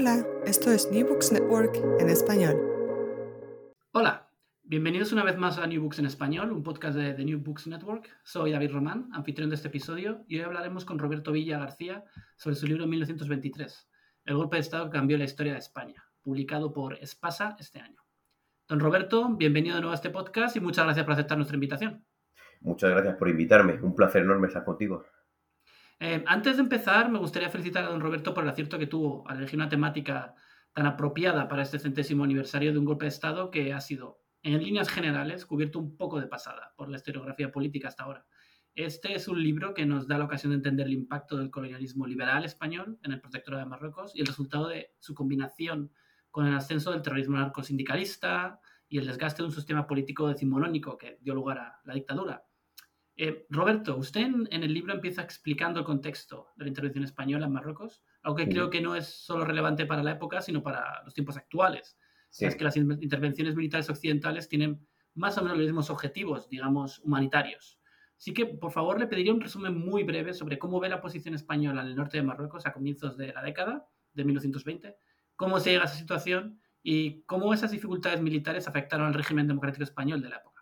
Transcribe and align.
Hola, 0.00 0.26
esto 0.46 0.70
es 0.70 0.90
New 0.90 1.06
Books 1.06 1.30
Network 1.30 1.76
en 1.98 2.08
español. 2.08 2.56
Hola, 3.92 4.30
bienvenidos 4.62 5.12
una 5.12 5.24
vez 5.24 5.36
más 5.36 5.58
a 5.58 5.66
New 5.66 5.82
Books 5.82 5.98
en 5.98 6.06
español, 6.06 6.52
un 6.52 6.62
podcast 6.62 6.96
de 6.96 7.12
The 7.12 7.22
New 7.22 7.40
Books 7.40 7.66
Network. 7.66 8.08
Soy 8.24 8.52
David 8.52 8.72
Román, 8.72 9.10
anfitrión 9.12 9.50
de 9.50 9.56
este 9.56 9.68
episodio, 9.68 10.24
y 10.26 10.38
hoy 10.38 10.44
hablaremos 10.44 10.86
con 10.86 10.98
Roberto 10.98 11.32
Villa 11.32 11.58
García 11.58 12.02
sobre 12.38 12.56
su 12.56 12.66
libro 12.66 12.86
1923, 12.86 13.90
El 14.24 14.36
golpe 14.36 14.56
de 14.56 14.60
Estado 14.62 14.86
que 14.86 14.96
cambió 14.96 15.18
la 15.18 15.24
historia 15.24 15.52
de 15.52 15.58
España, 15.58 16.02
publicado 16.22 16.72
por 16.72 16.94
Espasa 16.94 17.54
este 17.58 17.80
año. 17.80 18.02
Don 18.68 18.80
Roberto, 18.80 19.28
bienvenido 19.36 19.74
de 19.74 19.82
nuevo 19.82 19.92
a 19.92 19.96
este 19.96 20.08
podcast 20.08 20.56
y 20.56 20.60
muchas 20.60 20.86
gracias 20.86 21.04
por 21.04 21.12
aceptar 21.12 21.36
nuestra 21.36 21.56
invitación. 21.56 22.06
Muchas 22.62 22.90
gracias 22.90 23.16
por 23.16 23.28
invitarme, 23.28 23.74
un 23.82 23.94
placer 23.94 24.22
enorme 24.22 24.46
estar 24.46 24.64
contigo. 24.64 25.04
Eh, 26.02 26.24
antes 26.26 26.56
de 26.56 26.62
empezar, 26.62 27.10
me 27.10 27.18
gustaría 27.18 27.50
felicitar 27.50 27.84
a 27.84 27.88
don 27.88 28.00
Roberto 28.00 28.32
por 28.32 28.42
el 28.42 28.48
acierto 28.48 28.78
que 28.78 28.86
tuvo 28.86 29.28
al 29.28 29.36
elegir 29.36 29.58
una 29.58 29.68
temática 29.68 30.34
tan 30.72 30.86
apropiada 30.86 31.46
para 31.46 31.62
este 31.62 31.78
centésimo 31.78 32.24
aniversario 32.24 32.72
de 32.72 32.78
un 32.78 32.86
golpe 32.86 33.04
de 33.04 33.10
Estado 33.10 33.50
que 33.50 33.74
ha 33.74 33.80
sido, 33.82 34.22
en 34.42 34.62
líneas 34.62 34.88
generales, 34.88 35.44
cubierto 35.44 35.78
un 35.78 35.98
poco 35.98 36.18
de 36.18 36.26
pasada 36.26 36.72
por 36.74 36.88
la 36.88 36.96
historiografía 36.96 37.52
política 37.52 37.88
hasta 37.88 38.04
ahora. 38.04 38.26
Este 38.74 39.14
es 39.14 39.28
un 39.28 39.42
libro 39.42 39.74
que 39.74 39.84
nos 39.84 40.08
da 40.08 40.16
la 40.16 40.24
ocasión 40.24 40.52
de 40.52 40.56
entender 40.56 40.86
el 40.86 40.94
impacto 40.94 41.36
del 41.36 41.50
colonialismo 41.50 42.06
liberal 42.06 42.46
español 42.46 42.98
en 43.02 43.12
el 43.12 43.20
protectorado 43.20 43.62
de 43.62 43.68
Marruecos 43.68 44.12
y 44.14 44.20
el 44.20 44.26
resultado 44.26 44.68
de 44.68 44.94
su 45.00 45.14
combinación 45.14 45.92
con 46.30 46.46
el 46.46 46.54
ascenso 46.54 46.92
del 46.92 47.02
terrorismo 47.02 47.36
narcosindicalista 47.36 48.58
y 48.88 48.96
el 48.96 49.06
desgaste 49.06 49.42
de 49.42 49.48
un 49.48 49.52
sistema 49.52 49.86
político 49.86 50.28
decimonónico 50.28 50.96
que 50.96 51.18
dio 51.20 51.34
lugar 51.34 51.58
a 51.58 51.80
la 51.84 51.92
dictadura. 51.92 52.42
Eh, 53.22 53.44
Roberto, 53.50 53.98
usted 53.98 54.22
en, 54.22 54.48
el 54.50 54.72
libro 54.72 54.94
empieza 54.94 55.20
explicando 55.20 55.80
el 55.80 55.84
contexto 55.84 56.48
de 56.56 56.64
la 56.64 56.68
intervención 56.68 57.04
española 57.04 57.44
en 57.44 57.52
Marruecos, 57.52 58.02
aunque 58.22 58.48
creo 58.48 58.70
que 58.70 58.80
no 58.80 58.96
es 58.96 59.08
solo 59.08 59.44
relevante 59.44 59.84
para 59.84 60.02
la 60.02 60.12
época, 60.12 60.40
sino 60.40 60.62
para 60.62 61.02
los 61.04 61.12
tiempos 61.12 61.36
actuales. 61.36 61.98
Es 62.38 62.56
que 62.56 62.64
las 62.64 62.78
intervenciones 62.78 63.54
militares 63.54 63.90
occidentales 63.90 64.48
tienen 64.48 64.88
más 65.14 65.36
o 65.36 65.42
menos 65.42 65.58
los 65.58 65.66
mismos 65.66 65.90
objetivos, 65.90 66.48
digamos, 66.48 67.00
humanitarios. 67.00 67.78
Así 68.16 68.32
que, 68.32 68.46
por 68.46 68.72
favor, 68.72 68.98
le 68.98 69.06
pediría 69.06 69.34
un 69.34 69.42
resumen 69.42 69.76
muy 69.76 70.02
breve 70.02 70.32
sobre 70.32 70.58
cómo 70.58 70.80
ve 70.80 70.88
la 70.88 71.02
posición 71.02 71.34
española 71.34 71.82
en 71.82 71.88
el 71.88 71.96
norte 71.96 72.16
de 72.16 72.22
Marruecos 72.22 72.64
a 72.64 72.72
comienzos 72.72 73.18
de 73.18 73.34
la 73.34 73.42
década 73.42 73.86
de 74.14 74.24
1920, 74.24 74.96
cómo 75.36 75.60
se 75.60 75.72
llega 75.72 75.82
a 75.82 75.86
esa 75.88 75.96
situación 75.96 76.58
y 76.82 77.20
cómo 77.24 77.52
esas 77.52 77.70
dificultades 77.70 78.22
militares 78.22 78.66
afectaron 78.66 79.08
al 79.08 79.14
régimen 79.14 79.46
democrático 79.46 79.84
español 79.84 80.22
de 80.22 80.30
la 80.30 80.36
época. 80.36 80.59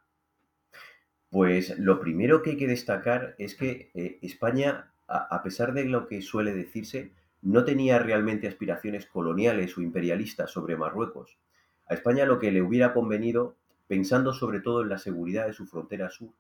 Pues 1.31 1.79
lo 1.79 2.01
primero 2.01 2.43
que 2.43 2.51
hay 2.51 2.57
que 2.57 2.67
destacar 2.67 3.35
es 3.39 3.55
que 3.55 3.91
eh, 3.95 4.19
España, 4.23 4.93
a, 5.07 5.43
pesar 5.43 5.75
de 5.75 5.85
lo 5.85 6.07
que 6.07 6.23
suele 6.23 6.55
decirse, 6.55 7.13
no 7.43 7.65
tenía 7.65 7.99
realmente 7.99 8.49
aspiraciones 8.49 9.07
coloniales 9.07 9.77
o 9.77 9.83
imperialistas 9.83 10.51
sobre 10.51 10.77
Marruecos. 10.77 11.39
A 11.87 11.95
España 11.95 12.25
lo 12.25 12.39
que 12.39 12.51
le 12.51 12.63
hubiera 12.63 12.95
convenido, 12.95 13.57
pensando 13.87 14.33
sobre 14.33 14.61
todo 14.61 14.83
en 14.83 14.89
la 14.89 14.99
seguridad 14.99 15.47
de 15.47 15.53
su 15.53 15.67
frontera 15.67 16.11
sur, 16.11 16.31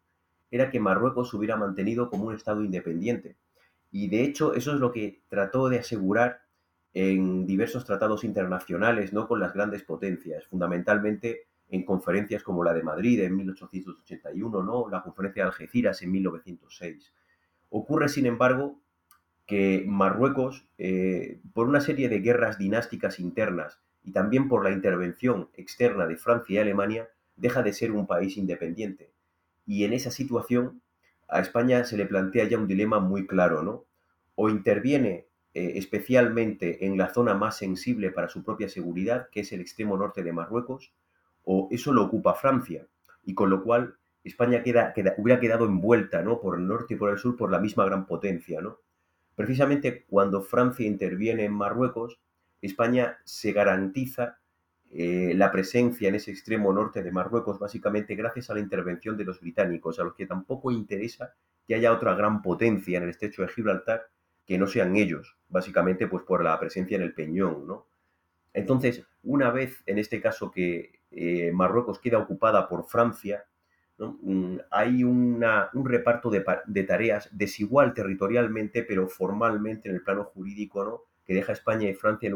era 0.50 0.70
que 0.70 0.80
Marruecos 0.80 1.30
se 1.30 1.36
hubiera 1.36 1.56
mantenido 1.56 2.08
como 2.08 2.24
un 2.24 2.34
Estado 2.34 2.62
independiente. 2.64 3.36
Y 3.90 4.08
de 4.08 4.22
hecho 4.22 4.54
eso 4.54 4.72
es 4.72 4.80
lo 4.80 4.92
que 4.92 5.20
trató 5.28 5.68
de 5.68 5.78
asegurar 5.80 6.42
en 6.94 7.46
diversos 7.46 7.84
tratados 7.84 8.24
internacionales, 8.24 9.12
¿no? 9.12 9.28
con 9.28 9.40
las 9.40 9.52
grandes 9.52 9.82
potencias, 9.82 10.46
fundamentalmente 10.46 11.46
en 11.70 11.84
conferencias 11.84 12.42
como 12.42 12.64
la 12.64 12.72
de 12.72 12.82
Madrid 12.82 13.20
en 13.20 13.36
1881, 13.36 14.62
¿no? 14.62 14.88
la 14.88 15.02
conferencia 15.02 15.42
de 15.42 15.48
Algeciras 15.48 16.02
en 16.02 16.12
1906. 16.12 17.12
Ocurre, 17.70 18.08
sin 18.08 18.26
embargo, 18.26 18.80
que 19.46 19.84
Marruecos, 19.86 20.66
eh, 20.78 21.40
por 21.54 21.68
una 21.68 21.80
serie 21.80 22.08
de 22.08 22.20
guerras 22.20 22.58
dinásticas 22.58 23.18
internas 23.18 23.80
y 24.02 24.12
también 24.12 24.48
por 24.48 24.64
la 24.64 24.70
intervención 24.70 25.50
externa 25.54 26.06
de 26.06 26.16
Francia 26.16 26.54
y 26.54 26.58
Alemania, 26.58 27.08
deja 27.36 27.62
de 27.62 27.72
ser 27.72 27.92
un 27.92 28.06
país 28.06 28.36
independiente. 28.36 29.12
Y 29.66 29.84
en 29.84 29.92
esa 29.92 30.10
situación 30.10 30.82
a 31.28 31.40
España 31.40 31.84
se 31.84 31.96
le 31.96 32.06
plantea 32.06 32.48
ya 32.48 32.58
un 32.58 32.66
dilema 32.66 33.00
muy 33.00 33.26
claro, 33.26 33.62
¿no? 33.62 33.84
O 34.34 34.48
interviene 34.48 35.26
eh, 35.54 35.72
especialmente 35.76 36.86
en 36.86 36.96
la 36.96 37.12
zona 37.12 37.34
más 37.34 37.56
sensible 37.56 38.10
para 38.10 38.28
su 38.28 38.42
propia 38.44 38.68
seguridad, 38.68 39.28
que 39.30 39.40
es 39.40 39.52
el 39.52 39.60
extremo 39.60 39.96
norte 39.96 40.22
de 40.22 40.32
Marruecos, 40.32 40.92
o 41.50 41.66
eso 41.70 41.94
lo 41.94 42.04
ocupa 42.04 42.34
Francia, 42.34 42.86
y 43.24 43.32
con 43.32 43.48
lo 43.48 43.62
cual 43.62 43.96
España 44.22 44.62
hubiera 45.16 45.40
quedado 45.40 45.64
envuelta 45.64 46.20
¿no? 46.22 46.40
por 46.40 46.58
el 46.58 46.66
norte 46.66 46.92
y 46.92 46.96
por 46.98 47.08
el 47.08 47.16
sur 47.16 47.38
por 47.38 47.50
la 47.50 47.58
misma 47.58 47.86
gran 47.86 48.06
potencia. 48.06 48.60
¿no? 48.60 48.80
Precisamente 49.34 50.04
cuando 50.10 50.42
Francia 50.42 50.86
interviene 50.86 51.46
en 51.46 51.54
Marruecos, 51.54 52.20
España 52.60 53.16
se 53.24 53.52
garantiza 53.52 54.36
eh, 54.90 55.32
la 55.34 55.50
presencia 55.50 56.10
en 56.10 56.16
ese 56.16 56.32
extremo 56.32 56.70
norte 56.70 57.02
de 57.02 57.12
Marruecos, 57.12 57.58
básicamente 57.58 58.14
gracias 58.14 58.50
a 58.50 58.54
la 58.54 58.60
intervención 58.60 59.16
de 59.16 59.24
los 59.24 59.40
británicos, 59.40 59.98
a 59.98 60.04
los 60.04 60.14
que 60.14 60.26
tampoco 60.26 60.70
interesa 60.70 61.32
que 61.66 61.76
haya 61.76 61.94
otra 61.94 62.14
gran 62.14 62.42
potencia 62.42 62.98
en 62.98 63.04
el 63.04 63.10
estrecho 63.10 63.40
de 63.40 63.48
Gibraltar 63.48 64.02
que 64.44 64.58
no 64.58 64.66
sean 64.66 64.96
ellos, 64.96 65.38
básicamente 65.48 66.08
pues 66.08 66.24
por 66.24 66.44
la 66.44 66.60
presencia 66.60 66.96
en 66.96 67.04
el 67.04 67.14
Peñón, 67.14 67.66
¿no? 67.66 67.86
Entonces, 68.52 69.02
una 69.22 69.50
vez 69.50 69.82
en 69.86 69.98
este 69.98 70.20
caso 70.20 70.50
que 70.50 70.97
eh, 71.10 71.50
Marruecos 71.52 71.98
queda 71.98 72.18
ocupada 72.18 72.68
por 72.68 72.86
Francia, 72.86 73.44
mm, 73.98 74.56
hay 74.70 75.04
un 75.04 75.42
reparto 75.84 76.30
de, 76.30 76.82
tareas 76.84 77.28
desigual 77.32 77.94
territorialmente, 77.94 78.82
pero 78.82 79.08
formalmente 79.08 79.88
en 79.88 79.96
el 79.96 80.02
plano 80.02 80.24
jurídico, 80.24 80.84
¿no? 80.84 81.02
que 81.24 81.34
deja 81.34 81.52
a 81.52 81.54
España 81.54 81.88
y 81.88 81.94
Francia 81.94 82.30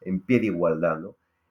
en, 0.00 0.20
pie 0.20 0.40
de 0.40 0.46
igualdad. 0.46 1.00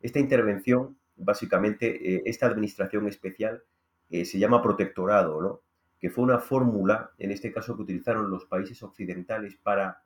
Esta 0.02 0.20
intervención, 0.20 0.98
básicamente, 1.16 2.16
eh, 2.16 2.24
esta 2.26 2.48
administración 2.48 3.08
especial 3.08 3.64
eh, 4.10 4.26
se 4.26 4.38
llama 4.38 4.62
protectorado, 4.62 5.42
¿no? 5.42 5.62
que 6.00 6.10
fue 6.10 6.24
una 6.26 6.40
fórmula, 6.40 7.12
en 7.18 7.32
este 7.32 7.52
caso, 7.54 7.76
que 7.76 7.84
utilizaron 7.84 8.30
los 8.30 8.46
países 8.46 8.84
occidentales 8.84 9.56
para 9.56 10.04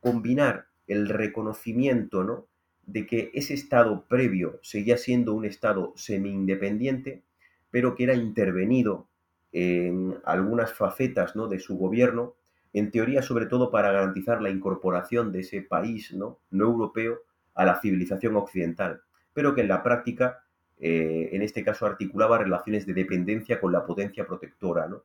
combinar 0.00 0.68
el 0.86 1.08
reconocimiento 1.08 2.24
¿no? 2.24 2.46
De 2.86 3.06
que 3.06 3.30
ese 3.34 3.54
Estado 3.54 4.04
previo 4.08 4.58
seguía 4.62 4.96
siendo 4.96 5.34
un 5.34 5.44
Estado 5.44 5.92
semi-independiente, 5.96 7.22
pero 7.70 7.94
que 7.94 8.04
era 8.04 8.14
intervenido 8.14 9.08
en 9.52 10.16
algunas 10.24 10.72
facetas 10.72 11.36
¿no? 11.36 11.48
de 11.48 11.60
su 11.60 11.76
gobierno, 11.76 12.34
en 12.72 12.90
teoría 12.90 13.22
sobre 13.22 13.46
todo 13.46 13.70
para 13.70 13.92
garantizar 13.92 14.42
la 14.42 14.50
incorporación 14.50 15.32
de 15.32 15.40
ese 15.40 15.62
país 15.62 16.12
no, 16.12 16.40
no 16.50 16.64
europeo 16.64 17.20
a 17.54 17.64
la 17.64 17.80
civilización 17.80 18.36
occidental, 18.36 19.02
pero 19.32 19.54
que 19.54 19.60
en 19.60 19.68
la 19.68 19.82
práctica, 19.82 20.44
eh, 20.78 21.30
en 21.32 21.42
este 21.42 21.64
caso, 21.64 21.86
articulaba 21.86 22.38
relaciones 22.38 22.84
de 22.84 22.94
dependencia 22.94 23.60
con 23.60 23.72
la 23.72 23.86
potencia 23.86 24.26
protectora. 24.26 24.88
¿no? 24.88 25.04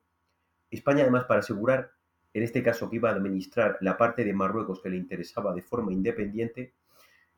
España, 0.71 1.03
además, 1.03 1.25
para 1.25 1.41
asegurar, 1.41 1.91
en 2.33 2.43
este 2.43 2.63
caso, 2.63 2.89
que 2.89 2.95
iba 2.97 3.09
a 3.09 3.13
administrar 3.13 3.77
la 3.81 3.97
parte 3.97 4.23
de 4.23 4.33
Marruecos 4.33 4.81
que 4.81 4.89
le 4.89 4.97
interesaba 4.97 5.53
de 5.53 5.61
forma 5.61 5.93
independiente, 5.93 6.73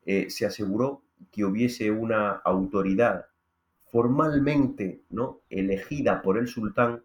eh, 0.06 0.30
se 0.30 0.46
aseguró 0.46 1.04
que 1.32 1.46
hubiese 1.46 1.92
una 1.92 2.32
autoridad 2.32 3.26
formalmente 3.92 5.02
¿no? 5.10 5.42
elegida 5.50 6.22
por 6.22 6.38
el 6.38 6.48
sultán, 6.48 7.04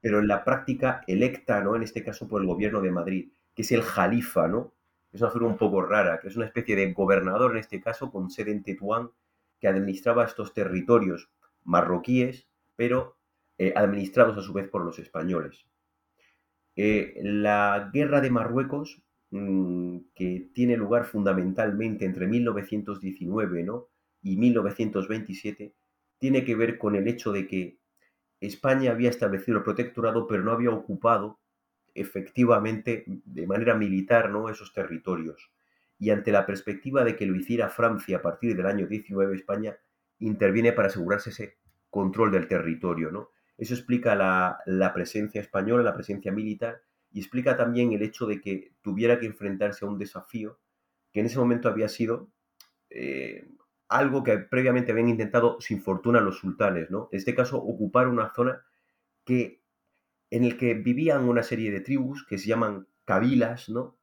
pero 0.00 0.20
en 0.20 0.28
la 0.28 0.44
práctica 0.44 1.02
electa, 1.06 1.60
¿no? 1.60 1.76
en 1.76 1.82
este 1.82 2.04
caso 2.04 2.28
por 2.28 2.40
el 2.40 2.46
gobierno 2.46 2.80
de 2.80 2.92
Madrid, 2.92 3.28
que 3.54 3.62
es 3.62 3.72
el 3.72 3.82
jalifa, 3.82 4.46
¿no? 4.46 4.72
Es 5.12 5.20
una 5.20 5.30
figura 5.30 5.50
un 5.50 5.56
poco 5.56 5.82
rara, 5.82 6.20
que 6.20 6.28
es 6.28 6.36
una 6.36 6.46
especie 6.46 6.76
de 6.76 6.92
gobernador 6.92 7.52
en 7.52 7.58
este 7.58 7.80
caso 7.80 8.12
con 8.12 8.30
sede 8.30 8.52
en 8.52 8.62
Tetuán, 8.62 9.10
que 9.58 9.66
administraba 9.66 10.24
estos 10.24 10.54
territorios 10.54 11.28
marroquíes, 11.64 12.46
pero 12.76 13.16
eh, 13.56 13.72
administrados 13.74 14.38
a 14.38 14.42
su 14.42 14.52
vez 14.52 14.68
por 14.68 14.84
los 14.84 14.98
españoles. 14.98 15.66
Eh, 16.76 17.18
la 17.22 17.90
guerra 17.92 18.20
de 18.20 18.30
Marruecos 18.30 19.02
que 19.30 20.50
tiene 20.54 20.76
lugar 20.76 21.04
fundamentalmente 21.04 22.04
entre 22.04 22.26
1919 22.26 23.66
y 24.22 24.36
1927, 24.36 25.74
tiene 26.18 26.44
que 26.44 26.54
ver 26.54 26.78
con 26.78 26.96
el 26.96 27.06
hecho 27.08 27.32
de 27.32 27.46
que 27.46 27.78
España 28.40 28.92
había 28.92 29.10
establecido 29.10 29.58
el 29.58 29.64
protectorado, 29.64 30.26
pero 30.26 30.42
no 30.42 30.52
había 30.52 30.70
ocupado 30.70 31.40
efectivamente 31.94 33.04
de 33.06 33.46
manera 33.46 33.74
militar 33.74 34.30
¿no? 34.30 34.48
esos 34.48 34.72
territorios. 34.72 35.50
Y 35.98 36.10
ante 36.10 36.32
la 36.32 36.46
perspectiva 36.46 37.04
de 37.04 37.16
que 37.16 37.26
lo 37.26 37.36
hiciera 37.36 37.68
Francia 37.68 38.18
a 38.18 38.22
partir 38.22 38.56
del 38.56 38.66
año 38.66 38.86
19, 38.86 39.34
España 39.34 39.76
interviene 40.20 40.72
para 40.72 40.88
asegurarse 40.88 41.30
ese 41.30 41.58
control 41.90 42.30
del 42.30 42.46
territorio. 42.46 43.10
¿no? 43.10 43.30
Eso 43.56 43.74
explica 43.74 44.14
la 44.14 44.92
presencia 44.94 45.40
española, 45.40 45.82
la 45.82 45.94
presencia 45.94 46.32
militar, 46.32 46.80
y 47.10 47.20
explica 47.20 47.56
también 47.56 47.92
el 47.92 48.02
hecho 48.02 48.26
de 48.26 48.40
que 48.40 48.72
tuviera 48.82 49.18
que 49.18 49.26
enfrentarse 49.26 49.84
a 49.84 49.88
un 49.88 49.98
desafío 49.98 50.58
que 51.12 51.20
en 51.20 51.26
ese 51.26 51.38
momento 51.38 51.68
había 51.68 51.88
sido 51.88 52.30
eh, 52.90 53.48
algo 53.88 54.22
que 54.22 54.38
previamente 54.38 54.92
habían 54.92 55.08
intentado 55.08 55.60
sin 55.60 55.82
fortuna 55.82 56.20
los 56.20 56.38
sultanes, 56.38 56.90
¿no? 56.90 57.08
En 57.10 57.18
este 57.18 57.34
caso, 57.34 57.58
ocupar 57.58 58.08
una 58.08 58.32
zona 58.34 58.62
que, 59.24 59.62
en 60.30 60.44
el 60.44 60.56
que 60.58 60.74
vivían 60.74 61.28
una 61.28 61.42
serie 61.42 61.70
de 61.70 61.80
tribus 61.80 62.26
que 62.26 62.38
se 62.38 62.48
llaman 62.48 62.86
cabilas, 63.04 63.68
¿no? 63.68 63.98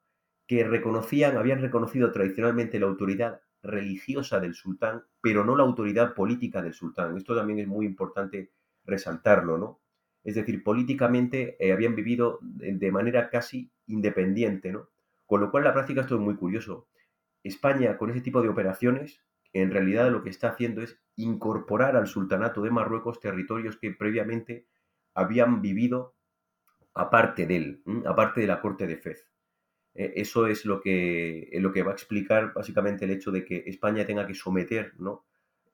Que 0.47 0.63
reconocían, 0.63 1.37
habían 1.37 1.61
reconocido 1.61 2.11
tradicionalmente 2.11 2.79
la 2.79 2.87
autoridad 2.87 3.41
religiosa 3.61 4.39
del 4.39 4.55
sultán, 4.55 5.03
pero 5.21 5.43
no 5.43 5.55
la 5.55 5.63
autoridad 5.63 6.13
política 6.13 6.61
del 6.61 6.73
sultán. 6.73 7.17
Esto 7.17 7.35
también 7.35 7.59
es 7.59 7.67
muy 7.67 7.85
importante 7.85 8.51
resaltarlo, 8.85 9.57
¿no? 9.57 9.81
Es 10.25 10.35
decir, 10.35 10.63
políticamente 10.63 11.55
eh, 11.59 11.71
habían 11.71 11.95
vivido 11.95 12.39
de 12.41 12.91
manera 12.91 13.29
casi 13.29 13.71
independiente, 13.87 14.73
¿no? 14.73 14.89
Con 15.25 15.39
lo 15.39 15.51
cual, 15.51 15.63
en 15.63 15.67
la 15.69 15.73
práctica, 15.73 16.01
esto 16.01 16.15
es 16.15 16.21
muy 16.21 16.35
curioso. 16.35 16.87
España, 17.43 17.97
con 17.97 18.09
ese 18.09 18.21
tipo 18.21 18.41
de 18.41 18.49
operaciones, 18.49 19.21
en 19.53 19.71
realidad 19.71 20.11
lo 20.11 20.23
que 20.23 20.29
está 20.29 20.49
haciendo 20.49 20.81
es 20.81 20.99
incorporar 21.15 21.95
al 21.95 22.07
sultanato 22.07 22.61
de 22.61 22.71
Marruecos 22.71 23.19
territorios 23.19 23.77
que 23.77 23.91
previamente 23.91 24.67
habían 25.13 25.61
vivido 25.61 26.15
aparte 26.93 27.45
de 27.45 27.55
él, 27.55 27.83
aparte 28.05 28.41
de 28.41 28.47
la 28.47 28.59
corte 28.59 28.87
de 28.87 28.97
Fez. 28.97 29.29
Eh, 29.93 30.13
eso 30.17 30.47
es 30.47 30.65
lo 30.65 30.81
que, 30.81 31.49
lo 31.53 31.71
que 31.71 31.83
va 31.83 31.91
a 31.91 31.93
explicar 31.93 32.53
básicamente 32.53 33.05
el 33.05 33.11
hecho 33.11 33.31
de 33.31 33.45
que 33.45 33.63
España 33.67 34.05
tenga 34.05 34.27
que 34.27 34.33
someter 34.33 34.93
¿no? 34.99 35.25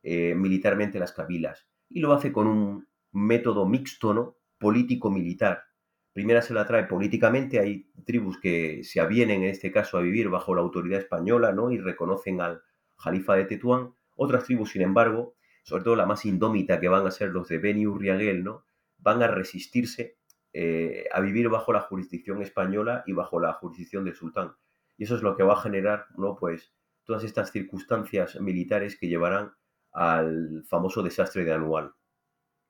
Eh, 0.04 0.36
militarmente 0.36 1.00
las 1.00 1.14
cabilas. 1.14 1.68
Y 1.90 2.02
lo 2.02 2.14
hace 2.14 2.32
con 2.32 2.48
un 2.48 2.88
método 3.12 3.66
mixto, 3.66 4.14
¿no? 4.14 4.38
Político-militar. 4.62 5.66
Primera 6.14 6.42
se 6.42 6.54
la 6.54 6.66
trae 6.66 6.84
políticamente, 6.84 7.60
hay 7.60 7.90
tribus 8.06 8.40
que 8.40 8.84
se 8.84 9.02
avienen 9.02 9.44
en 9.44 9.50
este 9.50 9.72
caso 9.72 9.98
a 9.98 10.02
vivir 10.02 10.30
bajo 10.30 10.56
la 10.56 10.62
autoridad 10.62 11.00
española 11.00 11.52
¿no? 11.52 11.72
y 11.72 11.80
reconocen 11.80 12.40
al 12.40 12.62
jalifa 12.98 13.36
de 13.36 13.46
Tetuán. 13.46 13.94
Otras 14.16 14.44
tribus, 14.44 14.72
sin 14.72 14.84
embargo, 14.84 15.36
sobre 15.64 15.84
todo 15.84 15.96
la 15.96 16.06
más 16.06 16.26
indómita 16.26 16.80
que 16.80 16.88
van 16.88 17.08
a 17.08 17.12
ser 17.12 17.30
los 17.30 17.48
de 17.48 17.58
Beni 17.58 17.88
Urriaguel, 17.88 18.44
¿no? 18.44 18.64
van 19.00 19.24
a 19.24 19.28
resistirse 19.28 20.18
eh, 20.54 21.06
a 21.12 21.22
vivir 21.22 21.50
bajo 21.50 21.74
la 21.74 21.82
jurisdicción 21.82 22.42
española 22.42 23.04
y 23.08 23.14
bajo 23.14 23.40
la 23.40 23.54
jurisdicción 23.54 24.04
del 24.04 24.16
sultán. 24.16 24.54
Y 24.98 25.06
eso 25.06 25.16
es 25.16 25.24
lo 25.24 25.36
que 25.36 25.44
va 25.44 25.54
a 25.54 25.62
generar, 25.62 26.08
¿no? 26.18 26.36
Pues 26.36 26.74
todas 27.06 27.24
estas 27.24 27.52
circunstancias 27.52 28.40
militares 28.40 28.98
que 29.00 29.08
llevarán 29.08 29.54
al 29.92 30.64
famoso 30.68 31.02
desastre 31.02 31.46
de 31.46 31.54
Anual. 31.54 31.94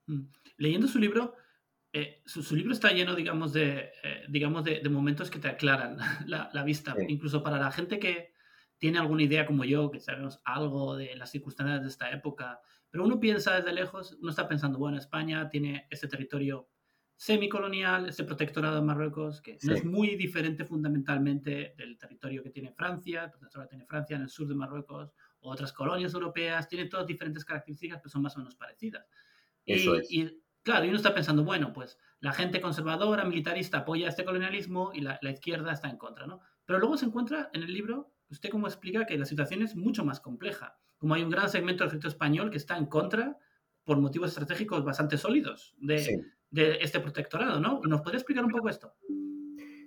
Mm. 0.08 0.22
Leyendo 0.58 0.88
su 0.88 1.00
libro, 1.00 1.34
eh, 1.94 2.22
su, 2.26 2.56
libro 2.56 2.72
está 2.72 2.92
lleno, 2.92 3.16
digamos, 3.16 3.52
de, 3.52 3.92
eh, 4.04 4.26
digamos 4.30 4.64
de, 4.64 4.82
momentos 4.90 5.30
que 5.30 5.40
te 5.40 5.50
aclaran 5.50 5.98
la, 6.28 6.64
vista. 6.64 6.96
Incluso 7.08 7.44
para 7.44 7.58
la 7.58 7.72
gente 7.72 8.00
que 8.00 8.34
tiene 8.78 9.00
alguna 9.00 9.24
idea 9.24 9.46
como 9.46 9.66
yo, 9.66 9.92
que 9.92 10.00
sabemos 10.00 10.40
algo 10.46 10.96
de 10.96 11.16
las 11.16 11.32
circunstancias 11.32 11.82
de 11.82 11.90
esta 11.90 12.10
época, 12.12 12.62
pero 12.90 13.04
uno 13.04 13.20
piensa 13.20 13.56
desde 13.56 13.74
lejos, 13.74 14.18
uno 14.22 14.30
está 14.30 14.48
pensando, 14.48 14.80
bueno, 14.80 14.98
España 14.98 15.50
tiene 15.50 15.88
este 15.90 16.08
territorio 16.08 16.70
semicolonial, 17.16 18.08
este 18.08 18.24
protectorado 18.24 18.76
de 18.76 18.82
Marruecos, 18.82 19.42
que 19.42 19.58
no 19.62 19.76
es 19.76 19.86
muy 19.86 20.16
diferente 20.16 20.66
fundamentalmente 20.66 21.76
del 21.78 21.98
territorio 21.98 22.42
que 22.42 22.50
tiene 22.50 22.72
Francia, 22.72 23.26
el 23.26 23.30
protectorado 23.30 23.70
que 23.70 23.76
tiene 23.76 23.86
Francia 23.86 24.16
en 24.16 24.24
el 24.24 24.30
sur 24.30 24.48
de 24.48 24.56
Marruecos, 24.56 25.14
o 25.42 25.52
otras 25.52 25.72
colonias 25.72 26.14
europeas, 26.14 26.68
tiene 26.68 26.86
todas 26.86 27.06
diferentes 27.06 27.46
características, 27.46 28.00
pero 28.00 28.10
son 28.10 28.24
más 28.24 28.36
o 28.38 28.40
menos 28.40 28.56
parecidas. 28.56 29.06
Eso 29.66 29.96
es. 29.96 30.12
y 30.12 30.42
Claro, 30.64 30.86
y 30.86 30.90
uno 30.90 30.98
está 30.98 31.14
pensando, 31.14 31.44
bueno, 31.44 31.74
pues 31.74 31.98
la 32.20 32.34
gente 32.34 32.62
conservadora, 32.62 33.26
militarista 33.26 33.80
apoya 33.80 34.10
este 34.10 34.24
colonialismo 34.24 34.92
y 34.94 35.02
la, 35.02 35.20
izquierda 35.24 35.74
está 35.74 35.90
en 35.90 35.98
contra, 35.98 36.28
¿no? 36.28 36.42
Pero 36.66 36.80
luego 36.80 36.98
se 36.98 37.06
encuentra 37.06 37.50
en 37.54 37.64
el 37.64 37.74
libro, 37.74 38.14
usted 38.30 38.50
cómo 38.50 38.68
explica 38.68 39.06
que 39.06 39.18
la 39.18 39.26
situación 39.26 39.64
es 39.64 39.76
mucho 39.76 40.06
más 40.06 40.20
compleja. 40.20 40.78
Como 40.98 41.16
hay 41.16 41.24
un 41.24 41.32
gran 41.32 41.50
segmento 41.50 41.84
del 41.84 41.90
ejército 41.90 42.10
español 42.10 42.52
que 42.52 42.58
está 42.58 42.78
en 42.78 42.86
contra 42.86 43.38
por 43.84 44.00
motivos 44.00 44.30
estratégicos 44.30 44.84
bastante 44.84 45.18
sólidos 45.18 45.76
de, 45.80 46.22
este 46.52 47.00
protectorado, 47.00 47.60
¿no? 47.60 47.82
¿Nos 47.84 48.02
podría 48.02 48.20
explicar 48.20 48.46
un 48.46 48.52
poco 48.52 48.70
esto? 48.70 48.94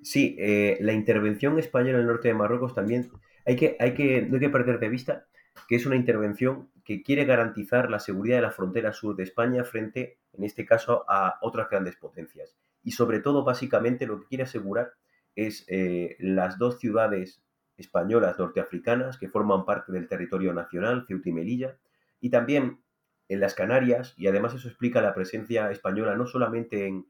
Sí, 0.02 0.34
eh, 0.38 0.76
la 0.80 0.92
intervención 0.92 1.58
española 1.58 1.98
en 1.98 2.00
el 2.00 2.06
norte 2.06 2.28
de 2.28 2.34
Marruecos 2.34 2.74
también 2.74 3.10
hay 3.46 3.54
que, 3.54 3.76
hay 3.78 3.94
que, 3.94 4.22
no 4.22 4.34
hay 4.34 4.40
que 4.40 4.50
perder 4.50 4.80
de 4.80 4.88
vista 4.88 5.26
que 5.68 5.76
es 5.76 5.86
una 5.86 5.96
intervención 5.96 6.70
que 6.84 7.02
quiere 7.02 7.24
garantizar 7.24 7.90
la 7.90 7.98
seguridad 7.98 8.36
de 8.36 8.42
la 8.42 8.50
frontera 8.50 8.92
sur 8.92 9.16
de 9.16 9.22
España 9.22 9.64
frente, 9.64 10.18
en 10.32 10.44
este 10.44 10.66
caso, 10.66 11.04
a 11.08 11.38
otras 11.40 11.70
grandes 11.70 11.96
potencias. 11.96 12.56
Y 12.82 12.92
sobre 12.92 13.20
todo, 13.20 13.44
básicamente, 13.44 14.06
lo 14.06 14.20
que 14.20 14.26
quiere 14.26 14.44
asegurar 14.44 14.92
es 15.34 15.64
eh, 15.68 16.16
las 16.18 16.58
dos 16.58 16.78
ciudades 16.78 17.42
españolas 17.76 18.38
norteafricanas 18.38 19.18
que 19.18 19.28
forman 19.28 19.64
parte 19.64 19.92
del 19.92 20.06
territorio 20.06 20.52
nacional, 20.52 21.06
Ceuta 21.08 21.28
y 21.28 21.32
Melilla, 21.32 21.78
y 22.20 22.30
también 22.30 22.80
en 23.28 23.40
las 23.40 23.54
Canarias, 23.54 24.14
y 24.16 24.26
además 24.26 24.54
eso 24.54 24.68
explica 24.68 25.00
la 25.00 25.14
presencia 25.14 25.70
española 25.70 26.14
no 26.14 26.26
solamente 26.26 26.86
en, 26.86 27.06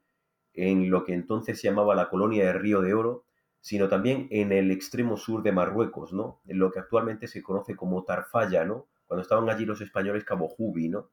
en 0.55 0.91
lo 0.91 1.05
que 1.05 1.13
entonces 1.13 1.61
se 1.61 1.69
llamaba 1.69 1.95
la 1.95 2.09
colonia 2.09 2.45
de 2.47 2.53
Río 2.53 2.81
de 2.81 2.95
Oro, 2.95 3.25
sino 3.65 3.89
también 3.89 4.29
en 4.31 4.53
el 4.53 4.71
extremo 4.71 5.17
sur 5.17 5.43
de 5.43 5.51
Marruecos, 5.51 6.13
¿no? 6.13 6.43
En 6.47 6.59
lo 6.59 6.71
que 6.71 6.81
actualmente 6.81 7.29
se 7.29 7.43
conoce 7.43 7.75
como 7.75 8.05
Tarfaya, 8.05 8.63
¿no? 8.67 8.89
Cuando 9.07 9.23
estaban 9.23 9.49
allí 9.49 9.65
los 9.65 9.81
españoles 9.81 10.23
Cabo 10.23 10.49
Jubi, 10.49 10.91
¿no? 10.91 11.09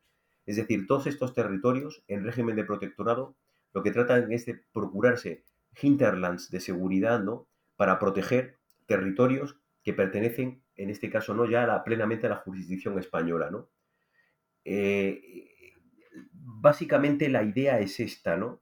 Es 0.46 0.58
decir, 0.58 0.86
todos 0.86 1.08
estos 1.08 1.34
territorios 1.34 2.04
en 2.10 2.26
régimen 2.26 2.58
de 2.58 2.66
protectorado 2.66 3.38
lo 3.74 3.82
que 3.82 3.92
tratan 3.92 4.34
es 4.34 4.46
de 4.46 4.62
procurarse 4.74 5.46
hinterlands 5.82 6.52
de 6.52 6.60
seguridad, 6.60 7.22
¿no? 7.22 7.48
Para 7.78 8.00
proteger 8.00 8.58
territorios 8.86 9.58
que 9.82 9.94
pertenecen, 9.94 10.62
en 10.76 10.90
este 10.90 11.10
caso, 11.10 11.34
no 11.34 11.46
ya 11.46 11.82
plenamente 11.86 12.28
a 12.28 12.32
la 12.32 12.36
jurisdicción 12.36 13.00
española, 13.00 13.50
¿no? 13.50 13.70
Eh, 14.66 15.64
básicamente 16.34 17.30
la 17.30 17.44
idea 17.44 17.80
es 17.80 18.02
esta, 18.02 18.36
¿no? 18.36 18.62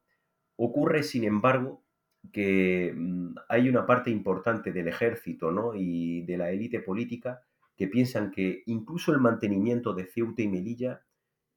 Ocurre, 0.58 1.02
sin 1.02 1.24
embargo, 1.24 1.84
que 2.31 2.94
mm, 2.95 3.36
hay 3.48 3.69
una 3.69 3.86
parte 3.86 4.10
importante 4.10 4.71
del 4.71 4.88
ejército 4.88 5.51
¿no? 5.51 5.74
y 5.75 6.21
de 6.24 6.38
la 6.38 6.51
élite 6.51 6.80
política 6.80 7.42
que 7.75 7.88
piensan 7.88 8.31
que 8.31 8.63
incluso 8.66 9.13
el 9.13 9.19
mantenimiento 9.19 9.94
de 9.94 10.06
Ceuta 10.06 10.42
y 10.42 10.48
Melilla, 10.50 11.01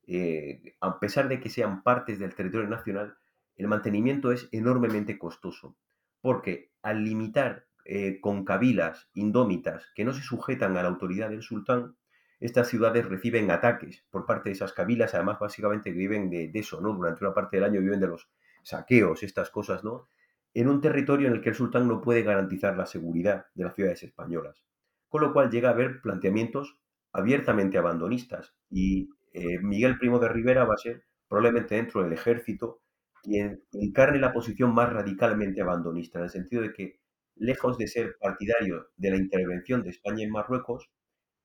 eh, 0.06 0.76
a 0.80 1.00
pesar 1.00 1.28
de 1.28 1.40
que 1.40 1.48
sean 1.48 1.82
partes 1.82 2.18
del 2.18 2.34
territorio 2.34 2.68
nacional, 2.68 3.16
el 3.56 3.66
mantenimiento 3.66 4.30
es 4.30 4.48
enormemente 4.52 5.18
costoso, 5.18 5.76
porque 6.20 6.70
al 6.80 7.04
limitar 7.04 7.66
eh, 7.84 8.20
con 8.20 8.44
cabilas 8.44 9.10
indómitas 9.14 9.84
que 9.96 10.04
no 10.04 10.12
se 10.12 10.22
sujetan 10.22 10.76
a 10.76 10.82
la 10.82 10.88
autoridad 10.88 11.30
del 11.30 11.42
sultán, 11.42 11.96
estas 12.38 12.68
ciudades 12.68 13.08
reciben 13.08 13.50
ataques 13.50 14.04
por 14.10 14.24
parte 14.24 14.48
de 14.48 14.54
esas 14.54 14.72
cabilas, 14.72 15.14
además 15.14 15.38
básicamente 15.40 15.90
viven 15.90 16.30
de, 16.30 16.48
de 16.48 16.58
eso, 16.58 16.80
¿no? 16.80 16.92
Durante 16.92 17.24
una 17.24 17.34
parte 17.34 17.56
del 17.56 17.64
año 17.64 17.80
viven 17.80 18.00
de 18.00 18.08
los 18.08 18.28
saqueos, 18.62 19.22
estas 19.24 19.50
cosas, 19.50 19.82
¿no? 19.82 20.08
En 20.54 20.68
un 20.68 20.80
territorio 20.80 21.28
en 21.28 21.34
el 21.34 21.40
que 21.40 21.50
el 21.50 21.54
sultán 21.54 21.88
no 21.88 22.00
puede 22.00 22.22
garantizar 22.22 22.76
la 22.76 22.86
seguridad 22.86 23.46
de 23.54 23.64
las 23.64 23.74
ciudades 23.74 24.02
españolas, 24.02 24.62
con 25.08 25.22
lo 25.22 25.32
cual 25.32 25.50
llega 25.50 25.70
a 25.70 25.72
haber 25.72 26.00
planteamientos 26.00 26.78
abiertamente 27.12 27.78
abandonistas 27.78 28.54
y 28.70 29.10
eh, 29.32 29.58
Miguel 29.60 29.98
Primo 29.98 30.18
de 30.18 30.28
Rivera 30.28 30.64
va 30.64 30.74
a 30.74 30.78
ser 30.78 31.04
probablemente 31.28 31.74
dentro 31.74 32.02
del 32.02 32.12
ejército 32.12 32.82
quien 33.22 33.62
encarne 33.72 34.18
la 34.18 34.32
posición 34.32 34.74
más 34.74 34.92
radicalmente 34.92 35.60
abandonista, 35.62 36.18
en 36.18 36.24
el 36.24 36.30
sentido 36.30 36.62
de 36.62 36.72
que, 36.72 37.00
lejos 37.36 37.78
de 37.78 37.86
ser 37.86 38.16
partidario 38.20 38.88
de 38.96 39.10
la 39.10 39.16
intervención 39.16 39.82
de 39.82 39.90
España 39.90 40.24
en 40.24 40.30
Marruecos, 40.30 40.90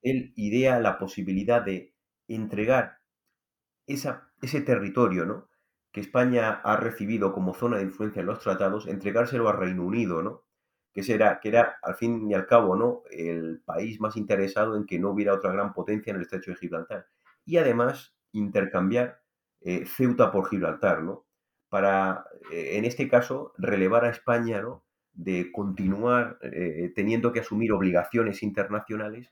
él 0.01 0.34
idea 0.36 0.79
la 0.79 0.98
posibilidad 0.98 1.62
de 1.62 1.93
entregar 2.27 2.98
ese 3.86 4.62
territorio, 4.62 5.25
¿no? 5.25 5.48
Que 5.98 6.01
España 6.01 6.62
ha 6.63 6.77
recibido 6.77 7.34
como 7.34 7.56
zona 7.56 7.77
de 7.77 7.86
influencia 7.86 8.20
en 8.20 8.27
los 8.27 8.39
tratados, 8.39 8.86
entregárselo 8.86 9.50
a 9.50 9.54
Reino 9.54 9.84
Unido, 9.84 10.22
¿no? 10.22 10.44
Que, 10.94 11.01
que 11.01 11.50
era, 11.50 11.80
al 11.82 11.96
fin 11.96 12.30
y 12.30 12.36
al 12.36 12.46
cabo, 12.46 12.75
¿no? 12.75 13.01
El 13.10 13.62
país 13.66 14.00
más 14.00 14.16
interesado 14.16 14.77
en 14.77 14.86
que 14.86 15.00
no 15.00 15.10
hubiera 15.10 15.34
otra 15.34 15.51
gran 15.51 15.74
potencia 15.74 16.12
en 16.12 16.18
el 16.18 16.22
estrecho 16.22 16.51
de 16.51 16.58
Gibraltar. 16.58 17.08
Y 17.46 17.58
además, 17.58 18.16
intercambiar 18.32 19.22
eh, 19.62 19.88
Ceuta 19.88 20.32
por 20.32 20.48
Gibraltar, 20.48 21.01
¿no? 21.01 21.25
Para, 21.68 22.25
eh, 22.51 22.77
en 22.77 22.86
este 22.86 23.08
caso, 23.08 23.54
relevar 23.58 24.06
a 24.06 24.12
España. 24.12 24.62
De 25.13 25.51
continuar 25.51 26.38
eh, 26.44 26.94
teniendo 26.96 27.34
que 27.34 27.39
asumir 27.39 27.72
obligaciones 27.72 28.44
internacionales, 28.44 29.32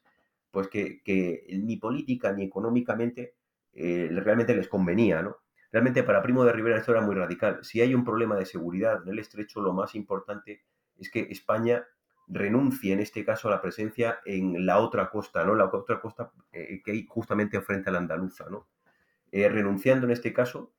pues 0.49 0.67
que, 0.67 1.03
que 1.03 1.45
ni 1.61 1.77
política 1.77 2.33
ni 2.33 2.43
económicamente 2.43 3.35
realmente 3.71 4.55
les 4.55 4.67
convenía, 4.67 5.21
¿no? 5.21 5.44
Realmente 5.71 6.03
para 6.03 6.21
Primo 6.21 6.45
de 6.45 6.53
Rivera 6.53 6.77
esto 6.77 6.91
era 6.91 7.01
muy 7.01 7.15
radical. 7.15 7.59
Si 7.63 7.81
hay 7.81 7.93
un 7.93 8.05
problema 8.05 8.35
de 8.35 8.45
seguridad 8.45 9.01
en 9.03 9.09
el 9.09 9.19
estrecho, 9.19 9.61
lo 9.61 9.73
más 9.73 9.95
importante 9.95 10.63
es 10.97 11.09
que 11.09 11.27
España 11.29 11.85
renuncie 12.27 12.93
en 12.93 12.99
este 12.99 13.23
caso 13.23 13.47
a 13.47 13.51
la 13.51 13.61
presencia 13.61 14.19
en 14.25 14.65
la 14.65 14.79
otra 14.79 15.09
costa, 15.09 15.43
¿no? 15.43 15.55
La 15.55 15.65
otra 15.65 15.99
costa 15.99 16.31
eh, 16.51 16.81
que 16.83 16.91
hay 16.91 17.05
justamente 17.07 17.61
frente 17.61 17.89
a 17.89 17.93
la 17.93 17.99
andaluza, 17.99 18.45
¿no? 18.49 18.67
Eh, 19.31 19.49
renunciando 19.49 20.05
en 20.05 20.11
este 20.11 20.33
caso, 20.33 20.73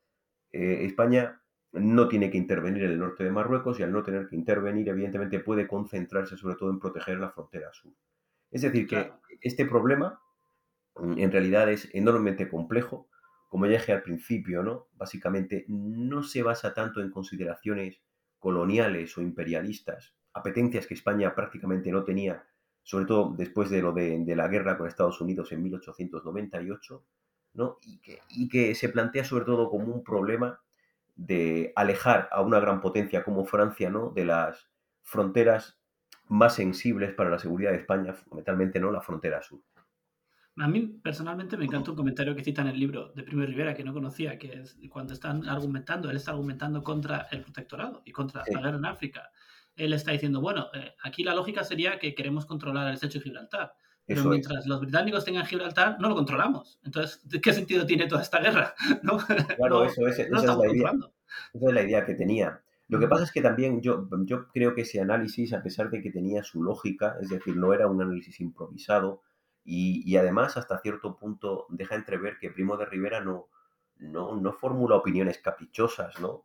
eh, 0.52 0.84
España 0.84 1.40
no 1.72 2.08
tiene 2.08 2.30
que 2.30 2.38
intervenir 2.38 2.84
en 2.84 2.92
el 2.92 2.98
norte 2.98 3.22
de 3.22 3.30
Marruecos 3.30 3.78
y 3.78 3.82
al 3.82 3.92
no 3.92 4.02
tener 4.02 4.28
que 4.28 4.36
intervenir, 4.36 4.88
evidentemente 4.88 5.40
puede 5.40 5.68
concentrarse 5.68 6.36
sobre 6.36 6.56
todo 6.56 6.70
en 6.70 6.80
proteger 6.80 7.18
la 7.18 7.30
frontera 7.30 7.72
sur. 7.72 7.92
Es 8.50 8.62
decir, 8.62 8.86
que 8.86 9.12
este 9.40 9.66
problema 9.66 10.20
en 10.98 11.30
realidad 11.30 11.70
es 11.70 11.90
enormemente 11.92 12.48
complejo, 12.48 13.08
como 13.56 13.64
ya 13.64 13.78
dije 13.78 13.94
al 13.94 14.02
principio, 14.02 14.62
¿no? 14.62 14.88
Básicamente 14.98 15.64
no 15.66 16.22
se 16.22 16.42
basa 16.42 16.74
tanto 16.74 17.00
en 17.00 17.10
consideraciones 17.10 18.02
coloniales 18.38 19.16
o 19.16 19.22
imperialistas, 19.22 20.14
apetencias 20.34 20.86
que 20.86 20.92
España 20.92 21.34
prácticamente 21.34 21.90
no 21.90 22.04
tenía 22.04 22.44
sobre 22.82 23.06
todo 23.06 23.32
después 23.34 23.70
de 23.70 23.80
lo 23.80 23.94
de, 23.94 24.36
la 24.36 24.48
guerra 24.48 24.76
con 24.76 24.88
Estados 24.88 25.22
Unidos 25.22 25.52
en 25.52 25.62
1898, 25.62 27.02
¿no? 27.54 27.78
y, 27.80 27.98
que, 28.02 28.18
y 28.28 28.50
que 28.50 28.74
se 28.74 28.90
plantea 28.90 29.24
sobre 29.24 29.46
todo 29.46 29.70
como 29.70 29.86
un 29.86 30.04
problema 30.04 30.60
de 31.14 31.72
alejar 31.76 32.28
a 32.32 32.42
una 32.42 32.60
gran 32.60 32.82
potencia 32.82 33.24
como 33.24 33.46
Francia 33.46 33.88
¿no? 33.88 34.10
de 34.10 34.26
las 34.26 34.68
fronteras 35.00 35.80
más 36.26 36.56
sensibles 36.56 37.14
para 37.14 37.30
la 37.30 37.38
seguridad 37.38 37.70
de 37.70 37.78
España, 37.78 38.12
fundamentalmente 38.12 38.78
no 38.78 38.92
la 38.92 39.00
frontera 39.00 39.40
sur. 39.40 39.62
A 40.58 40.68
mí 40.68 40.80
personalmente 41.02 41.56
me 41.58 41.66
encanta 41.66 41.90
un 41.90 41.96
comentario 41.96 42.34
que 42.34 42.42
cita 42.42 42.62
en 42.62 42.68
el 42.68 42.80
libro 42.80 43.12
de 43.14 43.22
Primo 43.22 43.44
Rivera 43.44 43.74
que 43.74 43.84
no 43.84 43.92
conocía, 43.92 44.38
que 44.38 44.60
es 44.60 44.78
cuando 44.90 45.12
están 45.12 45.46
argumentando, 45.46 46.08
él 46.08 46.16
está 46.16 46.30
argumentando 46.30 46.82
contra 46.82 47.28
el 47.30 47.42
protectorado 47.42 48.02
y 48.06 48.12
contra 48.12 48.42
la 48.50 48.60
guerra 48.60 48.78
en 48.78 48.86
África. 48.86 49.30
Él 49.74 49.92
está 49.92 50.12
diciendo, 50.12 50.40
bueno, 50.40 50.68
eh, 50.72 50.94
aquí 51.02 51.22
la 51.22 51.34
lógica 51.34 51.62
sería 51.62 51.98
que 51.98 52.14
queremos 52.14 52.46
controlar 52.46 52.88
el 52.88 52.94
estrecho 52.94 53.18
de 53.18 53.24
Gibraltar. 53.24 53.74
Pero 54.06 54.24
mientras 54.24 54.66
los 54.66 54.80
británicos 54.80 55.24
tengan 55.24 55.44
Gibraltar, 55.44 56.00
no 56.00 56.08
lo 56.08 56.14
controlamos. 56.14 56.78
Entonces, 56.84 57.20
¿qué 57.42 57.52
sentido 57.52 57.84
tiene 57.84 58.06
toda 58.06 58.22
esta 58.22 58.40
guerra? 58.40 58.74
Claro, 59.56 59.84
eso 59.84 60.06
es, 60.06 60.18
esa, 60.20 60.36
es 60.36 60.44
la 60.44 60.72
idea, 60.72 60.92
esa 61.52 61.68
es 61.68 61.74
la 61.74 61.82
idea 61.82 62.06
que 62.06 62.14
tenía. 62.14 62.62
Lo 62.88 63.00
que 63.00 63.08
pasa 63.08 63.24
es 63.24 63.32
que 63.32 63.42
también 63.42 63.82
yo, 63.82 64.08
yo 64.24 64.46
creo 64.48 64.74
que 64.74 64.82
ese 64.82 65.00
análisis, 65.00 65.52
a 65.52 65.62
pesar 65.62 65.90
de 65.90 66.00
que 66.00 66.12
tenía 66.12 66.44
su 66.44 66.62
lógica, 66.62 67.16
es 67.20 67.28
decir, 67.28 67.56
no 67.56 67.74
era 67.74 67.88
un 67.88 68.00
análisis 68.00 68.40
improvisado, 68.40 69.22
y, 69.68 70.16
además, 70.16 70.56
hasta 70.56 70.78
cierto 70.78 71.16
punto, 71.16 71.66
deja 71.68 71.96
entrever 71.96 72.38
que 72.38 72.50
Primo 72.50 72.76
de 72.76 72.86
Rivera 72.86 73.20
no, 73.20 73.48
no, 73.98 74.36
no, 74.36 74.52
formula 74.52 74.94
opiniones 74.94 75.38
caprichosas, 75.38 76.20
¿no? 76.20 76.44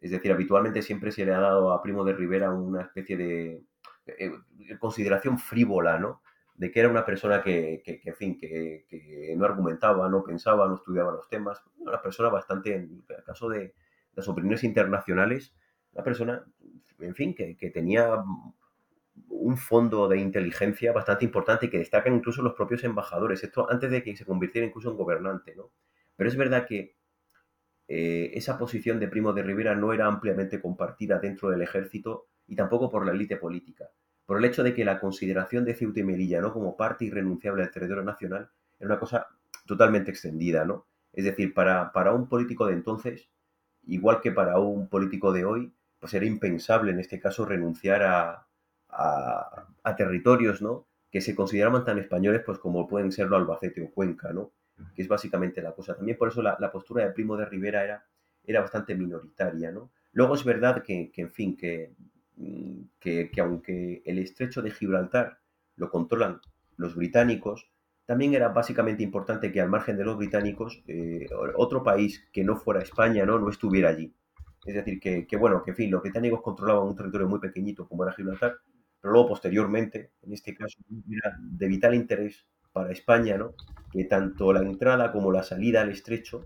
Es 0.00 0.10
decir, 0.10 0.30
habitualmente 0.30 0.82
siempre 0.82 1.10
se 1.10 1.24
le 1.24 1.32
ha 1.32 1.40
dado 1.40 1.72
a 1.72 1.82
Primo 1.82 2.04
de 2.04 2.12
Rivera 2.12 2.52
una 2.52 2.82
especie 2.82 3.16
de 3.16 3.64
eh, 4.06 4.32
consideración 4.78 5.38
frívola, 5.38 5.98
¿no? 5.98 6.20
De 6.56 6.70
que 6.70 6.80
era 6.80 6.90
una 6.90 7.06
persona 7.06 7.42
que, 7.42 7.82
que, 7.82 8.02
en 8.04 8.14
fin, 8.14 8.38
que, 8.38 8.84
que, 8.86 9.34
no 9.34 9.46
argumentaba, 9.46 10.08
no 10.10 10.22
pensaba, 10.22 10.68
no 10.68 10.74
estudiaba 10.74 11.12
los 11.12 11.28
temas. 11.28 11.62
Una 11.78 12.02
persona 12.02 12.28
bastante, 12.28 12.74
en 12.74 13.02
el 13.08 13.24
caso 13.24 13.48
de 13.48 13.74
las 14.12 14.28
opiniones 14.28 14.62
internacionales, 14.62 15.54
una 15.92 16.04
persona, 16.04 16.44
en 16.98 17.14
fin, 17.14 17.34
que, 17.34 17.54
tenía 17.70 18.22
un 19.28 19.56
fondo 19.56 20.08
de 20.08 20.18
inteligencia 20.18 20.92
bastante 20.92 21.24
importante 21.24 21.70
que 21.70 21.78
destacan 21.78 22.14
incluso 22.14 22.42
los 22.42 22.54
propios 22.54 22.84
embajadores. 22.84 23.42
Esto 23.42 23.70
antes 23.70 23.90
de 23.90 24.02
que 24.02 24.16
se 24.16 24.24
convirtiera 24.24 24.66
incluso 24.66 24.90
en 24.90 24.96
gobernante, 24.96 25.54
¿no? 25.56 25.70
Pero 26.16 26.28
es 26.28 26.36
verdad 26.36 26.66
que 26.66 26.96
eh, 27.88 28.32
esa 28.34 28.58
posición 28.58 29.00
de 29.00 29.08
Primo 29.08 29.32
de 29.32 29.42
Rivera 29.42 29.74
no 29.74 29.92
era 29.92 30.06
ampliamente 30.06 30.60
compartida 30.60 31.18
dentro 31.18 31.48
del 31.48 31.62
ejército 31.62 32.28
y 32.46 32.56
tampoco 32.56 32.90
por 32.90 33.06
la 33.06 33.12
élite 33.12 33.36
política. 33.36 33.90
Por 34.26 34.38
el 34.38 34.44
hecho 34.44 34.62
de 34.62 34.74
que 34.74 34.84
la 34.84 35.00
consideración 35.00 35.64
de 35.64 35.74
Ceuta 35.74 36.00
y 36.00 36.04
Melilla 36.04 36.40
¿no? 36.40 36.52
como 36.52 36.76
parte 36.76 37.06
irrenunciable 37.06 37.62
del 37.62 37.70
territorio 37.70 38.02
nacional 38.02 38.50
era 38.78 38.88
una 38.88 38.98
cosa 38.98 39.28
totalmente 39.66 40.10
extendida, 40.10 40.64
¿no? 40.64 40.86
Es 41.12 41.24
decir, 41.24 41.54
para, 41.54 41.92
para 41.92 42.12
un 42.12 42.28
político 42.28 42.66
de 42.66 42.74
entonces, 42.74 43.30
igual 43.84 44.20
que 44.20 44.32
para 44.32 44.58
un 44.58 44.88
político 44.88 45.32
de 45.32 45.44
hoy, 45.44 45.72
pues 45.98 46.12
era 46.14 46.26
impensable 46.26 46.92
en 46.92 47.00
este 47.00 47.18
caso 47.18 47.46
renunciar 47.46 48.02
a, 48.02 48.47
a, 48.90 49.66
territorios, 49.96 50.60
¿no? 50.60 50.86
Que 51.10 51.20
se 51.20 51.34
consideraban 51.34 51.84
tan 51.84 51.98
españoles, 51.98 52.42
pues 52.44 52.58
como 52.58 52.86
pueden 52.86 53.10
serlo 53.10 53.36
Albacete 53.36 53.82
o 53.82 53.90
Cuenca, 53.90 54.32
¿no? 54.32 54.52
Que 54.94 55.02
es 55.02 55.08
básicamente 55.08 55.62
la 55.62 55.72
cosa. 55.72 55.96
También 55.96 56.18
por 56.18 56.28
eso 56.28 56.42
la, 56.42 56.70
postura 56.70 57.04
de 57.04 57.12
Primo 57.12 57.36
de 57.36 57.46
Rivera 57.46 57.84
era, 57.84 58.06
era 58.44 58.60
bastante 58.60 58.94
minoritaria, 58.94 59.72
¿no? 59.72 59.90
Luego 60.12 60.34
es 60.34 60.44
verdad 60.44 60.82
que, 60.82 61.10
en 61.14 61.30
fin, 61.30 61.56
mm, 62.36 62.80
que, 63.00 63.30
que, 63.30 63.40
aunque 63.40 64.02
el 64.04 64.18
estrecho 64.18 64.62
de 64.62 64.70
Gibraltar 64.70 65.38
lo 65.76 65.90
controlan 65.90 66.40
los 66.76 66.94
británicos, 66.94 67.70
también 68.04 68.34
era 68.34 68.48
básicamente 68.48 69.02
importante 69.02 69.52
que 69.52 69.60
al 69.60 69.68
margen 69.68 69.96
de 69.96 70.04
los 70.04 70.16
británicos, 70.16 70.82
eh, 70.86 71.26
otro 71.56 71.82
país 71.82 72.26
que 72.32 72.44
no 72.44 72.56
fuera 72.56 72.80
España, 72.80 73.26
¿no? 73.26 73.38
No 73.38 73.50
estuviera 73.50 73.90
allí. 73.90 74.14
Es 74.64 74.74
decir, 74.74 74.98
que, 75.00 75.26
que, 75.26 75.36
bueno, 75.36 75.62
que 75.62 75.70
en 75.70 75.76
fin, 75.76 75.90
los 75.90 76.02
británicos 76.02 76.42
controlaban 76.42 76.86
un 76.88 76.96
territorio 76.96 77.28
muy 77.28 77.38
pequeñito 77.38 77.86
como 77.86 78.04
era 78.04 78.14
Gibraltar, 78.14 78.56
pero 79.08 79.14
luego 79.14 79.28
posteriormente, 79.28 80.10
en 80.20 80.34
este 80.34 80.54
caso, 80.54 80.76
era 81.10 81.34
de 81.40 81.66
vital 81.66 81.94
interés 81.94 82.44
para 82.74 82.92
España, 82.92 83.38
¿no? 83.38 83.54
que 83.90 84.04
tanto 84.04 84.52
la 84.52 84.60
entrada 84.60 85.12
como 85.12 85.32
la 85.32 85.42
salida 85.42 85.80
al 85.80 85.88
estrecho 85.88 86.44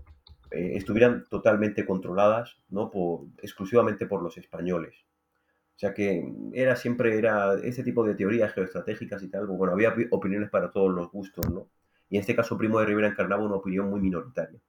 eh, 0.49 0.71
estuvieran 0.75 1.25
totalmente 1.29 1.85
controladas 1.85 2.61
¿no? 2.69 2.89
por, 2.89 3.25
exclusivamente 3.41 4.05
por 4.05 4.23
los 4.23 4.37
españoles. 4.37 4.95
O 5.75 5.79
sea 5.79 5.93
que 5.93 6.23
era 6.53 6.77
siempre 6.77 7.17
era 7.17 7.55
ese 7.55 7.83
tipo 7.83 8.05
de 8.05 8.15
teorías 8.15 8.53
geoestratégicas 8.53 9.21
y 9.23 9.27
tal, 9.27 9.45
bueno, 9.47 9.73
había 9.73 9.93
opiniones 10.11 10.49
para 10.49 10.71
todos 10.71 10.93
los 10.93 11.11
gustos, 11.11 11.49
¿no? 11.49 11.67
Y 12.09 12.15
en 12.15 12.21
este 12.21 12.33
caso 12.33 12.57
Primo 12.57 12.79
de 12.79 12.85
Rivera 12.85 13.09
encarnaba 13.09 13.43
una 13.43 13.55
opinión 13.55 13.89
muy 13.89 13.99
minoritaria. 13.99 14.61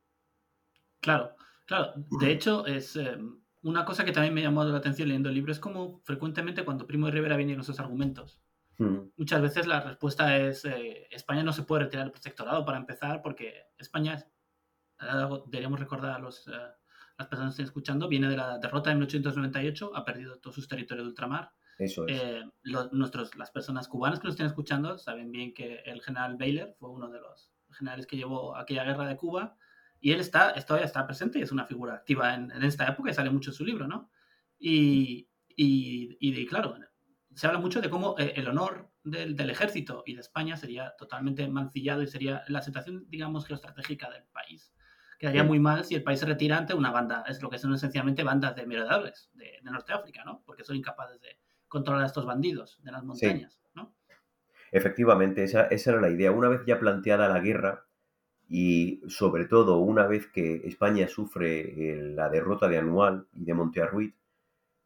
Claro, 0.98 1.36
claro. 1.64 1.92
De 2.18 2.32
hecho, 2.32 2.66
es, 2.66 2.96
em, 2.96 3.38
una 3.64 3.84
cosa 3.84 4.04
que 4.04 4.12
también 4.12 4.34
me 4.34 4.42
llamó 4.42 4.62
la 4.62 4.76
atención 4.76 5.08
leyendo 5.08 5.30
el 5.30 5.34
libro 5.34 5.50
es 5.50 5.58
como 5.58 6.00
frecuentemente 6.04 6.64
cuando 6.64 6.86
Primo 6.86 7.06
de 7.06 7.12
Rivera 7.12 7.36
viene 7.36 7.54
con 7.54 7.62
esos 7.62 7.80
argumentos, 7.80 8.38
mm. 8.78 8.98
muchas 9.16 9.42
veces 9.42 9.66
la 9.66 9.80
respuesta 9.80 10.36
es 10.36 10.64
eh, 10.66 11.08
España 11.10 11.42
no 11.42 11.52
se 11.52 11.62
puede 11.62 11.84
retirar 11.84 12.04
del 12.04 12.12
protectorado 12.12 12.64
para 12.64 12.78
empezar 12.78 13.22
porque 13.22 13.64
España, 13.78 14.24
deberíamos 15.46 15.80
recordar 15.80 16.12
a 16.12 16.18
los, 16.18 16.46
eh, 16.46 16.52
las 17.18 17.28
personas 17.28 17.52
que 17.52 17.62
estén 17.62 17.66
escuchando, 17.66 18.08
viene 18.08 18.28
de 18.28 18.36
la 18.36 18.58
derrota 18.58 18.90
de 18.90 18.96
1898, 18.96 19.96
ha 19.96 20.04
perdido 20.04 20.38
todos 20.38 20.56
sus 20.56 20.68
territorios 20.68 21.06
de 21.06 21.08
ultramar. 21.10 21.50
Eso 21.78 22.06
es. 22.06 22.20
Eh, 22.20 22.44
nuestros, 22.92 23.34
las 23.34 23.50
personas 23.50 23.88
cubanas 23.88 24.20
que 24.20 24.26
nos 24.26 24.34
estén 24.34 24.46
escuchando 24.46 24.96
saben 24.98 25.32
bien 25.32 25.52
que 25.54 25.80
el 25.86 26.02
general 26.02 26.36
Baylor 26.36 26.74
fue 26.78 26.90
uno 26.90 27.08
de 27.08 27.20
los 27.20 27.50
generales 27.72 28.06
que 28.06 28.16
llevó 28.16 28.56
aquella 28.56 28.84
guerra 28.84 29.06
de 29.06 29.16
Cuba 29.16 29.56
y 30.04 30.12
él 30.12 30.20
está, 30.20 30.52
todavía 30.66 30.84
está 30.84 31.06
presente 31.06 31.38
y 31.38 31.42
es 31.42 31.50
una 31.50 31.64
figura 31.64 31.94
activa 31.94 32.34
en, 32.34 32.50
esta 32.62 32.86
época 32.86 33.10
y 33.10 33.14
sale 33.14 33.30
mucho 33.30 33.52
en 33.52 33.54
su 33.54 33.64
libro, 33.64 33.88
¿no? 33.88 34.10
Y, 34.58 35.30
y, 35.48 36.18
y 36.20 36.46
claro, 36.46 36.76
se 37.34 37.46
habla 37.46 37.58
mucho 37.58 37.80
de 37.80 37.88
cómo 37.88 38.14
eh, 38.18 38.34
el 38.36 38.46
honor 38.46 38.90
del, 39.02 39.34
del, 39.34 39.48
ejército 39.48 40.02
y 40.04 40.12
de 40.12 40.20
España 40.20 40.58
sería 40.58 40.94
totalmente 40.98 41.48
mancillado 41.48 42.02
y 42.02 42.06
sería 42.06 42.44
la 42.48 42.60
situación, 42.60 43.06
digamos, 43.08 43.46
geoestratégica 43.46 44.10
del 44.10 44.24
país. 44.24 44.74
Quedaría 45.18 45.42
muy 45.42 45.58
mal 45.58 45.86
si 45.86 45.94
el 45.94 46.02
país 46.02 46.20
se 46.20 46.26
retira 46.26 46.58
ante 46.58 46.74
una 46.74 46.90
banda, 46.90 47.24
es 47.26 47.40
lo 47.40 47.48
que 47.48 47.56
son 47.56 47.72
esencialmente 47.72 48.22
bandas 48.22 48.54
de 48.56 48.66
miradores 48.66 49.30
de, 49.32 49.58
de 49.62 49.70
Norte 49.70 49.94
África, 49.94 50.22
¿no? 50.22 50.42
Porque 50.44 50.64
son 50.64 50.76
incapaces 50.76 51.18
de 51.22 51.38
controlar 51.66 52.02
a 52.02 52.06
estos 52.08 52.26
bandidos 52.26 52.78
de 52.82 52.92
las 52.92 53.02
montañas, 53.04 53.58
¿no? 53.72 53.96
Efectivamente, 54.70 55.44
esa, 55.44 55.62
esa 55.68 55.92
era 55.92 56.02
la 56.02 56.10
idea. 56.10 56.30
Una 56.30 56.50
vez 56.50 56.60
ya 56.66 56.78
planteada 56.78 57.26
la 57.26 57.40
guerra, 57.40 57.86
y 58.56 59.02
sobre 59.08 59.46
todo 59.46 59.78
una 59.78 60.06
vez 60.06 60.28
que 60.28 60.62
España 60.64 61.08
sufre 61.08 61.58
eh, 61.60 61.96
la 62.00 62.28
derrota 62.28 62.68
de 62.68 62.78
Anual 62.78 63.26
y 63.32 63.44
de 63.44 63.52
Montearruit, 63.52 64.14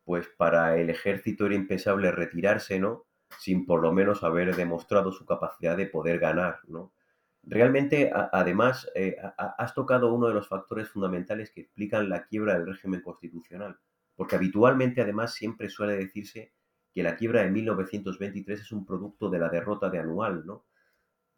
pues 0.06 0.26
para 0.38 0.78
el 0.78 0.88
ejército 0.88 1.44
era 1.44 1.54
impensable 1.54 2.10
retirarse, 2.10 2.80
¿no? 2.80 3.04
Sin 3.38 3.66
por 3.66 3.82
lo 3.82 3.92
menos 3.92 4.24
haber 4.24 4.56
demostrado 4.56 5.12
su 5.12 5.26
capacidad 5.26 5.76
de 5.76 5.84
poder 5.84 6.18
ganar, 6.18 6.60
¿no? 6.66 6.94
Realmente, 7.42 8.10
además, 8.32 8.90
eh, 8.94 9.16
has 9.36 9.74
tocado 9.74 10.14
uno 10.14 10.28
de 10.28 10.34
los 10.34 10.48
factores 10.48 10.88
fundamentales 10.88 11.50
que 11.50 11.60
explican 11.60 12.08
la 12.08 12.24
quiebra 12.24 12.54
del 12.54 12.68
régimen 12.68 13.02
constitucional, 13.02 13.76
porque 14.16 14.36
habitualmente, 14.36 15.02
además, 15.02 15.34
siempre 15.34 15.68
suele 15.68 15.94
decirse 15.94 16.54
que 16.94 17.02
la 17.02 17.16
quiebra 17.16 17.42
de 17.42 17.50
1923 17.50 18.62
es 18.62 18.72
un 18.72 18.86
producto 18.86 19.28
de 19.28 19.40
la 19.40 19.50
derrota 19.50 19.90
de 19.90 19.98
Anual, 19.98 20.46
¿no? 20.46 20.64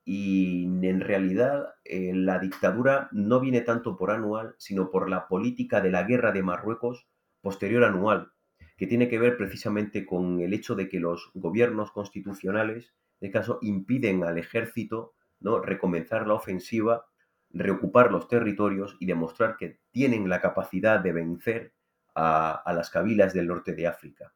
Y 0.04 0.64
en 0.64 1.00
realidad 1.00 1.75
eh, 1.85 2.12
la 2.14 2.38
dictadura 2.38 3.09
no 3.12 3.40
viene 3.40 3.61
tanto 3.61 3.97
por 3.97 4.11
anual, 4.11 4.54
sino 4.59 4.90
por 4.90 5.11
la 5.11 5.28
política 5.28 5.80
de 5.80 5.90
la 5.90 6.04
guerra 6.04 6.33
de 6.33 6.42
Marruecos 6.42 7.07
posterior 7.42 7.85
anual, 7.85 8.33
que 8.76 8.87
tiene 8.87 9.09
que 9.09 9.19
ver 9.19 9.37
precisamente 9.37 10.07
con 10.07 10.40
el 10.40 10.54
hecho 10.54 10.75
de 10.75 10.88
que 10.88 11.00
los 11.00 11.30
gobiernos 11.35 11.92
constitucionales, 11.92 12.95
de 13.21 13.26
este 13.26 13.38
caso, 13.38 13.59
impiden 13.62 14.25
al 14.25 14.38
ejército 14.38 15.12
¿no? 15.38 15.61
recomenzar 15.61 16.26
la 16.26 16.35
ofensiva, 16.35 17.07
reocupar 17.50 18.11
los 18.11 18.28
territorios 18.28 18.97
y 19.00 19.07
demostrar 19.07 19.57
que 19.59 19.80
tienen 19.90 20.28
la 20.28 20.40
capacidad 20.40 21.00
de 21.00 21.12
vencer 21.12 21.73
a, 22.14 22.62
las 22.75 22.90
cabilas 22.90 23.35
del 23.35 23.49
norte 23.49 23.75
de 23.75 23.87
África. 23.87 24.33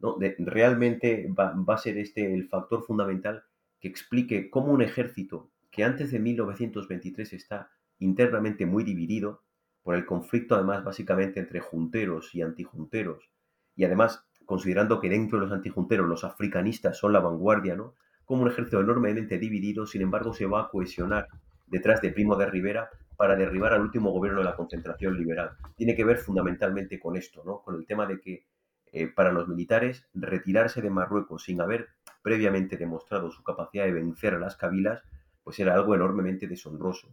¿no? 0.00 0.16
realmente 0.38 1.28
va, 1.36 1.52
va 1.52 1.74
a 1.74 1.78
ser 1.78 1.98
este 1.98 2.32
el 2.32 2.46
factor 2.48 2.84
fundamental 2.84 3.42
que 3.80 3.88
explique 3.88 4.50
cómo 4.50 4.72
un 4.72 4.82
ejército 4.82 5.50
que 5.70 5.84
antes 5.84 6.10
de 6.10 6.18
1923 6.18 7.32
está 7.32 7.70
internamente 7.98 8.66
muy 8.66 8.84
dividido, 8.84 9.42
por 9.82 9.94
el 9.94 10.06
conflicto 10.06 10.54
además 10.54 10.84
básicamente 10.84 11.40
entre 11.40 11.60
junteros 11.60 12.34
y 12.34 12.42
antijunteros, 12.42 13.30
y 13.74 13.84
además 13.84 14.26
considerando 14.44 15.00
que 15.00 15.08
dentro 15.08 15.38
de 15.38 15.44
los 15.44 15.52
antijunteros 15.52 16.08
los 16.08 16.24
africanistas 16.24 16.96
son 16.96 17.12
la 17.12 17.20
vanguardia, 17.20 17.76
¿no? 17.76 17.94
Como 18.24 18.42
un 18.42 18.48
ejército 18.48 18.80
enormemente 18.80 19.38
dividido, 19.38 19.86
sin 19.86 20.02
embargo, 20.02 20.32
se 20.32 20.46
va 20.46 20.62
a 20.62 20.68
cohesionar 20.70 21.28
detrás 21.66 22.00
de 22.00 22.12
Primo 22.12 22.36
de 22.36 22.46
Rivera 22.46 22.88
para 23.16 23.36
derribar 23.36 23.72
al 23.74 23.82
último 23.82 24.10
gobierno 24.10 24.40
de 24.40 24.46
la 24.46 24.56
concentración 24.56 25.16
liberal. 25.18 25.50
Tiene 25.76 25.94
que 25.94 26.04
ver 26.04 26.18
fundamentalmente 26.18 26.98
con 26.98 27.16
esto, 27.16 27.42
¿no? 27.44 27.62
Con 27.62 27.74
el 27.74 27.86
tema 27.86 28.06
de 28.06 28.20
que 28.20 28.46
eh, 28.92 29.08
para 29.08 29.32
los 29.32 29.48
militares 29.48 30.08
retirarse 30.14 30.80
de 30.80 30.88
Marruecos 30.88 31.44
sin 31.44 31.60
haber 31.60 31.88
previamente 32.28 32.76
demostrado 32.76 33.30
su 33.30 33.42
capacidad 33.42 33.86
de 33.86 33.92
vencer 33.92 34.34
a 34.34 34.38
las 34.38 34.54
cabilas, 34.54 35.02
pues 35.42 35.58
era 35.58 35.74
algo 35.74 35.94
enormemente 35.94 36.46
deshonroso. 36.46 37.08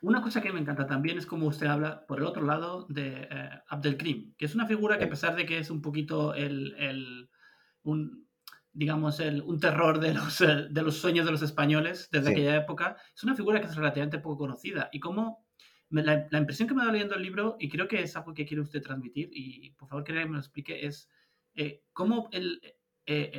Una 0.00 0.22
cosa 0.22 0.40
que 0.40 0.50
me 0.50 0.60
encanta 0.60 0.86
también 0.86 1.18
es 1.18 1.26
como 1.26 1.46
usted 1.46 1.66
habla, 1.66 2.06
por 2.06 2.20
el 2.20 2.24
otro 2.24 2.42
lado, 2.42 2.86
de 2.88 3.28
eh, 3.30 3.50
Abdelkrim, 3.68 4.34
que 4.38 4.46
es 4.46 4.54
una 4.54 4.66
figura 4.66 4.96
que 4.96 5.04
a 5.04 5.10
pesar 5.10 5.36
de 5.36 5.44
que 5.44 5.58
es 5.58 5.68
un 5.68 5.82
poquito 5.82 6.32
el, 6.32 7.28
un, 7.82 8.26
digamos, 8.72 9.20
el, 9.20 9.42
un 9.42 9.60
terror 9.60 10.00
de 10.00 10.14
los, 10.14 10.40
eh, 10.40 10.68
de 10.70 10.82
los 10.82 10.96
sueños 10.96 11.26
de 11.26 11.32
los 11.32 11.42
españoles 11.42 12.08
desde 12.10 12.30
aquella 12.30 12.56
época, 12.56 12.96
es 13.14 13.22
una 13.24 13.34
figura 13.34 13.60
que 13.60 13.66
es 13.66 13.76
relativamente 13.76 14.20
poco 14.20 14.38
conocida. 14.38 14.88
Y 14.90 15.00
como 15.00 15.46
la, 15.90 16.26
impresión 16.32 16.66
que 16.66 16.74
me 16.74 16.86
da 16.86 16.92
leyendo 16.92 17.16
el 17.16 17.22
libro, 17.22 17.56
y 17.60 17.68
creo 17.68 17.88
que 17.88 18.00
es 18.00 18.16
algo 18.16 18.32
que 18.32 18.46
quiere 18.46 18.62
usted 18.62 18.80
transmitir, 18.80 19.28
y 19.34 19.72
por 19.72 19.88
favor 19.88 20.02
que 20.02 20.14
me 20.14 20.24
lo 20.24 20.38
explique, 20.38 20.86
es 20.86 21.10
eh, 21.56 21.82
cómo 21.92 22.28
el, 22.32 22.60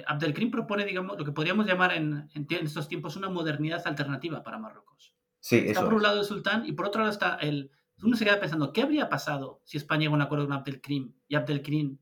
Abdelkrim 0.07 0.51
propone, 0.51 0.85
digamos, 0.85 1.17
lo 1.17 1.25
que 1.25 1.31
podríamos 1.31 1.65
llamar 1.65 1.93
en, 1.93 2.29
en 2.33 2.47
estos 2.49 2.87
tiempos 2.87 3.15
una 3.15 3.29
modernidad 3.29 3.85
alternativa 3.85 4.43
para 4.43 4.59
Marruecos. 4.59 5.15
Sí, 5.39 5.57
está 5.57 5.83
por 5.83 5.93
un 5.93 6.03
lado 6.03 6.19
el 6.19 6.25
sultán 6.25 6.65
y 6.65 6.71
por 6.73 6.87
otro 6.87 7.01
lado 7.01 7.11
está 7.11 7.35
el... 7.35 7.71
Uno 8.03 8.17
se 8.17 8.25
queda 8.25 8.39
pensando, 8.39 8.73
¿qué 8.73 8.81
habría 8.81 9.09
pasado 9.09 9.61
si 9.63 9.77
España 9.77 10.01
llega 10.01 10.11
a 10.11 10.15
un 10.15 10.21
acuerdo 10.21 10.45
con 10.45 10.53
Abdelkrim 10.53 11.13
y 11.27 11.35
Abdelkrim 11.35 11.97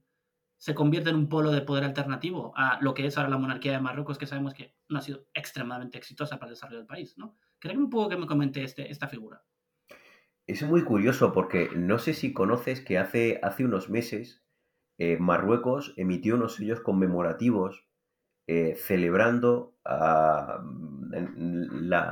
se 0.57 0.73
convierte 0.73 1.09
en 1.09 1.17
un 1.17 1.27
polo 1.27 1.51
de 1.51 1.59
poder 1.59 1.83
alternativo 1.83 2.53
a 2.55 2.79
lo 2.81 2.93
que 2.93 3.05
es 3.05 3.17
ahora 3.17 3.29
la 3.29 3.37
monarquía 3.37 3.73
de 3.73 3.81
Marruecos, 3.81 4.17
que 4.17 4.27
sabemos 4.27 4.53
que 4.53 4.77
no 4.87 4.99
ha 4.99 5.01
sido 5.01 5.25
extremadamente 5.33 5.97
exitosa 5.97 6.39
para 6.39 6.49
el 6.49 6.55
desarrollo 6.55 6.77
del 6.77 6.87
país, 6.87 7.17
¿no? 7.17 7.37
Creo 7.59 7.77
un 7.77 7.89
poco 7.89 8.09
que 8.09 8.17
me 8.17 8.27
comente 8.27 8.63
este, 8.63 8.89
esta 8.89 9.09
figura. 9.09 9.43
Es 10.47 10.63
muy 10.63 10.83
curioso 10.83 11.33
porque 11.33 11.69
no 11.75 11.99
sé 11.99 12.13
si 12.13 12.33
conoces 12.33 12.81
que 12.81 12.97
hace, 12.97 13.39
hace 13.43 13.65
unos 13.65 13.89
meses 13.89 14.42
eh, 14.97 15.17
Marruecos 15.19 15.93
emitió 15.97 16.35
unos 16.35 16.55
sellos 16.55 16.81
conmemorativos 16.81 17.85
eh, 18.45 18.75
celebrando 18.75 19.77
ah, 19.85 20.61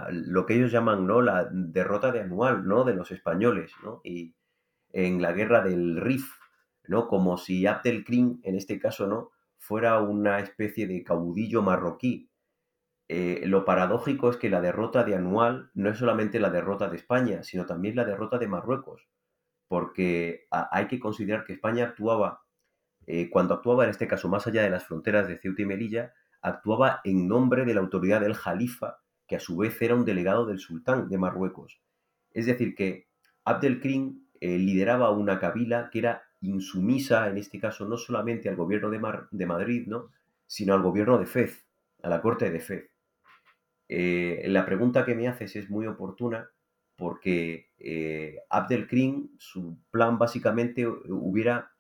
lo 0.10 0.46
que 0.46 0.56
ellos 0.56 0.72
llaman 0.72 1.06
¿no? 1.06 1.22
la 1.22 1.50
derrota 1.52 2.12
de 2.12 2.22
anual 2.22 2.66
¿no? 2.66 2.84
de 2.84 2.94
los 2.94 3.12
españoles 3.12 3.74
¿no? 3.84 4.02
y 4.04 4.36
en 4.94 5.22
la 5.22 5.34
guerra 5.34 5.62
del 5.62 6.00
Rif, 6.00 6.32
¿no? 6.88 7.08
como 7.08 7.38
si 7.38 7.66
Abdelkrim, 7.66 8.40
en 8.44 8.56
este 8.56 8.80
caso, 8.80 9.08
¿no? 9.08 9.32
fuera 9.58 10.00
una 10.00 10.40
especie 10.40 10.88
de 10.88 11.04
caudillo 11.04 11.62
marroquí. 11.62 12.30
Eh, 13.08 13.42
lo 13.46 13.66
paradójico 13.66 14.30
es 14.30 14.38
que 14.38 14.50
la 14.50 14.62
derrota 14.62 15.04
de 15.04 15.16
anual 15.16 15.70
no 15.74 15.90
es 15.90 15.98
solamente 15.98 16.40
la 16.40 16.50
derrota 16.50 16.88
de 16.88 16.96
España, 16.96 17.44
sino 17.44 17.66
también 17.66 17.96
la 17.96 18.06
derrota 18.06 18.38
de 18.38 18.48
Marruecos, 18.48 19.10
porque 19.68 20.48
hay 20.50 20.88
que 20.88 21.00
considerar 21.00 21.44
que 21.44 21.54
España 21.54 21.86
actuaba, 21.86 22.41
eh, 23.14 23.30
cuando 23.30 23.56
actuaba 23.56 23.84
en 23.84 23.90
este 23.90 24.08
caso 24.08 24.30
más 24.30 24.48
allá 24.48 24.64
de 24.64 24.70
las 24.70 24.86
fronteras 24.86 25.28
de 25.28 25.38
Ceuta 25.38 25.64
y 25.64 25.66
Melilla, 25.66 26.14
actuaba 26.42 27.02
en 27.04 27.28
nombre 27.28 27.66
de 27.66 27.74
la 27.74 27.82
autoridad 27.82 28.22
del 28.22 28.36
Jalifa, 28.36 29.02
que 29.28 29.36
a 29.36 29.42
su 29.42 29.58
vez 29.58 29.82
era 29.82 29.96
un 29.96 30.06
delegado 30.06 30.46
del 30.46 30.60
sultán 30.60 31.10
de 31.10 31.18
Marruecos. 31.18 31.82
Es 32.32 32.46
decir, 32.46 32.74
que 32.74 33.10
Abdelkrim 33.44 34.28
eh, 34.40 34.58
lideraba 34.58 35.12
una 35.12 35.40
cabila 35.40 35.90
que 35.92 36.00
era 36.00 36.24
insumisa, 36.40 37.28
en 37.28 37.38
este 37.38 37.60
caso, 37.60 37.86
no 37.86 37.98
solamente 37.98 38.48
al 38.48 38.56
gobierno 38.56 38.90
de, 38.90 39.02
de 39.30 39.46
Madrid, 39.46 39.88
¿no? 39.88 40.12
sino 40.48 40.74
al 40.74 40.82
gobierno 40.82 41.18
de 41.18 41.26
Fez, 41.26 41.66
a 42.04 42.08
la 42.08 42.22
corte 42.22 42.50
de 42.50 42.62
Fez. 42.62 42.92
Eh, 43.90 44.46
la 44.48 44.66
pregunta 44.66 45.04
que 45.04 45.16
me 45.16 45.28
haces 45.28 45.58
es 45.58 45.70
muy 45.70 45.86
oportuna 45.86 46.50
porque 46.96 47.72
Abdelkrim, 48.50 49.32
su 49.38 49.78
plan 49.90 50.18
básicamente 50.18 50.88
hubiera 50.88 51.72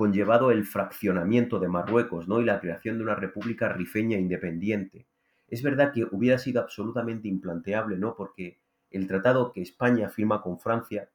conllevado 0.00 0.50
el 0.50 0.64
fraccionamiento 0.64 1.60
de 1.60 1.68
Marruecos 1.68 2.26
¿no? 2.26 2.40
y 2.40 2.46
la 2.46 2.58
creación 2.58 2.96
de 2.96 3.02
una 3.02 3.16
república 3.16 3.68
rifeña 3.68 4.16
independiente. 4.16 5.06
Es 5.46 5.62
verdad 5.62 5.92
que 5.92 6.06
hubiera 6.10 6.38
sido 6.38 6.62
absolutamente 6.62 7.28
implanteable, 7.28 7.98
¿no? 7.98 8.16
porque 8.16 8.62
el 8.90 9.06
tratado 9.06 9.52
que 9.52 9.60
España 9.60 10.08
firma 10.08 10.40
con 10.40 10.58
Francia 10.58 11.10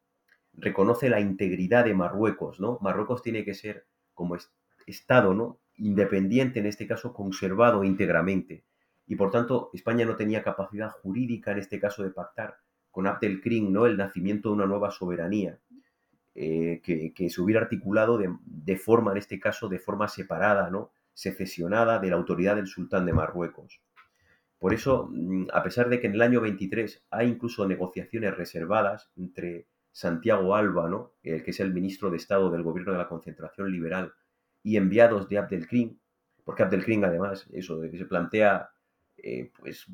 reconoce 0.54 1.10
la 1.10 1.20
integridad 1.20 1.86
de 1.86 1.96
Marruecos. 1.96 2.60
¿no? 2.60 2.78
Marruecos 2.80 3.24
tiene 3.24 3.44
que 3.44 3.56
ser 3.56 3.88
como 4.14 4.38
Estado 4.86 5.34
¿no? 5.34 5.58
independiente, 5.78 6.60
en 6.60 6.68
este 6.68 6.86
caso 6.86 7.12
conservado 7.12 7.84
íntegramente. 7.84 8.66
Y 9.08 9.16
por 9.16 9.32
tanto, 9.32 9.72
España 9.74 10.06
no 10.06 10.16
tenía 10.16 10.44
capacidad 10.44 10.92
jurídica, 10.92 11.54
en 11.54 11.58
este 11.58 11.80
caso, 11.80 12.04
de 12.04 12.12
pactar 12.12 12.58
con 12.92 13.08
Abdelkrim 13.08 13.74
¿no? 13.74 13.88
el 13.88 13.98
nacimiento 13.98 14.50
de 14.50 14.56
una 14.58 14.68
nueva 14.68 14.92
soberanía. 14.92 15.58
Eh, 16.38 16.82
que, 16.84 17.30
se 17.30 17.42
hubiera 17.42 17.62
articulado 17.62 18.18
de, 18.18 18.78
forma, 18.78 19.14
en 19.14 19.18
este 19.18 19.40
caso, 19.40 19.70
de 19.70 19.80
forma 19.80 20.10
separada, 20.10 20.70
¿no? 20.70 20.92
secesionada 21.14 22.00
de 22.00 22.10
la 22.10 22.18
autoridad 22.18 22.58
del 22.58 22.68
sultán 22.68 23.06
de 23.06 23.14
Marruecos. 23.14 23.80
Por 24.60 24.74
eso, 24.74 25.08
mm, 25.10 25.48
a 25.54 25.64
pesar 25.64 25.88
de 25.88 26.02
que 26.02 26.08
en 26.08 26.16
el 26.16 26.22
año 26.22 26.42
23 26.42 27.06
hay 27.10 27.30
incluso 27.30 27.66
negociaciones 27.66 28.36
reservadas 28.36 29.10
entre 29.16 29.68
Santiago 29.94 30.56
Alba, 30.56 31.10
el 31.24 31.42
que 31.42 31.52
es 31.52 31.60
el 31.62 31.74
ministro 31.74 32.12
de 32.12 32.18
Estado 32.18 32.52
del 32.52 32.64
gobierno 32.64 32.92
de 32.92 32.98
la 32.98 33.08
concentración 33.08 33.72
liberal, 33.72 34.14
y 34.62 34.76
enviados 34.76 35.30
de 35.30 35.38
Abdelkrim, 35.38 35.98
porque 36.44 36.64
Abdelkrim 36.64 37.06
además, 37.06 37.48
eso, 37.54 37.82
se 37.82 38.06
plantea 38.06 38.72
eh, 39.18 39.52
pues, 39.58 39.86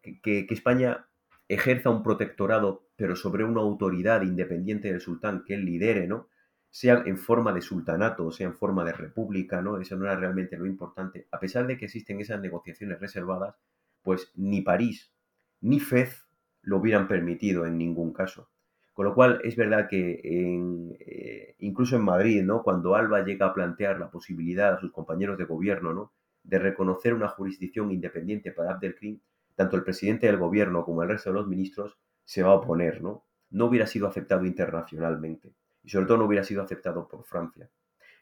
que, 0.00 0.46
que 0.46 0.54
España 0.54 1.08
ejerza 1.48 1.90
un 1.90 2.04
protectorado, 2.04 2.87
pero 2.98 3.14
sobre 3.14 3.44
una 3.44 3.60
autoridad 3.60 4.22
independiente 4.22 4.90
del 4.90 5.00
sultán 5.00 5.44
que 5.44 5.54
él 5.54 5.64
lidere, 5.64 6.08
¿no? 6.08 6.26
Sea 6.68 7.04
en 7.06 7.16
forma 7.16 7.52
de 7.52 7.62
sultanato 7.62 8.26
o 8.26 8.32
sea 8.32 8.48
en 8.48 8.54
forma 8.54 8.84
de 8.84 8.92
república, 8.92 9.62
¿no? 9.62 9.80
Eso 9.80 9.96
no 9.96 10.06
era 10.06 10.16
realmente 10.16 10.58
lo 10.58 10.66
importante. 10.66 11.28
A 11.30 11.38
pesar 11.38 11.68
de 11.68 11.78
que 11.78 11.84
existen 11.84 12.20
esas 12.20 12.40
negociaciones 12.40 12.98
reservadas, 12.98 13.54
pues 14.02 14.32
ni 14.34 14.62
París 14.62 15.12
ni 15.60 15.78
Fez 15.78 16.26
lo 16.62 16.78
hubieran 16.78 17.06
permitido 17.06 17.66
en 17.66 17.78
ningún 17.78 18.12
caso. 18.12 18.50
Con 18.92 19.06
lo 19.06 19.14
cual 19.14 19.40
es 19.44 19.54
verdad 19.54 19.88
que 19.88 20.20
eh, 20.24 21.54
incluso 21.60 21.94
en 21.94 22.02
Madrid, 22.02 22.42
¿no? 22.42 22.64
cuando 22.64 22.96
Alba 22.96 23.24
llega 23.24 23.46
a 23.46 23.54
plantear 23.54 24.00
la 24.00 24.10
posibilidad 24.10 24.74
a 24.74 24.80
sus 24.80 24.90
compañeros 24.90 25.38
de 25.38 25.44
gobierno 25.44 25.94
¿no? 25.94 26.12
de 26.42 26.58
reconocer 26.58 27.14
una 27.14 27.28
jurisdicción 27.28 27.92
independiente 27.92 28.50
para 28.50 28.72
Abdelkrim, 28.72 29.20
tanto 29.54 29.76
el 29.76 29.84
presidente 29.84 30.26
del 30.26 30.38
gobierno 30.38 30.84
como 30.84 31.04
el 31.04 31.10
resto 31.10 31.30
de 31.30 31.34
los 31.34 31.46
ministros 31.46 31.96
se 32.28 32.42
va 32.42 32.50
a 32.50 32.56
oponer, 32.56 33.00
¿no? 33.00 33.24
No 33.48 33.64
hubiera 33.64 33.86
sido 33.86 34.06
aceptado 34.06 34.44
internacionalmente 34.44 35.54
y 35.82 35.88
sobre 35.88 36.04
todo 36.04 36.18
no 36.18 36.26
hubiera 36.26 36.44
sido 36.44 36.62
aceptado 36.62 37.08
por 37.08 37.24
Francia. 37.24 37.70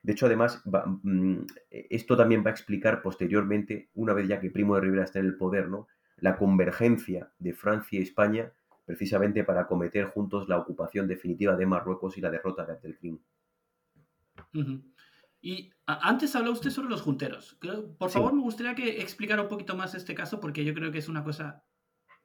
De 0.00 0.12
hecho, 0.12 0.26
además, 0.26 0.62
mm, 1.02 1.38
esto 1.70 2.16
también 2.16 2.44
va 2.44 2.50
a 2.50 2.52
explicar 2.52 3.02
posteriormente, 3.02 3.90
una 3.94 4.12
vez 4.12 4.28
ya 4.28 4.38
que 4.38 4.52
Primo 4.52 4.76
de 4.76 4.82
Rivera 4.82 5.02
está 5.02 5.18
en 5.18 5.26
el 5.26 5.36
poder, 5.36 5.68
¿no? 5.68 5.88
la 6.18 6.36
convergencia 6.36 7.32
de 7.40 7.52
Francia 7.52 7.98
y 7.98 8.02
España 8.02 8.52
precisamente 8.84 9.42
para 9.42 9.62
acometer 9.62 10.04
juntos 10.06 10.48
la 10.48 10.56
ocupación 10.56 11.08
definitiva 11.08 11.56
de 11.56 11.66
Marruecos 11.66 12.16
y 12.16 12.20
la 12.20 12.30
derrota 12.30 12.64
de 12.64 12.74
Abdelkrim. 12.74 13.18
Y 15.40 15.72
antes 15.84 16.36
habló 16.36 16.52
usted 16.52 16.70
sobre 16.70 16.90
los 16.90 17.02
junteros. 17.02 17.58
Por 17.98 18.10
favor, 18.10 18.32
me 18.32 18.42
gustaría 18.42 18.76
que 18.76 19.00
explicara 19.02 19.42
un 19.42 19.48
poquito 19.48 19.74
más 19.74 19.96
este 19.96 20.14
caso, 20.14 20.38
porque 20.38 20.64
yo 20.64 20.74
creo 20.74 20.92
que 20.92 20.98
es 20.98 21.08
una 21.08 21.24
cosa 21.24 21.64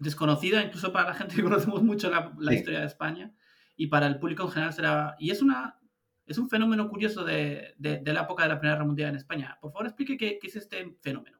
desconocida, 0.01 0.63
incluso 0.63 0.91
para 0.91 1.09
la 1.09 1.13
gente 1.13 1.35
que 1.35 1.43
conocemos 1.43 1.83
mucho 1.83 2.09
la, 2.09 2.53
historia 2.53 2.81
de 2.81 2.87
España, 2.87 3.33
y 3.75 3.87
para 3.87 4.07
el 4.07 4.19
público 4.19 4.43
en 4.43 4.49
general 4.49 4.73
será... 4.73 5.15
Y 5.19 5.31
es, 5.31 5.41
una, 5.41 5.79
es 6.25 6.37
un 6.37 6.49
fenómeno 6.49 6.89
curioso 6.89 7.23
de, 7.23 7.73
de, 7.77 8.01
la 8.13 8.23
época 8.23 8.43
de 8.43 8.49
la 8.49 8.59
Primera 8.59 8.75
Guerra 8.75 8.85
Mundial 8.85 9.09
en 9.09 9.15
España. 9.15 9.57
Por 9.61 9.71
favor, 9.71 9.87
explique 9.87 10.17
qué, 10.17 10.37
qué 10.39 10.47
es 10.47 10.55
este 10.55 10.97
fenómeno. 11.01 11.37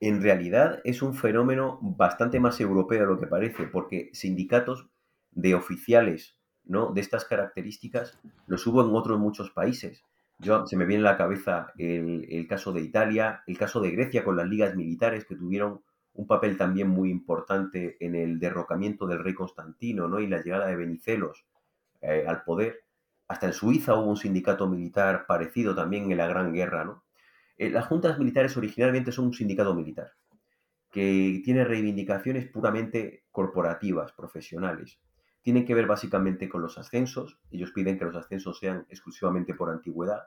En 0.00 0.22
realidad 0.22 0.80
es 0.84 1.02
un 1.02 1.14
fenómeno 1.14 1.78
bastante 1.80 2.38
más 2.40 2.60
europeo 2.60 3.00
de 3.00 3.06
lo 3.06 3.18
que 3.18 3.26
parece, 3.26 3.64
porque 3.64 4.10
sindicatos 4.12 4.88
de 5.30 5.54
oficiales 5.54 6.36
¿no? 6.64 6.92
de 6.92 7.00
estas 7.00 7.24
características 7.24 8.18
los 8.46 8.66
hubo 8.66 8.82
en 8.82 8.94
otros 8.94 9.18
muchos 9.18 9.50
países. 9.50 10.02
Yo, 10.38 10.66
se 10.66 10.76
me 10.76 10.84
viene 10.84 11.06
a 11.06 11.12
la 11.12 11.16
cabeza 11.16 11.72
el, 11.78 12.46
caso 12.48 12.72
de 12.72 12.80
Italia, 12.80 13.42
el 13.46 13.56
caso 13.56 13.80
de 13.80 13.92
Grecia 13.92 14.24
con 14.24 14.36
las 14.36 14.48
ligas 14.48 14.74
militares 14.74 15.24
que 15.24 15.36
tuvieron 15.36 15.82
un 16.14 16.26
papel 16.26 16.56
también 16.56 16.88
muy 16.88 17.10
importante 17.10 17.96
en 18.00 18.14
el 18.14 18.38
derrocamiento 18.38 19.06
del 19.06 19.22
rey 19.22 19.34
Constantino 19.34 20.08
¿no? 20.08 20.20
y 20.20 20.26
la 20.26 20.42
llegada 20.42 20.66
de 20.66 20.76
Benicelos 20.76 21.44
eh, 22.00 22.24
al 22.26 22.42
poder. 22.42 22.84
Hasta 23.28 23.46
en 23.46 23.52
Suiza 23.52 23.94
hubo 23.94 24.10
un 24.10 24.16
sindicato 24.16 24.68
militar 24.68 25.26
parecido 25.26 25.74
también 25.74 26.10
en 26.10 26.18
la 26.18 26.26
Gran 26.26 26.52
Guerra. 26.52 26.84
¿no? 26.84 27.04
Eh, 27.56 27.70
las 27.70 27.86
juntas 27.86 28.18
militares 28.18 28.56
originalmente 28.56 29.12
son 29.12 29.26
un 29.26 29.34
sindicato 29.34 29.74
militar 29.74 30.12
que 30.90 31.42
tiene 31.44 31.64
reivindicaciones 31.64 32.48
puramente 32.48 33.24
corporativas, 33.32 34.12
profesionales 34.12 35.00
tienen 35.44 35.66
que 35.66 35.74
ver 35.74 35.86
básicamente 35.86 36.48
con 36.48 36.62
los 36.62 36.78
ascensos. 36.78 37.38
Ellos 37.50 37.70
piden 37.70 37.98
que 37.98 38.06
los 38.06 38.16
ascensos 38.16 38.58
sean 38.58 38.86
exclusivamente 38.88 39.52
por 39.52 39.68
antigüedad. 39.68 40.22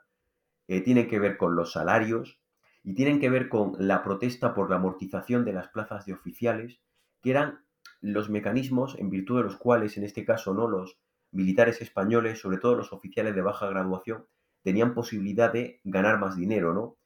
Eh, 0.67 0.82
tienen 0.82 1.10
que 1.10 1.17
ver 1.17 1.38
con 1.38 1.56
los 1.56 1.71
salarios 1.71 2.39
y 2.88 2.93
tienen 2.93 3.19
que 3.19 3.30
ver 3.30 3.50
con 3.50 3.73
la 3.78 4.02
protesta 4.02 4.56
por 4.56 4.69
la 4.69 4.78
amortización 4.78 5.43
de 5.43 5.52
las 5.52 5.67
plazas 5.67 6.06
de 6.06 6.13
oficiales, 6.13 6.80
que 7.21 7.32
eran 7.32 7.60
los 8.00 8.30
mecanismos 8.30 8.95
en 8.97 9.10
virtud 9.10 9.39
de 9.39 9.43
los 9.43 9.58
cuales, 9.58 9.97
en 9.97 10.06
este 10.06 10.23
caso, 10.23 10.54
no 10.54 10.69
los 10.69 10.97
militares 11.32 11.82
españoles, 11.82 12.39
sobre 12.39 12.60
todo 12.60 12.76
los 12.76 12.93
oficiales 12.93 13.36
de 13.36 13.41
baja 13.41 13.67
graduación, 13.67 14.26
tenían 14.63 14.93
posibilidad 14.93 15.52
de 15.52 15.82
ganar 15.84 16.17
más 16.17 16.38
dinero, 16.38 16.73
¿no? 16.73 16.97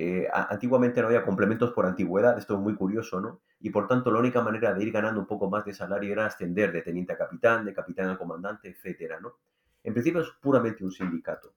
eh, 0.00 0.28
antiguamente 0.32 1.00
no 1.00 1.08
había 1.08 1.24
complementos 1.24 1.72
por 1.72 1.84
antigüedad, 1.84 2.38
esto 2.38 2.54
es 2.54 2.60
muy 2.60 2.76
curioso, 2.76 3.20
¿no? 3.20 3.42
Y 3.58 3.70
por 3.70 3.88
tanto 3.88 4.12
la 4.12 4.20
única 4.20 4.40
manera 4.42 4.72
de 4.72 4.84
ir 4.84 4.92
ganando 4.92 5.20
un 5.20 5.26
poco 5.26 5.50
más 5.50 5.64
de 5.64 5.74
salario 5.74 6.12
era 6.12 6.26
ascender 6.26 6.70
de 6.70 6.82
teniente 6.82 7.14
a 7.14 7.16
capitán, 7.16 7.64
de 7.64 7.74
capitán 7.74 8.08
a 8.08 8.16
comandante, 8.16 8.68
etcétera, 8.68 9.18
¿no? 9.18 9.38
En 9.82 9.92
principio 9.92 10.20
es 10.20 10.28
puramente 10.40 10.84
un 10.84 10.92
sindicato. 10.92 11.52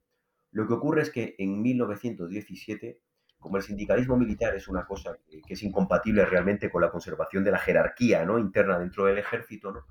Lo 0.51 0.67
que 0.67 0.73
ocurre 0.73 1.03
es 1.03 1.11
que 1.11 1.35
en 1.37 1.61
1917, 1.61 2.99
como 3.41 3.57
el 3.57 3.63
sindicalismo 3.63 4.15
militar 4.15 4.55
es 4.55 4.67
una 4.67 4.85
cosa 4.85 5.17
que, 5.27 5.41
es 5.45 5.63
incompatible 5.63 6.23
realmente 6.25 6.69
con 6.69 6.81
la 6.81 6.91
conservación 6.91 7.43
de 7.43 7.51
la 7.51 7.57
jerarquía 7.57 8.23
¿no? 8.23 8.39
interna 8.39 8.79
dentro 8.79 9.05
del 9.05 9.17
ejército, 9.17 9.83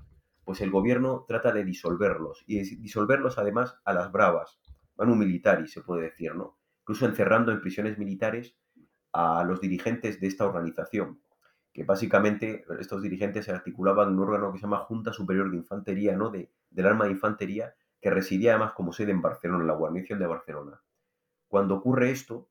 pues 0.43 0.61
el 0.61 0.71
gobierno 0.71 1.25
trata 1.27 1.51
de 1.51 1.65
disolverlos 1.65 2.43
y 2.47 2.61
disolverlos 2.77 3.37
además 3.37 3.77
a 3.83 3.93
las 3.93 4.11
bravas, 4.11 4.59
van 4.95 5.09
un 5.09 5.19
militar 5.19 5.61
y 5.61 5.67
se 5.67 5.81
puede 5.81 6.03
decir, 6.03 6.33
¿no? 6.33 6.57
incluso 6.81 7.05
encerrando 7.05 7.51
en 7.51 7.61
prisiones 7.61 7.97
militares 7.97 8.55
a 9.11 9.43
los 9.43 9.59
dirigentes 9.59 10.21
de 10.21 10.27
esta 10.27 10.45
organización, 10.45 11.21
que 11.73 11.83
básicamente 11.83 12.65
estos 12.79 13.01
dirigentes 13.01 13.45
se 13.45 13.51
articulaban 13.51 14.09
en 14.09 14.15
un 14.15 14.23
órgano 14.23 14.51
que 14.51 14.59
se 14.59 14.63
llama 14.63 14.79
Junta 14.79 15.11
Superior 15.11 15.51
de 15.51 15.57
Infantería, 15.57 16.15
¿no? 16.15 16.29
De, 16.29 16.51
del 16.69 16.85
arma 16.85 17.05
de 17.05 17.11
infantería, 17.11 17.75
que 17.99 18.09
residía 18.09 18.51
además 18.51 18.73
como 18.73 18.93
sede 18.93 19.11
en 19.11 19.21
Barcelona, 19.21 19.61
en 19.61 19.67
la 19.67 19.75
guarnición 19.75 20.19
de 20.19 20.27
Barcelona. 20.27 20.81
Cuando 21.47 21.75
ocurre 21.75 22.11
esto, 22.11 22.49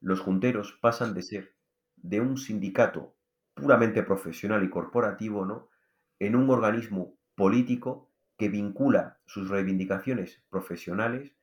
los 0.00 0.20
junteros 0.20 0.78
pasan 0.80 1.14
de 1.14 1.22
ser 1.22 1.54
de 1.96 2.20
un 2.20 2.36
sindicato 2.36 3.16
puramente 3.54 4.02
profesional 4.02 4.62
y 4.64 4.70
corporativo, 4.70 5.44
¿no? 5.44 5.68
en 6.18 6.36
un 6.36 6.50
organismo 6.50 7.18
político 7.34 8.10
que 8.36 8.48
vincula 8.48 9.18
sus 9.26 9.48
reivindicaciones 9.48 10.42
profesionales 10.48 11.34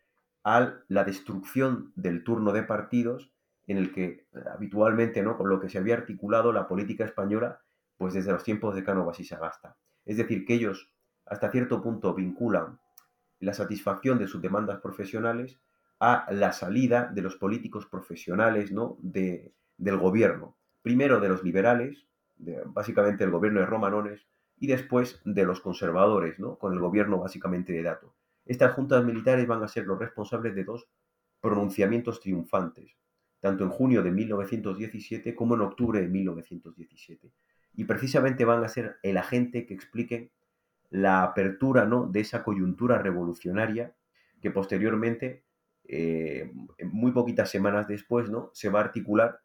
a 0.44 0.76
la 0.88 1.04
destrucción 1.04 1.91
del 1.96 2.24
turno 2.24 2.54
de 2.54 2.63
partidos 2.63 3.34
en 3.68 3.78
el 3.78 3.91
que 3.91 4.06
eh, 4.06 4.26
habitualmente, 4.54 5.24
¿no? 5.24 5.38
con 5.38 5.50
lo 5.50 5.60
que 5.60 5.70
se 5.70 5.78
había 5.78 5.96
articulado 5.96 6.54
la 6.54 6.68
política 6.68 7.04
española, 7.04 7.62
pues 7.98 8.13
desde 8.13 8.32
los 8.32 8.44
tiempos 8.44 8.76
de 8.76 8.84
Cánovas 8.84 9.20
y 9.20 9.24
Sagasta. 9.24 9.78
Es 10.06 10.18
decir, 10.18 10.46
que 10.46 10.54
ellos 10.54 10.91
hasta 11.26 11.52
cierto 11.52 11.82
punto 11.82 12.13
vinculan 12.13 12.80
la 13.39 13.54
satisfacción 13.54 14.20
de 14.20 14.28
sus 14.28 14.41
demandas 14.41 14.80
profesionales 14.80 15.60
a 16.08 16.32
la 16.32 16.54
salida 16.54 17.10
de 17.12 17.24
los 17.24 17.36
políticos 17.36 17.88
profesionales 17.88 18.72
¿no? 18.72 18.96
de, 19.02 19.56
del 19.76 19.98
gobierno. 19.98 20.56
Primero 20.84 21.20
de 21.20 21.30
los 21.30 21.44
liberales, 21.44 22.06
básicamente 22.68 23.24
el 23.24 23.32
gobierno 23.32 23.62
de 23.62 23.65
Romanones, 23.65 24.28
y 24.60 24.68
después 24.68 25.20
de 25.26 25.46
los 25.46 25.62
conservadores, 25.62 26.38
¿no? 26.38 26.60
con 26.60 26.74
el 26.74 26.80
gobierno 26.80 27.18
básicamente 27.18 27.74
de 27.74 27.82
Dato. 27.82 28.13
Estas 28.46 28.74
juntas 28.74 29.04
militares 29.04 29.48
van 29.48 29.63
a 29.63 29.68
ser 29.68 29.88
los 29.88 29.98
responsables 29.98 30.54
de 30.54 30.63
dos 30.63 30.88
pronunciamientos 31.41 32.20
triunfantes, 32.20 32.96
tanto 33.39 33.63
en 33.63 33.72
junio 33.72 34.04
de 34.04 34.12
1917 34.12 35.34
como 35.34 35.56
en 35.56 35.62
octubre 35.62 36.02
de 36.02 36.08
1917. 36.08 37.32
Y 37.74 37.86
precisamente 37.86 38.46
van 38.46 38.63
a 38.63 38.68
ser 38.68 38.98
el 39.02 39.18
agente 39.18 39.65
que 39.65 39.74
expliquen 39.74 40.30
la 40.91 41.24
apertura 41.24 41.86
¿no? 41.86 42.06
de 42.06 42.20
esa 42.20 42.44
coyuntura 42.44 43.00
revolucionaria 43.00 43.96
que 44.39 44.52
posteriormente, 44.52 45.44
eh, 45.88 46.52
muy 46.84 47.12
poquitas 47.12 47.50
semanas 47.50 47.88
después, 47.88 48.30
¿no? 48.30 48.50
se 48.54 48.69
va 48.69 48.80
a 48.80 48.84
articular 48.86 49.39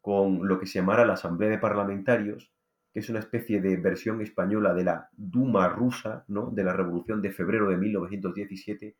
con 0.00 0.46
lo 0.48 0.58
que 0.58 0.66
se 0.66 0.78
llamará 0.78 1.04
la 1.04 1.14
Asamblea 1.14 1.50
de 1.50 1.58
Parlamentarios, 1.58 2.52
que 2.92 3.00
es 3.00 3.08
una 3.08 3.20
especie 3.20 3.60
de 3.60 3.76
versión 3.76 4.20
española 4.20 4.74
de 4.74 4.84
la 4.84 5.08
Duma 5.12 5.68
rusa, 5.68 6.24
¿no? 6.28 6.50
de 6.50 6.64
la 6.64 6.72
Revolución 6.72 7.22
de 7.22 7.30
febrero 7.30 7.68
de 7.68 7.76
1917, 7.76 8.96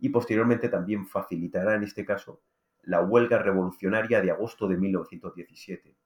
y 0.00 0.08
posteriormente 0.08 0.68
también 0.68 1.06
facilitará 1.06 1.74
en 1.74 1.82
este 1.82 2.04
caso 2.04 2.42
la 2.82 3.00
huelga 3.00 3.38
revolucionaria 3.38 4.20
de 4.20 4.30
agosto 4.30 4.68
de 4.68 4.76
1917, 4.76 5.96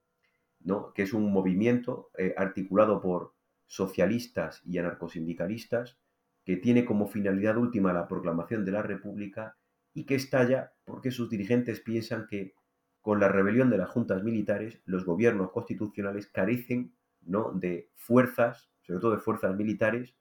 ¿no? 0.60 0.92
que 0.92 1.02
es 1.02 1.12
un 1.12 1.32
movimiento 1.32 2.10
eh, 2.16 2.34
articulado 2.36 3.00
por 3.00 3.34
socialistas 3.66 4.62
y 4.64 4.78
anarcosindicalistas 4.78 5.98
que 6.44 6.56
tiene 6.56 6.84
como 6.84 7.06
finalidad 7.06 7.56
última 7.56 7.92
la 7.92 8.08
proclamación 8.08 8.64
de 8.64 8.72
la 8.72 8.82
República 8.82 9.56
y 9.94 10.04
que 10.04 10.14
estalla 10.14 10.72
porque 10.84 11.10
sus 11.10 11.28
dirigentes 11.28 11.80
piensan 11.80 12.26
que 12.26 12.54
con 13.00 13.20
la 13.20 13.28
rebelión 13.28 13.70
de 13.70 13.78
las 13.78 13.88
juntas 13.88 14.22
militares 14.22 14.80
los 14.84 15.04
gobiernos 15.04 15.50
constitucionales 15.50 16.26
carecen 16.26 16.94
¿no? 17.22 17.52
de 17.52 17.90
fuerzas, 17.94 18.70
sobre 18.82 19.00
todo 19.00 19.12
de 19.12 19.18
fuerzas 19.18 19.56
militares, 19.56 20.14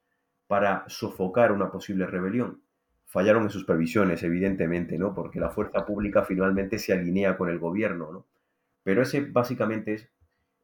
para 0.48 0.86
sofocar 0.88 1.52
una 1.52 1.72
posible 1.72 2.06
rebelión. 2.06 2.62
Fallaron 3.06 3.44
en 3.44 3.50
sus 3.50 3.66
previsiones, 3.66 4.24
evidentemente, 4.24 4.98
¿no? 4.98 5.14
porque 5.14 5.40
la 5.40 5.50
fuerza 5.50 5.86
pública 5.86 6.24
finalmente 6.24 6.80
se 6.80 6.94
alinea 6.94 7.38
con 7.38 7.50
el 7.50 7.60
gobierno. 7.60 8.12
¿no? 8.12 8.28
Pero 8.84 9.02
ese 9.02 9.22
básicamente 9.22 9.94
es 9.94 10.10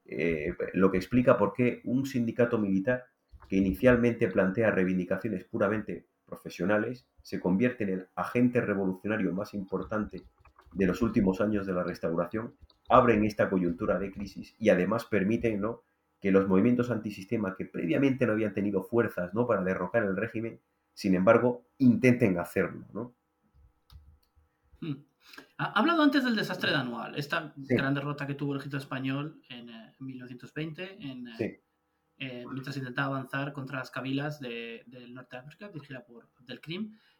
eh, 0.06 0.54
lo 0.74 0.92
que 0.92 0.98
explica 0.98 1.38
por 1.38 1.54
qué 1.54 1.82
un 1.86 2.06
sindicato 2.06 2.58
militar 2.58 3.06
que 3.48 3.56
inicialmente 3.58 4.28
plantea 4.28 4.72
reivindicaciones 4.72 5.46
puramente 5.46 6.08
profesionales 6.26 7.08
se 7.24 7.40
convierte 7.40 7.86
en 7.86 7.90
el 7.90 8.08
agente 8.16 8.62
revolucionario 8.62 9.34
más 9.34 9.56
importante 9.56 10.22
de 10.74 10.86
los 10.86 11.02
últimos 11.02 11.42
años 11.42 11.66
de 11.66 11.74
la 11.74 11.84
restauración, 11.84 12.56
abren 12.90 13.24
esta 13.24 13.50
coyuntura 13.50 13.98
de 13.98 14.12
crisis 14.12 14.56
y 14.60 14.70
además 14.70 15.06
permiten 15.06 15.62
¿no? 15.62 15.84
que 16.20 16.32
los 16.32 16.48
movimientos 16.48 16.92
antisistema 16.92 17.56
que 17.56 17.66
previamente 17.66 18.26
no 18.26 18.34
habían 18.34 18.54
tenido 18.54 18.84
fuerzas 18.84 19.34
¿no? 19.34 19.48
para 19.48 19.64
derrocar 19.64 20.04
el 20.04 20.16
régimen, 20.16 20.60
sin 20.94 21.16
embargo, 21.16 21.66
intenten 21.78 22.38
hacerlo. 22.38 22.86
¿no? 22.94 23.16
Hmm. 24.82 25.04
Ha 25.58 25.80
hablado 25.80 26.04
antes 26.04 26.24
del 26.24 26.36
desastre 26.36 26.72
de 26.72 26.78
Anual, 26.78 27.16
esta 27.16 27.54
gran 27.56 27.94
derrota 27.94 28.28
que 28.28 28.36
tuvo 28.36 28.54
el 28.54 28.60
ejército 28.60 28.78
español 28.78 29.42
en, 29.50 29.70
1920, 30.00 30.84
eh, 30.84 30.98
en, 31.00 31.28
eh, 31.40 31.64
eh, 32.18 32.46
mientras 32.52 32.78
intentaba 32.78 33.18
avanzar 33.18 33.54
contra 33.54 33.80
las 33.80 33.90
cabilas 33.90 34.40
del 34.40 35.14
norte 35.14 35.36
de 35.36 35.42
África, 35.42 35.70
dirigida 35.70 36.04
por 36.04 36.30
Del 36.40 36.60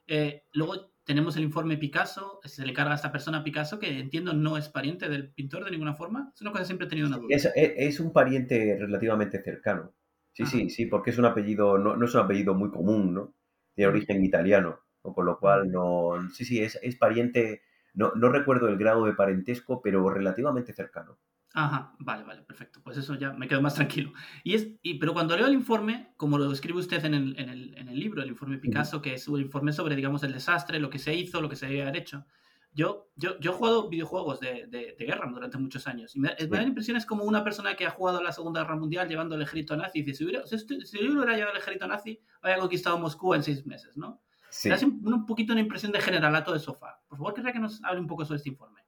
Krim. 0.06 0.40
luego 0.54 0.94
tenemos 1.06 1.36
el 1.36 1.44
informe 1.44 1.78
Picasso, 1.78 2.40
se 2.44 2.66
le 2.66 2.74
carga 2.74 2.94
a 2.94 2.96
esta 2.96 3.12
persona 3.12 3.40
a 3.40 3.44
Picasso, 3.44 3.80
que 3.80 4.00
entiendo 4.00 4.34
no 4.34 4.58
es 4.58 4.70
pariente 4.70 5.10
del 5.10 5.34
pintor 5.34 5.66
de 5.66 5.72
ninguna 5.72 5.94
forma. 5.94 6.32
Es 6.34 6.42
una 6.42 6.52
cosa 6.52 6.64
que 6.64 6.68
siempre 6.68 6.88
he 6.88 6.90
tenido 6.90 7.08
una 7.08 7.18
duda. 7.18 7.36
Es, 7.56 8.00
un 8.00 8.14
pariente 8.14 8.78
relativamente 8.80 9.42
cercano. 9.42 9.94
Sí, 10.32 10.46
sí, 10.46 10.70
sí, 10.70 10.86
porque 10.88 11.12
es 11.12 11.18
un 11.18 11.26
apellido, 11.26 11.78
no, 11.78 11.96
no, 11.96 12.06
es 12.06 12.16
un 12.16 12.22
apellido 12.22 12.56
muy 12.56 12.72
común, 12.72 13.14
¿no? 13.14 13.36
Tiene 13.76 13.90
origen 13.90 14.24
italiano, 14.24 14.80
con 15.02 15.26
lo 15.26 15.38
cual 15.40 15.72
no. 15.72 16.14
Sí, 16.34 16.46
sí, 16.46 16.60
es, 16.60 16.80
es 16.82 16.96
pariente. 16.96 17.62
No, 17.94 18.14
no 18.16 18.30
recuerdo 18.30 18.68
el 18.68 18.78
grado 18.78 19.06
de 19.06 19.14
parentesco, 19.14 19.82
pero 19.82 20.10
relativamente 20.10 20.74
cercano. 20.74 21.20
Ajá, 21.56 21.96
vale, 22.00 22.24
vale, 22.24 22.42
perfecto. 22.42 22.82
Pues 22.84 22.98
eso 22.98 23.14
ya 23.16 23.32
me 23.32 23.48
quedo 23.48 23.62
más 23.62 23.76
tranquilo. 23.76 24.12
Y 24.44 24.56
es, 24.56 24.70
y, 24.82 24.96
pero 24.96 25.14
cuando 25.14 25.38
leo 25.38 25.46
el 25.46 25.54
informe, 25.54 26.14
como 26.18 26.40
lo 26.40 26.52
escribe 26.52 26.80
usted 26.80 27.06
en 27.06 27.14
el, 27.14 27.40
en 27.40 27.50
el, 27.50 27.78
en 27.78 27.90
el 27.90 28.00
libro, 28.00 28.24
el 28.24 28.30
informe 28.30 28.58
Picasso, 28.58 29.02
que 29.02 29.14
es 29.14 29.28
un 29.28 29.40
informe 29.40 29.72
sobre, 29.72 29.96
digamos, 29.96 30.24
el 30.24 30.34
desastre, 30.34 30.80
lo 30.80 30.90
que 30.90 30.98
se 30.98 31.14
hizo, 31.14 31.42
lo 31.42 31.50
que 31.50 31.56
se 31.56 31.68
debe 31.68 31.84
haber 31.84 31.98
hecho, 31.98 32.26
yo, 32.74 33.12
yo, 33.16 33.40
yo 33.40 33.52
he 33.52 33.54
jugado 33.54 33.88
videojuegos 33.88 34.40
de, 34.40 34.66
de, 34.68 34.96
guerra 34.98 35.30
durante 35.32 35.60
muchos 35.60 35.86
años. 35.86 36.16
Y 36.16 36.20
me, 36.20 36.30
me 36.30 36.48
da 36.48 36.58
la 36.58 36.64
impresión 36.64 36.98
es 36.98 37.06
como 37.06 37.24
una 37.24 37.44
persona 37.44 37.76
que 37.76 37.86
ha 37.86 37.92
jugado 37.92 38.22
la 38.24 38.32
Segunda 38.32 38.62
Guerra 38.62 38.76
Mundial 38.76 39.08
llevando 39.08 39.36
el 39.36 39.44
ejército 39.44 39.78
nazi. 39.78 40.00
Y 40.00 40.02
dice, 40.02 40.18
si, 40.18 40.26
hubiera, 40.26 40.46
si, 40.48 40.58
yo 40.58 41.14
hubiera 41.14 41.36
llevado 41.36 41.56
el 41.56 41.62
ejército 41.62 41.88
nazi, 41.88 42.20
habría 42.42 42.58
conquistado 42.58 42.98
Moscú 42.98 43.36
en 43.36 43.44
seis 43.44 43.64
meses, 43.68 43.96
¿no? 43.96 44.24
Sí. 44.50 44.70
Me 44.70 44.76
da 44.76 44.86
un, 44.88 45.14
un 45.14 45.26
poquito 45.28 45.54
una 45.54 45.62
impresión 45.62 45.92
de 45.92 46.02
generalato 46.02 46.52
de 46.52 46.60
sofá. 46.60 47.00
Por 47.08 47.20
favor, 47.20 47.36
querría 47.36 47.54
que 47.54 47.60
nos 47.60 47.84
hable 47.84 48.02
un 48.02 48.08
poco 48.08 48.26
sobre 48.26 48.38
este 48.38 48.50
informe. 48.50 48.83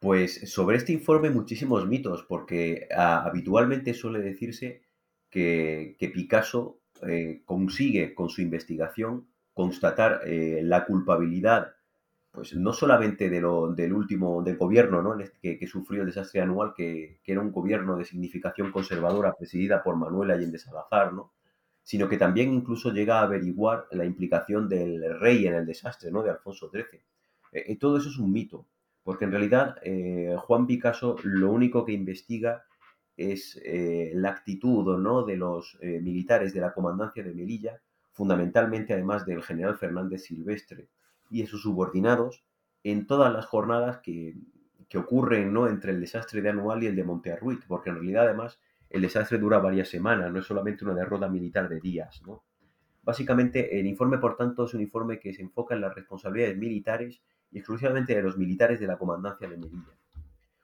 Pues 0.00 0.50
sobre 0.50 0.78
este 0.78 0.92
informe 0.94 1.28
muchísimos 1.28 1.86
mitos, 1.86 2.24
porque 2.24 2.88
ah, 2.96 3.22
habitualmente 3.26 3.92
suele 3.92 4.20
decirse 4.20 4.82
que, 5.28 5.96
Picasso 6.14 6.80
eh, 7.06 7.42
consigue 7.44 8.14
con 8.14 8.30
su 8.30 8.40
investigación 8.40 9.28
constatar 9.52 10.22
eh, 10.24 10.60
la 10.62 10.86
culpabilidad, 10.86 11.74
pues 12.30 12.54
no 12.54 12.72
solamente 12.72 13.28
del 13.28 13.44
último, 13.44 14.42
del 14.42 14.56
gobierno 14.56 15.02
¿no? 15.02 15.18
que, 15.42 15.58
que 15.58 15.66
sufrió 15.66 16.00
el 16.00 16.06
desastre 16.06 16.40
anual, 16.40 16.72
que, 16.74 17.20
era 17.24 17.40
un 17.42 17.52
gobierno 17.52 17.96
de 17.96 18.06
significación 18.06 18.72
conservadora 18.72 19.34
presidida 19.36 19.82
por 19.82 19.96
Manuel 19.96 20.30
Allende 20.30 20.58
Salazar, 20.58 21.12
¿no? 21.12 21.34
sino 21.82 22.08
que 22.08 22.16
también 22.16 22.54
incluso 22.54 22.90
llega 22.90 23.18
a 23.20 23.24
averiguar 23.24 23.86
la 23.90 24.06
implicación 24.06 24.66
del 24.66 25.20
rey 25.20 25.46
en 25.46 25.54
el 25.54 25.66
desastre, 25.66 26.10
¿no? 26.10 26.22
de 26.22 26.30
Alfonso 26.30 26.70
XIII. 26.70 27.02
Eh, 27.52 27.76
todo 27.76 27.98
eso 27.98 28.08
es 28.08 28.16
un 28.16 28.32
mito. 28.32 28.66
Porque 29.02 29.24
en 29.24 29.32
realidad 29.32 29.76
eh, 29.82 30.36
Juan 30.38 30.66
Picasso 30.66 31.16
lo 31.22 31.50
único 31.50 31.84
que 31.84 31.92
investiga 31.92 32.64
es 33.16 33.60
eh, 33.64 34.12
la 34.14 34.30
actitud 34.30 34.98
¿no? 34.98 35.24
de 35.24 35.36
los 35.36 35.78
eh, 35.80 36.00
militares 36.00 36.54
de 36.54 36.60
la 36.60 36.72
comandancia 36.72 37.22
de 37.22 37.34
Melilla, 37.34 37.80
fundamentalmente 38.12 38.92
además 38.92 39.26
del 39.26 39.42
general 39.42 39.76
Fernández 39.76 40.24
Silvestre 40.24 40.88
y 41.30 41.42
de 41.42 41.46
sus 41.46 41.62
subordinados, 41.62 42.44
en 42.82 43.06
todas 43.06 43.32
las 43.32 43.46
jornadas 43.46 43.98
que, 43.98 44.34
ocurren 44.94 45.52
¿no? 45.52 45.68
entre 45.68 45.92
el 45.92 46.00
desastre 46.00 46.42
de 46.42 46.48
Anual 46.48 46.82
y 46.82 46.86
el 46.86 46.96
de 46.96 47.04
Montearruit, 47.04 47.60
porque 47.68 47.90
en 47.90 47.96
realidad 47.96 48.24
además 48.24 48.58
el 48.88 49.02
desastre 49.02 49.38
dura 49.38 49.58
varias 49.58 49.88
semanas, 49.88 50.32
no 50.32 50.40
es 50.40 50.46
solamente 50.46 50.84
una 50.84 50.94
derrota 50.94 51.28
militar 51.28 51.68
de 51.68 51.78
días. 51.78 52.22
¿no? 52.26 52.42
Básicamente 53.02 53.78
el 53.78 53.86
informe, 53.86 54.18
por 54.18 54.36
tanto, 54.36 54.64
es 54.64 54.74
un 54.74 54.80
informe 54.80 55.20
que 55.20 55.32
se 55.32 55.42
enfoca 55.42 55.74
en 55.74 55.82
las 55.82 55.94
responsabilidades 55.94 56.56
militares 56.56 57.22
y 57.50 57.58
exclusivamente 57.58 58.14
de 58.14 58.22
los 58.22 58.36
militares 58.36 58.80
de 58.80 58.86
la 58.86 58.98
comandancia 58.98 59.48
de 59.48 59.56
Melilla. 59.56 59.94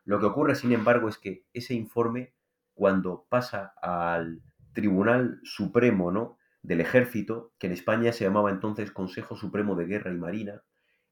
Lo 0.05 0.21
que 0.21 0.27
ocurre, 0.27 0.55
sin 0.55 0.73
embargo, 0.73 1.09
es 1.09 1.19
que 1.19 1.45
ese 1.53 1.75
informe, 1.75 2.35
cuando 2.75 3.27
pasa 3.29 3.75
al 3.83 4.41
Tribunal 4.73 5.41
Supremo 5.43 6.13
¿no? 6.13 6.39
del 6.63 6.81
Ejército, 6.81 7.53
que 7.59 7.67
en 7.67 7.73
España 7.73 8.13
se 8.13 8.25
llamaba 8.25 8.51
entonces 8.51 8.93
Consejo 8.93 9.37
Supremo 9.37 9.75
de 9.75 9.87
Guerra 9.87 10.13
y 10.13 10.17
Marina, 10.17 10.63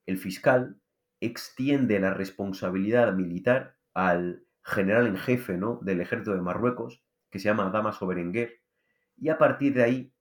el 0.06 0.18
fiscal 0.18 0.80
extiende 1.20 1.98
la 1.98 2.12
responsabilidad 2.14 3.12
militar 3.14 3.76
al 3.94 4.44
general 4.62 5.06
en 5.06 5.16
jefe 5.16 5.56
¿no? 5.56 5.80
del 5.82 6.00
ejército 6.00 6.34
de 6.34 6.42
Marruecos, 6.42 7.02
que 7.30 7.38
se 7.38 7.46
llama 7.46 7.70
Damaso 7.70 8.06
Berenguer, 8.06 8.60
y 9.16 9.28
a 9.28 9.38
partir 9.38 9.74
de 9.74 9.82
ahí, 9.82 10.12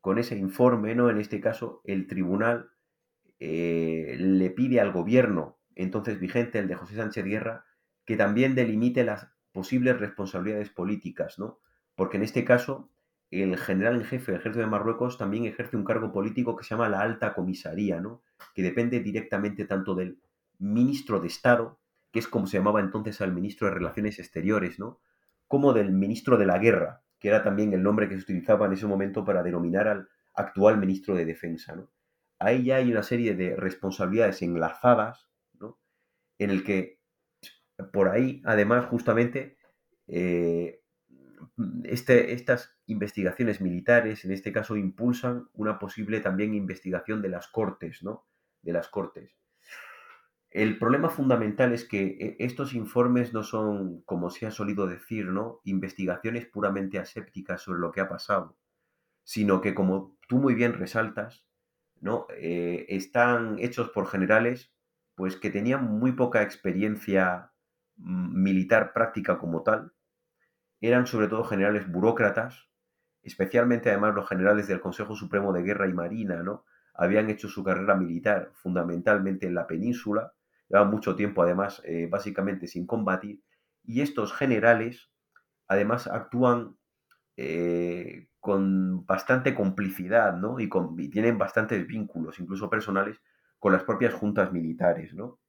con 0.00 0.18
ese 0.18 0.36
informe, 0.36 0.94
¿no? 0.94 1.10
en 1.10 1.18
este 1.18 1.40
caso, 1.40 1.80
el 1.84 2.06
tribunal 2.06 2.70
eh, 3.40 4.16
le 4.18 4.50
pide 4.50 4.80
al 4.80 4.92
gobierno 4.92 5.58
entonces 5.76 6.20
vigente, 6.20 6.58
el 6.58 6.68
de 6.68 6.76
José 6.76 6.96
Sánchez 6.96 7.24
Guerra, 7.24 7.64
que 8.04 8.16
también 8.16 8.54
delimite 8.54 9.04
las 9.04 9.28
posibles 9.52 9.98
responsabilidades 9.98 10.70
políticas, 10.70 11.38
¿no? 11.38 11.58
Porque 11.94 12.16
en 12.16 12.22
este 12.22 12.44
caso, 12.44 12.90
el 13.30 13.56
general 13.56 13.96
en 13.96 14.04
jefe 14.04 14.32
del 14.32 14.40
ejército 14.40 14.64
de 14.64 14.70
Marruecos 14.70 15.18
también 15.18 15.44
ejerce 15.44 15.76
un 15.76 15.84
cargo 15.84 16.12
político 16.12 16.56
que 16.56 16.64
se 16.64 16.70
llama 16.70 16.88
la 16.88 17.00
alta 17.00 17.34
comisaría, 17.34 18.00
¿no? 18.00 18.22
Que 18.54 18.62
depende 18.62 19.00
directamente 19.00 19.64
tanto 19.64 19.94
del 19.94 20.18
ministro 20.58 21.20
de 21.20 21.28
Estado, 21.28 21.78
que 22.12 22.18
es 22.18 22.28
como 22.28 22.46
se 22.46 22.58
llamaba 22.58 22.80
entonces 22.80 23.20
al 23.20 23.32
ministro 23.32 23.66
de 23.66 23.74
Relaciones 23.74 24.18
Exteriores, 24.18 24.78
¿no? 24.78 25.00
Como 25.48 25.72
del 25.72 25.92
ministro 25.92 26.36
de 26.36 26.46
la 26.46 26.58
Guerra, 26.58 27.02
que 27.18 27.28
era 27.28 27.42
también 27.42 27.72
el 27.72 27.82
nombre 27.82 28.08
que 28.08 28.16
se 28.16 28.22
utilizaba 28.22 28.66
en 28.66 28.72
ese 28.74 28.86
momento 28.86 29.24
para 29.24 29.42
denominar 29.42 29.88
al 29.88 30.08
actual 30.34 30.78
ministro 30.78 31.14
de 31.14 31.24
Defensa, 31.24 31.74
¿no? 31.74 31.90
Ahí 32.44 32.64
ya 32.64 32.76
hay 32.76 32.90
una 32.90 33.02
serie 33.02 33.34
de 33.34 33.56
responsabilidades 33.56 34.42
enlazadas, 34.42 35.28
¿no? 35.58 35.78
En 36.38 36.50
el 36.50 36.64
que 36.64 37.00
por 37.92 38.08
ahí, 38.08 38.42
además, 38.44 38.86
justamente, 38.86 39.56
eh, 40.06 40.80
este, 41.84 42.32
estas 42.32 42.76
investigaciones 42.86 43.60
militares, 43.60 44.24
en 44.24 44.32
este 44.32 44.52
caso, 44.52 44.76
impulsan 44.76 45.48
una 45.54 45.78
posible 45.78 46.20
también 46.20 46.54
investigación 46.54 47.22
de 47.22 47.30
las 47.30 47.48
cortes, 47.48 48.02
¿no? 48.02 48.26
De 48.62 48.72
las 48.72 48.88
cortes. 48.88 49.36
El 50.50 50.78
problema 50.78 51.08
fundamental 51.08 51.72
es 51.72 51.84
que 51.84 52.16
eh, 52.20 52.36
estos 52.38 52.74
informes 52.74 53.32
no 53.32 53.42
son, 53.42 54.02
como 54.02 54.30
se 54.30 54.46
ha 54.46 54.52
solido 54.52 54.86
decir, 54.86 55.26
¿no? 55.26 55.60
investigaciones 55.64 56.46
puramente 56.46 56.98
asépticas 57.00 57.62
sobre 57.62 57.80
lo 57.80 57.90
que 57.90 58.00
ha 58.00 58.08
pasado, 58.08 58.56
sino 59.24 59.60
que, 59.60 59.74
como 59.74 60.16
tú 60.28 60.38
muy 60.38 60.54
bien 60.54 60.74
resaltas, 60.74 61.44
¿no? 62.04 62.26
Eh, 62.36 62.84
están 62.90 63.56
hechos 63.58 63.88
por 63.88 64.06
generales 64.06 64.72
pues, 65.14 65.36
que 65.36 65.50
tenían 65.50 65.98
muy 65.98 66.12
poca 66.12 66.42
experiencia 66.42 67.50
mm, 67.96 68.42
militar 68.42 68.92
práctica 68.92 69.38
como 69.38 69.62
tal. 69.62 69.92
Eran 70.80 71.06
sobre 71.06 71.28
todo 71.28 71.44
generales 71.44 71.90
burócratas, 71.90 72.68
especialmente 73.22 73.88
además 73.88 74.14
los 74.14 74.28
generales 74.28 74.68
del 74.68 74.80
Consejo 74.80 75.16
Supremo 75.16 75.52
de 75.54 75.62
Guerra 75.62 75.88
y 75.88 75.94
Marina, 75.94 76.42
¿no? 76.42 76.66
Habían 76.92 77.30
hecho 77.30 77.48
su 77.48 77.64
carrera 77.64 77.96
militar 77.96 78.50
fundamentalmente 78.52 79.46
en 79.46 79.54
la 79.54 79.66
península 79.66 80.34
lleva 80.68 80.84
mucho 80.84 81.16
tiempo 81.16 81.42
además 81.42 81.82
eh, 81.84 82.06
básicamente 82.10 82.66
sin 82.66 82.86
combatir, 82.86 83.42
y 83.82 84.00
estos 84.00 84.32
generales 84.32 85.10
además 85.68 86.06
actúan 86.06 86.76
eh, 87.36 88.28
con 88.44 89.06
bastante 89.06 89.54
complicidad, 89.54 90.36
¿no? 90.36 90.60
Y, 90.60 90.68
tienen 91.08 91.38
bastantes 91.38 91.86
vínculos, 91.86 92.38
incluso 92.38 92.68
personales, 92.68 93.16
con 93.58 93.72
las 93.72 93.84
propias 93.84 94.12
juntas 94.12 94.52
militares, 94.52 95.14
¿no? 95.14 95.40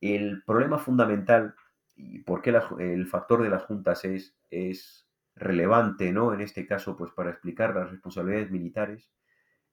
El 0.00 0.42
problema 0.46 0.78
fundamental 0.78 1.54
y 1.94 2.20
por 2.20 2.40
qué 2.40 2.58
el 2.78 3.06
factor 3.06 3.42
de 3.42 3.50
las 3.50 3.64
juntas 3.64 4.06
es, 4.06 4.38
es 4.48 5.06
relevante, 5.36 6.12
¿no? 6.12 6.32
En 6.32 6.40
este 6.40 6.66
caso, 6.66 6.96
pues 6.96 7.12
para 7.12 7.28
explicar 7.28 7.74
las 7.74 7.90
responsabilidades 7.90 8.50
militares, 8.50 9.10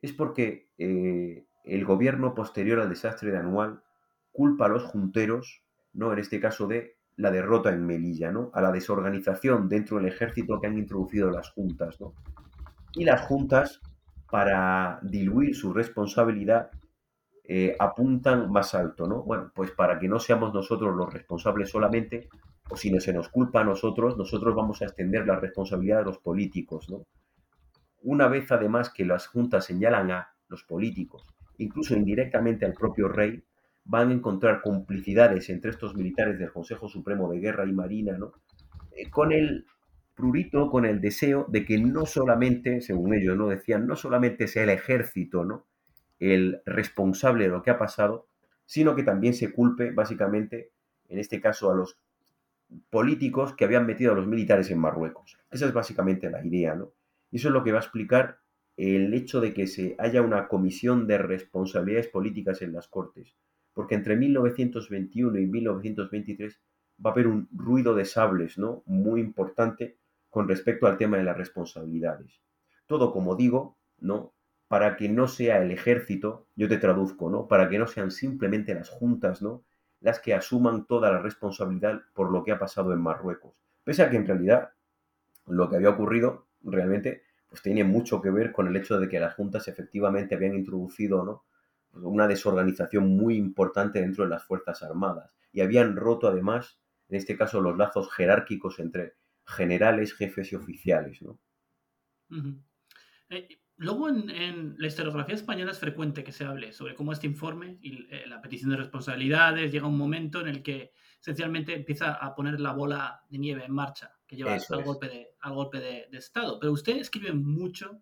es 0.01 0.11
porque 0.11 0.69
eh, 0.77 1.47
el 1.63 1.85
gobierno 1.85 2.35
posterior 2.35 2.81
al 2.81 2.89
desastre 2.89 3.31
de 3.31 3.37
Anual 3.37 3.81
culpa 4.33 4.65
a 4.65 4.69
los 4.69 4.83
junteros, 4.83 5.63
¿no? 5.93 6.11
En 6.11 6.19
este 6.19 6.41
caso 6.41 6.67
de 6.67 6.97
la 7.15 7.31
derrota 7.31 7.71
en 7.71 7.85
Melilla, 7.85 8.29
¿no? 8.29 8.51
A 8.53 8.59
la 8.59 8.73
desorganización 8.73 9.69
dentro 9.69 9.95
del 9.95 10.07
ejército 10.07 10.59
que 10.59 10.67
han 10.67 10.77
introducido 10.77 11.31
las 11.31 11.49
juntas, 11.51 12.01
¿no? 12.01 12.13
Y 12.97 13.05
las 13.05 13.21
juntas, 13.21 13.79
para 14.29 14.99
diluir 15.03 15.55
su 15.55 15.71
responsabilidad, 15.71 16.71
eh, 17.43 17.75
apuntan 17.79 18.51
más 18.51 18.73
alto, 18.73 19.07
¿no? 19.07 19.21
Bueno, 19.23 19.51
pues 19.53 19.69
para 19.71 19.99
que 19.99 20.09
no 20.09 20.19
seamos 20.19 20.51
nosotros 20.51 20.95
los 20.95 21.13
responsables 21.13 21.69
solamente, 21.69 22.27
o 22.69 22.75
si 22.75 22.91
no 22.91 22.99
se 22.99 23.13
nos 23.13 23.29
culpa 23.29 23.61
a 23.61 23.63
nosotros, 23.63 24.17
nosotros 24.17 24.55
vamos 24.55 24.81
a 24.81 24.85
extender 24.85 25.27
la 25.27 25.35
responsabilidad 25.35 25.99
de 25.99 26.05
los 26.05 26.17
políticos, 26.17 26.89
¿no? 26.89 27.03
Una 28.01 28.27
vez 28.27 28.51
además 28.51 28.89
que 28.89 29.05
las 29.05 29.27
juntas 29.27 29.65
señalan 29.65 30.09
a 30.09 30.29
los 30.49 30.63
políticos, 30.63 31.23
incluso 31.59 31.95
indirectamente 31.95 32.65
al 32.65 32.73
propio 32.73 33.07
rey, 33.07 33.43
van 33.85 34.09
a 34.09 34.13
encontrar 34.13 34.61
complicidades 34.61 35.49
entre 35.49 35.69
estos 35.69 35.95
militares 35.95 36.39
del 36.39 36.51
Consejo 36.51 36.89
Supremo 36.89 37.29
de 37.31 37.39
Guerra 37.39 37.65
y 37.65 37.73
Marina, 37.73 38.17
¿no? 38.17 38.33
Eh, 38.91 39.09
con 39.11 39.31
el 39.31 39.65
prurito, 40.17 40.69
con 40.69 40.85
el 40.85 40.99
deseo 40.99 41.45
de 41.47 41.63
que 41.63 41.77
no 41.77 42.05
solamente, 42.05 42.81
según 42.81 43.13
ellos, 43.13 43.37
¿no? 43.37 43.47
Decían, 43.47 43.87
no 43.87 43.95
solamente 43.95 44.47
sea 44.47 44.63
el 44.63 44.69
ejército, 44.69 45.45
¿no? 45.45 45.65
El 46.19 46.61
responsable 46.65 47.45
de 47.45 47.51
lo 47.51 47.63
que 47.63 47.69
ha 47.69 47.77
pasado, 47.77 48.27
sino 48.65 48.95
que 48.95 49.03
también 49.03 49.33
se 49.33 49.53
culpe, 49.53 49.91
básicamente, 49.91 50.71
en 51.07 51.19
este 51.19 51.39
caso, 51.39 51.71
a 51.71 51.75
los 51.75 51.97
políticos 52.89 53.53
que 53.53 53.63
habían 53.63 53.85
metido 53.85 54.11
a 54.11 54.15
los 54.15 54.27
militares 54.27 54.69
en 54.71 54.79
Marruecos. 54.79 55.37
Esa 55.49 55.67
es 55.67 55.73
básicamente 55.73 56.29
la 56.29 56.45
idea, 56.45 56.75
¿no? 56.75 56.91
Y 57.31 57.37
eso 57.37 57.47
es 57.47 57.53
lo 57.53 57.63
que 57.63 57.71
va 57.71 57.77
a 57.77 57.81
explicar 57.83 58.39
el 58.75 59.13
hecho 59.13 59.39
de 59.39 59.53
que 59.53 59.67
se 59.67 59.95
haya 59.99 60.21
una 60.21 60.49
comisión 60.49 61.07
de 61.07 61.17
responsabilidades 61.17 62.07
políticas 62.07 62.61
en 62.61 62.73
las 62.73 62.89
Cortes 62.89 63.37
porque 63.77 63.93
entre 63.93 64.15
1921 64.15 65.37
y 65.37 65.45
1923 65.45 66.59
va 67.05 67.11
a 67.11 67.13
haber 67.13 67.27
un 67.27 67.47
ruido 67.51 67.93
de 67.93 68.05
sables, 68.05 68.57
¿no? 68.57 68.81
Muy 68.87 69.21
importante 69.21 69.97
con 70.29 70.47
respecto 70.47 70.87
al 70.87 70.97
tema 70.97 71.17
de 71.17 71.23
las 71.23 71.37
responsabilidades. 71.37 72.41
Todo, 72.85 73.11
como 73.11 73.35
digo, 73.35 73.77
¿no? 73.99 74.33
Para 74.67 74.97
que 74.97 75.09
no 75.09 75.27
sea 75.27 75.61
el 75.61 75.71
ejército, 75.71 76.47
yo 76.55 76.67
te 76.67 76.77
traduzco, 76.77 77.29
¿no? 77.29 77.47
Para 77.47 77.69
que 77.69 77.79
no 77.79 77.87
sean 77.87 78.11
simplemente 78.11 78.73
las 78.73 78.89
juntas, 78.89 79.41
¿no? 79.41 79.63
Las 80.01 80.19
que 80.19 80.33
asuman 80.33 80.85
toda 80.85 81.11
la 81.11 81.19
responsabilidad 81.19 82.01
por 82.13 82.31
lo 82.31 82.43
que 82.43 82.51
ha 82.51 82.59
pasado 82.59 82.93
en 82.93 83.01
Marruecos. 83.01 83.53
Pese 83.83 84.03
a 84.03 84.09
que 84.09 84.17
en 84.17 84.27
realidad 84.27 84.71
lo 85.47 85.69
que 85.69 85.77
había 85.77 85.89
ocurrido 85.89 86.47
realmente 86.61 87.23
pues 87.49 87.61
tiene 87.61 87.83
mucho 87.83 88.21
que 88.21 88.29
ver 88.29 88.51
con 88.51 88.67
el 88.67 88.75
hecho 88.75 88.99
de 88.99 89.07
que 89.07 89.19
las 89.19 89.35
juntas 89.35 89.67
efectivamente 89.67 90.35
habían 90.35 90.55
introducido, 90.55 91.23
¿no? 91.23 91.45
una 91.93 92.27
desorganización 92.27 93.15
muy 93.15 93.37
importante 93.37 94.01
dentro 94.01 94.23
de 94.23 94.29
las 94.29 94.43
Fuerzas 94.43 94.83
Armadas. 94.83 95.35
Y 95.51 95.61
habían 95.61 95.95
roto 95.95 96.27
además, 96.27 96.79
en 97.09 97.17
este 97.17 97.37
caso, 97.37 97.61
los 97.61 97.77
lazos 97.77 98.11
jerárquicos 98.13 98.79
entre 98.79 99.15
generales, 99.47 100.13
jefes 100.13 100.51
y 100.51 100.55
oficiales. 100.55 101.21
¿no? 101.21 101.39
Eh, 103.29 103.59
luego 103.77 104.09
en, 104.09 104.75
la 104.77 104.87
historiografía 104.87 105.35
española 105.35 105.71
es 105.71 105.79
frecuente 105.79 106.23
que 106.23 106.31
se 106.31 106.45
hable 106.45 106.73
sobre 106.73 106.95
cómo 106.95 107.13
este 107.13 107.27
informe 107.27 107.77
y 107.81 108.07
eh, 108.11 108.25
la 108.27 108.41
petición 108.41 108.71
de 108.71 108.77
responsabilidades 108.77 109.71
llega 109.71 109.87
un 109.87 109.97
momento 109.97 110.41
en 110.41 110.47
el 110.47 110.61
que 110.61 110.91
esencialmente 111.19 111.73
empieza 111.73 112.13
a 112.13 112.35
poner 112.35 112.59
la 112.59 112.73
bola 112.73 113.21
de 113.29 113.37
nieve 113.37 113.65
en 113.65 113.73
marcha, 113.73 114.13
que 114.27 114.35
lleva 114.35 114.53
al 114.53 114.83
golpe, 114.83 115.07
de, 115.07 115.35
al 115.39 115.53
golpe 115.53 115.79
de, 115.79 116.07
de 116.11 116.17
Estado. 116.17 116.59
Pero 116.59 116.73
usted 116.73 116.97
escribe 116.97 117.33
mucho 117.33 118.01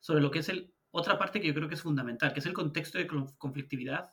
sobre 0.00 0.22
lo 0.22 0.30
que 0.30 0.40
es 0.40 0.48
el 0.48 0.72
otra 0.90 1.18
parte 1.18 1.40
que 1.40 1.46
yo 1.46 1.54
creo 1.54 1.68
que 1.68 1.74
es 1.74 1.82
fundamental, 1.82 2.32
que 2.32 2.40
es 2.40 2.46
el 2.46 2.54
contexto 2.54 2.96
de 2.96 3.06
conflictividad 3.06 4.12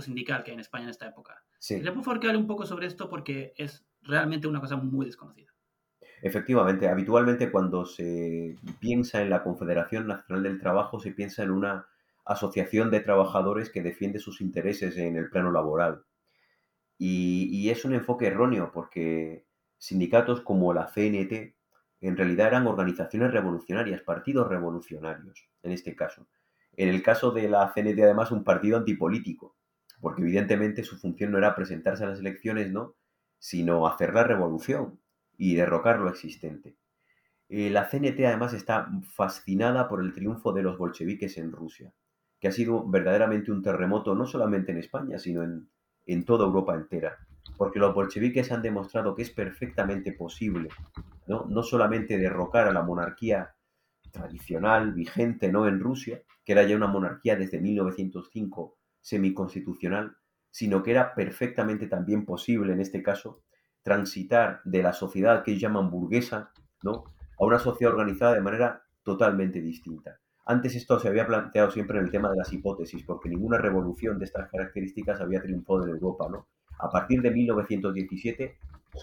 sindical 0.00 0.42
que 0.42 0.50
hay 0.50 0.54
en 0.54 0.60
España 0.60 0.84
en 0.84 0.90
esta 0.90 1.06
época. 1.06 1.44
Sí. 1.58 1.80
¿Le 1.80 1.92
por 1.92 2.02
favor 2.02 2.20
que 2.20 2.26
hable 2.26 2.38
un 2.38 2.46
poco 2.46 2.66
sobre 2.66 2.86
esto? 2.86 3.08
Porque 3.08 3.54
es 3.56 3.86
realmente 4.02 4.48
una 4.48 4.60
cosa 4.60 4.76
muy 4.76 5.06
desconocida. 5.06 5.53
Efectivamente, 6.22 6.88
habitualmente 6.88 7.50
cuando 7.50 7.84
se 7.84 8.56
piensa 8.80 9.22
en 9.22 9.30
la 9.30 9.42
Confederación 9.42 10.06
Nacional 10.06 10.42
del 10.42 10.60
Trabajo 10.60 11.00
se 11.00 11.12
piensa 11.12 11.42
en 11.42 11.50
una 11.50 11.86
asociación 12.24 12.90
de 12.90 13.00
trabajadores 13.00 13.70
que 13.70 13.82
defiende 13.82 14.18
sus 14.18 14.40
intereses 14.40 14.96
en 14.96 15.16
el 15.16 15.28
plano 15.28 15.50
laboral. 15.52 16.04
Y, 16.96 17.48
y 17.52 17.70
es 17.70 17.84
un 17.84 17.94
enfoque 17.94 18.28
erróneo 18.28 18.70
porque 18.72 19.44
sindicatos 19.78 20.40
como 20.40 20.72
la 20.72 20.86
CNT 20.86 21.54
en 22.00 22.16
realidad 22.16 22.48
eran 22.48 22.66
organizaciones 22.66 23.32
revolucionarias, 23.32 24.02
partidos 24.02 24.48
revolucionarios, 24.48 25.48
en 25.62 25.72
este 25.72 25.96
caso. 25.96 26.26
En 26.76 26.88
el 26.88 27.02
caso 27.02 27.30
de 27.30 27.48
la 27.48 27.72
CNT, 27.72 27.98
además, 28.00 28.30
un 28.30 28.44
partido 28.44 28.76
antipolítico, 28.76 29.56
porque 30.00 30.22
evidentemente 30.22 30.82
su 30.82 30.98
función 30.98 31.32
no 31.32 31.38
era 31.38 31.54
presentarse 31.54 32.04
a 32.04 32.08
las 32.08 32.18
elecciones, 32.18 32.70
¿no? 32.70 32.94
sino 33.38 33.86
hacer 33.86 34.14
la 34.14 34.24
revolución 34.24 35.00
y 35.36 35.54
derrocar 35.54 35.98
lo 35.98 36.08
existente. 36.08 36.76
Eh, 37.48 37.70
la 37.70 37.88
CNT 37.88 38.20
además 38.26 38.54
está 38.54 38.88
fascinada 39.14 39.88
por 39.88 40.02
el 40.02 40.12
triunfo 40.12 40.52
de 40.52 40.62
los 40.62 40.78
bolcheviques 40.78 41.36
en 41.38 41.52
Rusia, 41.52 41.92
que 42.40 42.48
ha 42.48 42.52
sido 42.52 42.88
verdaderamente 42.88 43.52
un 43.52 43.62
terremoto 43.62 44.14
no 44.14 44.26
solamente 44.26 44.72
en 44.72 44.78
España, 44.78 45.18
sino 45.18 45.42
en, 45.42 45.68
en 46.06 46.24
toda 46.24 46.46
Europa 46.46 46.74
entera. 46.74 47.18
porque 47.58 47.78
los 47.78 47.94
bolcheviques 47.94 48.50
han 48.52 48.62
demostrado 48.62 49.14
que 49.14 49.22
es 49.22 49.30
perfectamente 49.30 50.12
posible, 50.12 50.70
¿no? 51.26 51.44
No 51.48 51.62
solamente 51.62 52.18
derrocar 52.18 52.66
a 52.66 52.72
la 52.72 52.82
monarquía 52.82 53.54
tradicional, 54.10 54.94
vigente, 54.94 55.52
¿no? 55.52 55.68
En 55.68 55.78
Rusia, 55.80 56.22
que 56.44 56.52
era 56.52 56.64
ya 56.64 56.76
una 56.76 56.86
monarquía 56.86 57.36
desde 57.36 57.60
1905 57.60 58.78
semiconstitucional, 59.00 60.16
sino 60.50 60.82
que 60.82 60.92
era 60.92 61.14
perfectamente 61.14 61.86
también 61.86 62.24
posible, 62.24 62.72
en 62.72 62.80
este 62.80 63.02
caso, 63.02 63.42
transitar 63.84 64.60
de 64.64 64.82
la 64.82 64.92
sociedad 64.92 65.44
que 65.44 65.52
ellos 65.52 65.62
llaman 65.62 65.90
burguesa, 65.90 66.50
¿no? 66.82 67.04
A 67.38 67.44
una 67.44 67.60
sociedad 67.60 67.92
organizada 67.92 68.34
de 68.34 68.40
manera 68.40 68.82
totalmente 69.04 69.60
distinta. 69.60 70.18
Antes 70.46 70.74
esto 70.74 70.98
se 70.98 71.08
había 71.08 71.26
planteado 71.26 71.70
siempre 71.70 71.98
en 71.98 72.04
el 72.04 72.10
tema 72.10 72.30
de 72.30 72.36
las 72.36 72.52
hipótesis, 72.52 73.04
porque 73.04 73.28
ninguna 73.28 73.58
revolución 73.58 74.18
de 74.18 74.24
estas 74.24 74.50
características 74.50 75.20
había 75.20 75.40
triunfado 75.40 75.84
en 75.84 75.90
Europa, 75.90 76.26
¿no? 76.30 76.48
A 76.78 76.90
partir 76.90 77.22
de 77.22 77.30
1917, 77.30 78.56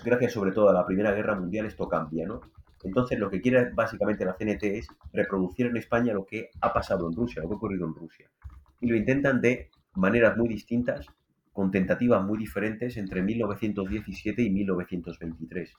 gracias 0.04 0.34
sobre 0.34 0.52
todo 0.52 0.70
a 0.70 0.74
la 0.74 0.86
Primera 0.86 1.14
Guerra 1.14 1.36
Mundial, 1.36 1.68
esto 1.68 1.88
cambia, 1.88 2.28
¿no? 2.28 2.42
Entonces 2.84 3.20
lo 3.20 3.30
que 3.30 3.42
quiere 3.42 3.70
básicamente 3.74 4.26
la 4.26 4.34
CNT 4.34 4.64
es 4.64 4.88
reproducir 5.14 5.68
en 5.68 5.78
España 5.78 6.14
lo 6.14 6.26
que 6.26 6.50
ha 6.60 6.74
pasado 6.74 7.08
en 7.08 7.16
Rusia, 7.16 7.42
lo 7.42 7.48
que 7.48 7.54
ha 7.54 7.58
ocurrido 7.58 7.86
en 7.86 7.94
Rusia. 7.94 8.30
Y 8.80 8.88
lo 8.88 8.96
intentan 8.96 9.42
de 9.42 9.70
maneras 9.94 10.36
muy 10.38 10.48
distintas, 10.48 11.06
con 11.52 11.72
tentativas 11.72 12.24
muy 12.24 12.38
diferentes 12.38 12.98
entre 12.98 13.22
1917 13.22 14.42
y 14.42 14.50
1923. 14.50 15.74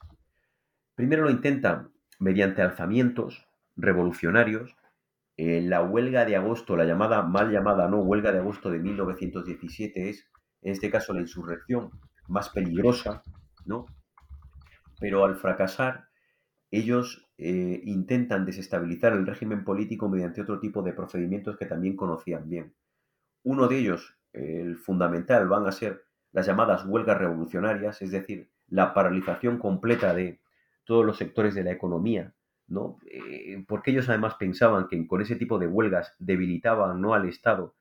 Primero 0.94 1.24
lo 1.24 1.30
intentan 1.30 1.92
mediante 2.18 2.62
alzamientos 2.62 3.46
revolucionarios. 3.76 4.76
La 5.36 5.82
huelga 5.82 6.24
de 6.24 6.36
agosto, 6.36 6.76
la 6.76 6.84
llamada 6.84 7.22
mal 7.22 7.50
llamada 7.50 7.88
no 7.88 8.00
huelga 8.00 8.32
de 8.32 8.38
agosto 8.38 8.70
de 8.70 8.78
1917 8.78 10.10
es, 10.10 10.30
en 10.60 10.72
este 10.72 10.90
caso, 10.90 11.12
la 11.12 11.20
insurrección 11.20 11.90
más 12.28 12.50
peligrosa, 12.50 13.22
¿no? 13.64 13.86
Pero 15.00 15.24
al 15.24 15.36
fracasar, 15.36 16.04
ellos 16.70 17.28
eh, 17.38 17.82
intentan 17.84 18.44
desestabilizar 18.46 19.12
el 19.12 19.26
régimen 19.26 19.64
político 19.64 20.08
mediante 20.08 20.42
otro 20.42 20.60
tipo 20.60 20.82
de 20.82 20.92
procedimientos 20.92 21.56
que 21.56 21.66
también 21.66 21.96
conocían 21.96 22.48
bien. 22.48 22.74
Uno 23.42 23.66
de 23.68 23.78
ellos, 23.78 24.16
el 24.32 24.76
fundamental, 24.76 25.48
van 25.48 25.66
a 25.66 25.72
ser 25.72 26.04
las 26.32 26.46
llamadas 26.46 26.84
huelgas 26.86 27.18
revolucionarias, 27.18 28.00
es 28.02 28.10
decir, 28.10 28.50
la 28.68 28.94
paralización 28.94 29.58
completa 29.58 30.14
de 30.14 30.40
todos 30.84 31.04
los 31.04 31.18
sectores 31.18 31.54
de 31.54 31.64
la 31.64 31.72
economía, 31.72 32.34
¿no? 32.66 32.98
Eh, 33.10 33.64
porque 33.68 33.90
ellos 33.90 34.08
además 34.08 34.34
pensaban 34.36 34.88
que 34.88 35.06
con 35.06 35.20
ese 35.20 35.36
tipo 35.36 35.58
de 35.58 35.66
huelgas 35.66 36.14
debilitaban 36.18 37.00
¿no? 37.00 37.14
al 37.14 37.28
Estado 37.28 37.74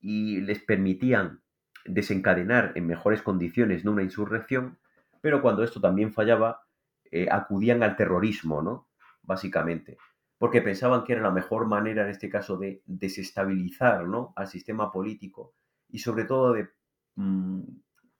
y 0.00 0.40
les 0.40 0.58
permitían 0.58 1.42
desencadenar 1.84 2.72
en 2.74 2.86
mejores 2.86 3.22
condiciones 3.22 3.84
¿no? 3.84 3.92
una 3.92 4.02
insurrección, 4.02 4.78
pero 5.20 5.42
cuando 5.42 5.62
esto 5.62 5.80
también 5.80 6.12
fallaba, 6.12 6.62
eh, 7.10 7.28
acudían 7.30 7.82
al 7.82 7.96
terrorismo, 7.96 8.62
¿no? 8.62 8.88
Básicamente, 9.22 9.96
porque 10.38 10.60
pensaban 10.60 11.04
que 11.04 11.12
era 11.12 11.22
la 11.22 11.30
mejor 11.30 11.66
manera 11.66 12.02
en 12.02 12.10
este 12.10 12.28
caso 12.28 12.56
de 12.56 12.82
desestabilizar 12.86 14.08
¿no? 14.08 14.32
al 14.34 14.48
sistema 14.48 14.90
político 14.90 15.54
y 15.92 16.00
sobre 16.00 16.24
todo 16.24 16.52
de 16.54 16.68
mm, 17.14 17.62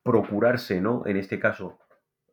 procurarse, 0.05 0.81
¿no? 0.81 1.03
En 1.07 1.17
este 1.17 1.41
caso, 1.41 1.81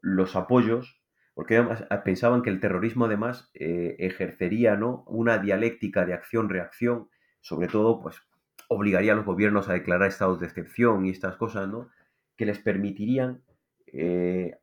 los 0.02 0.36
apoyos 0.36 1.00
porque 1.40 1.56
además 1.56 1.86
ah, 1.90 2.04
pensaban 2.04 2.42
que 2.42 2.50
el 2.50 2.60
terrorismo 2.60 3.06
además 3.06 3.50
eh, 3.54 3.96
ejercería 4.00 4.76
¿no? 4.76 5.06
una 5.08 5.38
dialéctica 5.38 6.06
de 6.06 6.14
acción-reacción, 6.14 7.08
sobre 7.40 7.70
todo 7.70 8.02
pues 8.02 8.22
obligaría 8.68 9.14
a 9.14 9.16
los 9.16 9.24
gobiernos 9.24 9.70
a 9.70 9.74
declarar 9.74 10.10
estados 10.10 10.42
de 10.42 10.48
excepción 10.48 11.06
y 11.06 11.12
estas 11.12 11.38
cosas, 11.38 11.70
¿no? 11.70 11.88
que 12.36 12.46
les 12.46 12.60
permitirían 12.60 13.42
eh, 13.88 14.58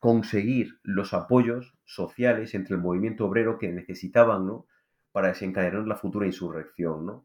conseguir 0.00 0.80
los 0.82 1.14
apoyos 1.14 1.78
sociales 1.84 2.56
entre 2.56 2.74
el 2.74 2.80
movimiento 2.80 3.26
obrero 3.26 3.56
que 3.56 3.68
necesitaban 3.68 4.48
¿no? 4.48 4.66
para 5.12 5.28
desencadenar 5.28 5.86
la 5.86 5.94
futura 5.94 6.26
insurrección. 6.26 7.06
¿no? 7.06 7.24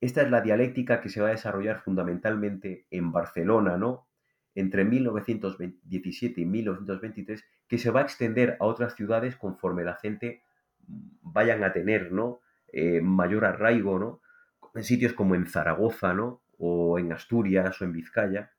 Esta 0.00 0.22
es 0.22 0.30
la 0.30 0.40
dialéctica 0.40 1.00
que 1.00 1.08
se 1.08 1.20
va 1.20 1.28
a 1.28 1.32
desarrollar 1.32 1.80
fundamentalmente 1.80 2.86
en 2.90 3.12
Barcelona, 3.12 3.76
¿no? 3.76 4.06
entre 4.54 4.84
1917 4.84 6.40
y 6.40 6.44
1923 6.44 7.44
que 7.68 7.78
se 7.78 7.90
va 7.90 8.00
a 8.00 8.02
extender 8.02 8.56
a 8.60 8.66
otras 8.66 8.94
ciudades 8.94 9.36
conforme 9.36 9.84
la 9.84 9.94
gente 9.96 10.42
vayan 11.22 11.62
a 11.62 11.72
tener 11.72 12.12
¿no? 12.12 12.40
Eh, 12.72 13.00
mayor 13.00 13.44
arraigo 13.44 13.98
¿no? 13.98 14.20
en 14.74 14.84
sitios 14.84 15.12
como 15.12 15.34
en 15.34 15.46
Zaragoza 15.46 16.14
¿no? 16.14 16.42
o 16.58 16.98
en 16.98 17.12
Asturias 17.12 17.80
o 17.80 17.84
en 17.84 17.92
Vizcaya 17.92 18.50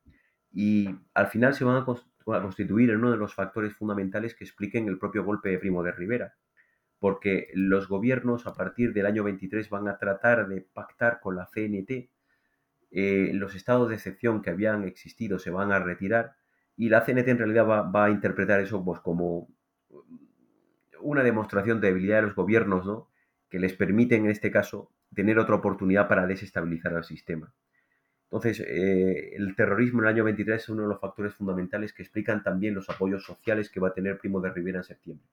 y 0.54 0.89
al 1.13 1.27
final 1.27 1.54
se 1.54 1.63
van 1.63 1.77
a, 1.77 1.86
constituir 1.86 2.89
en 2.89 2.97
uno 2.97 3.12
de 3.12 3.17
los 3.17 3.34
factores 3.34 3.73
fundamentales 3.73 4.36
que 4.36 4.43
expliquen 4.43 4.88
el 4.88 4.97
propio 4.97 5.23
golpe 5.23 5.49
de 5.49 5.60
Primo 5.60 5.84
de 5.84 5.91
Rivera 5.91 6.36
porque 7.01 7.49
los 7.55 7.87
gobiernos 7.87 8.45
a 8.45 8.53
partir 8.53 8.93
del 8.93 9.07
año 9.07 9.23
23 9.23 9.71
van 9.71 9.87
a 9.87 9.97
tratar 9.97 10.47
de 10.47 10.61
pactar 10.61 11.19
con 11.19 11.35
la 11.35 11.47
CNT 11.47 12.11
eh, 12.91 13.31
los 13.33 13.55
estados 13.55 13.89
de 13.89 13.95
excepción 13.95 14.43
que 14.43 14.51
habían 14.51 14.83
existido 14.83 15.39
se 15.39 15.49
van 15.49 15.71
a 15.71 15.79
retirar 15.79 16.35
y 16.77 16.89
la 16.89 17.03
CNT 17.03 17.27
en 17.27 17.37
realidad 17.39 17.65
va, 17.65 18.05
a 18.05 18.11
interpretar 18.11 18.59
eso 18.59 18.85
pues, 18.85 18.99
como 18.99 19.47
una 20.99 21.23
demostración 21.23 21.81
de 21.81 21.87
debilidad 21.87 22.17
de 22.17 22.27
los 22.27 22.35
gobiernos, 22.35 22.85
¿no? 22.85 23.09
que 23.49 23.57
les 23.57 23.73
permiten 23.73 24.25
en 24.25 24.31
este 24.31 24.51
caso 24.51 24.91
tener 25.15 25.39
otra 25.39 25.55
oportunidad 25.55 26.07
para 26.07 26.27
desestabilizar 26.27 26.93
al 26.93 27.03
sistema. 27.03 27.51
Entonces, 28.25 28.59
eh, 28.59 29.35
el 29.37 29.55
terrorismo 29.55 30.01
en 30.01 30.07
el 30.07 30.13
año 30.13 30.23
23 30.23 30.61
es 30.61 30.69
uno 30.69 30.83
de 30.83 30.89
los 30.89 31.01
factores 31.01 31.33
fundamentales 31.33 31.93
que 31.93 32.03
explican 32.03 32.43
también 32.43 32.75
los 32.75 32.87
apoyos 32.91 33.23
sociales 33.25 33.71
que 33.71 33.79
va 33.79 33.87
a 33.87 33.93
tener 33.93 34.19
Primo 34.19 34.39
de 34.39 34.51
Rivera 34.51 34.77
en 34.77 34.83
septiembre. 34.83 35.25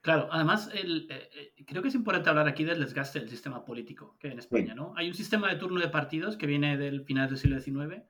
Claro, 0.00 0.28
además 0.30 0.70
eh, 0.72 1.06
eh, 1.10 1.64
creo 1.66 1.82
que 1.82 1.88
es 1.88 1.94
importante 1.94 2.30
hablar 2.30 2.46
aquí 2.46 2.64
del 2.64 2.80
desgaste 2.80 3.18
del 3.18 3.28
sistema 3.28 3.64
político 3.64 4.16
que 4.18 4.28
hay 4.28 4.32
en 4.32 4.38
España, 4.38 4.74
¿no? 4.74 4.94
Hay 4.96 5.08
un 5.08 5.14
sistema 5.14 5.48
de 5.48 5.56
turno 5.56 5.80
de 5.80 5.88
partidos 5.88 6.36
que 6.36 6.46
viene 6.46 6.76
del 6.76 7.04
final 7.04 7.28
del 7.28 7.38
siglo 7.38 7.60
XIX 7.60 8.04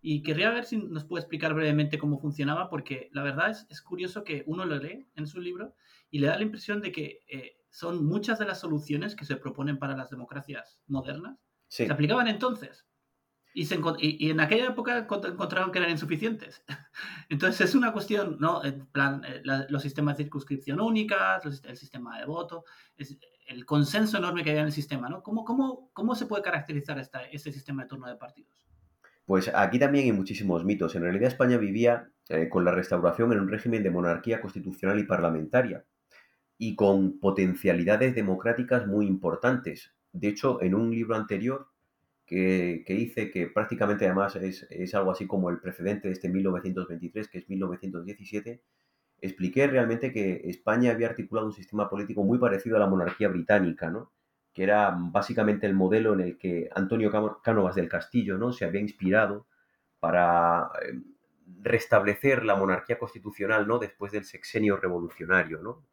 y 0.00 0.22
querría 0.22 0.50
ver 0.50 0.64
si 0.64 0.76
nos 0.76 1.04
puede 1.04 1.22
explicar 1.22 1.54
brevemente 1.54 1.98
cómo 1.98 2.18
funcionaba, 2.18 2.70
porque 2.70 3.10
la 3.12 3.22
verdad 3.22 3.50
es, 3.50 3.66
es 3.70 3.82
curioso 3.82 4.24
que 4.24 4.44
uno 4.46 4.64
lo 4.64 4.78
lee 4.78 5.06
en 5.16 5.26
su 5.26 5.40
libro 5.40 5.74
y 6.10 6.20
le 6.20 6.28
da 6.28 6.36
la 6.36 6.42
impresión 6.42 6.80
de 6.80 6.92
que 6.92 7.20
eh, 7.28 7.56
son 7.70 8.04
muchas 8.04 8.38
de 8.38 8.44
las 8.44 8.60
soluciones 8.60 9.16
que 9.16 9.24
se 9.24 9.36
proponen 9.36 9.78
para 9.78 9.96
las 9.96 10.10
democracias 10.10 10.80
modernas 10.86 11.38
se 11.72 11.90
aplicaban 11.90 12.28
entonces. 12.28 12.84
Y, 13.54 14.30
en 14.30 14.40
aquella 14.40 14.68
época 14.68 14.98
encontraron 14.98 15.70
que 15.70 15.78
eran 15.78 15.90
insuficientes. 15.90 16.64
Entonces 17.28 17.68
es 17.68 17.74
una 17.74 17.92
cuestión, 17.92 18.38
¿no? 18.40 18.64
En 18.64 18.86
plan, 18.86 19.22
eh, 19.24 19.42
los 19.68 19.82
sistemas 19.82 20.16
de 20.16 20.24
circunscripción 20.24 20.80
únicas, 20.80 21.44
el 21.64 21.76
sistema 21.76 22.18
de 22.18 22.26
voto, 22.26 22.64
es 22.96 23.18
el 23.46 23.66
consenso 23.66 24.18
enorme 24.18 24.42
que 24.42 24.50
había 24.50 24.62
en 24.62 24.68
el 24.68 24.72
sistema, 24.72 25.08
¿no? 25.08 25.22
¿Cómo, 25.22 25.44
cómo, 25.44 25.90
cómo 25.92 26.14
se 26.14 26.26
puede 26.26 26.42
caracterizar 26.42 26.98
esta, 26.98 27.22
este 27.24 27.52
sistema 27.52 27.82
de 27.82 27.88
turno 27.88 28.08
de 28.08 28.16
partidos? 28.16 28.66
Pues 29.24 29.50
aquí 29.54 29.78
también 29.78 30.06
hay 30.06 30.12
muchísimos 30.12 30.64
mitos. 30.64 30.94
En 30.94 31.02
realidad 31.02 31.28
España 31.28 31.56
vivía 31.56 32.10
eh, 32.28 32.48
con 32.48 32.64
la 32.64 32.72
restauración 32.72 33.32
en 33.32 33.40
un 33.40 33.48
régimen 33.48 33.82
de 33.82 33.90
monarquía 33.90 34.40
constitucional 34.40 34.98
y 34.98 35.04
parlamentaria 35.04 35.84
y 36.58 36.74
con 36.74 37.18
potencialidades 37.18 38.14
democráticas 38.14 38.86
muy 38.86 39.06
importantes. 39.06 39.94
De 40.12 40.28
hecho, 40.28 40.62
en 40.62 40.74
un 40.74 40.90
libro 40.90 41.16
anterior 41.16 41.71
que, 42.32 42.94
dice 42.94 43.30
que 43.30 43.46
prácticamente 43.48 44.06
además 44.06 44.36
es, 44.36 44.94
algo 44.94 45.10
así 45.10 45.26
como 45.26 45.50
el 45.50 45.58
precedente 45.60 46.08
de 46.08 46.14
este 46.14 46.30
1923, 46.30 47.28
que 47.28 47.38
es 47.38 47.48
1917, 47.48 48.62
expliqué 49.20 49.66
realmente 49.66 50.12
que 50.12 50.40
España 50.46 50.92
había 50.92 51.08
articulado 51.08 51.46
un 51.46 51.52
sistema 51.52 51.90
político 51.90 52.24
muy 52.24 52.38
parecido 52.38 52.76
a 52.76 52.78
la 52.78 52.86
monarquía 52.86 53.28
británica, 53.28 53.90
¿no? 53.90 54.12
que 54.54 54.62
era 54.62 54.96
básicamente 54.96 55.66
el 55.66 55.74
modelo 55.74 56.14
en 56.14 56.20
el 56.20 56.38
que 56.38 56.70
Antonio 56.74 57.10
Cánovas 57.42 57.74
del 57.74 57.88
Castillo 57.88 58.38
¿no? 58.38 58.52
se 58.52 58.64
había 58.64 58.80
inspirado 58.80 59.46
para 60.00 60.70
eh, 60.82 61.00
restablecer 61.60 62.44
la 62.44 62.56
monarquía 62.56 62.98
constitucional 62.98 63.68
¿no? 63.68 63.78
después 63.78 64.10
del 64.10 64.24
sexenio 64.24 64.78
revolucionario, 64.78 65.60
¿no? 65.62 65.84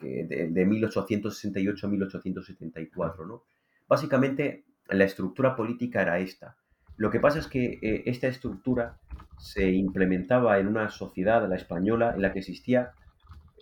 de, 0.00 0.48
de 0.50 0.66
1868 0.66 1.86
a 1.86 1.90
1874. 1.90 3.26
¿no? 3.26 3.44
Básicamente 3.86 4.64
la 4.88 5.04
estructura 5.04 5.56
política 5.56 6.02
era 6.02 6.18
esta. 6.18 6.56
Lo 6.96 7.10
que 7.10 7.20
pasa 7.20 7.38
es 7.38 7.46
que 7.46 7.78
eh, 7.82 8.02
esta 8.06 8.28
estructura 8.28 8.98
se 9.38 9.70
implementaba 9.70 10.58
en 10.58 10.68
una 10.68 10.88
sociedad, 10.90 11.48
la 11.48 11.56
española, 11.56 12.12
en 12.14 12.22
la 12.22 12.32
que 12.32 12.38
existía 12.38 12.92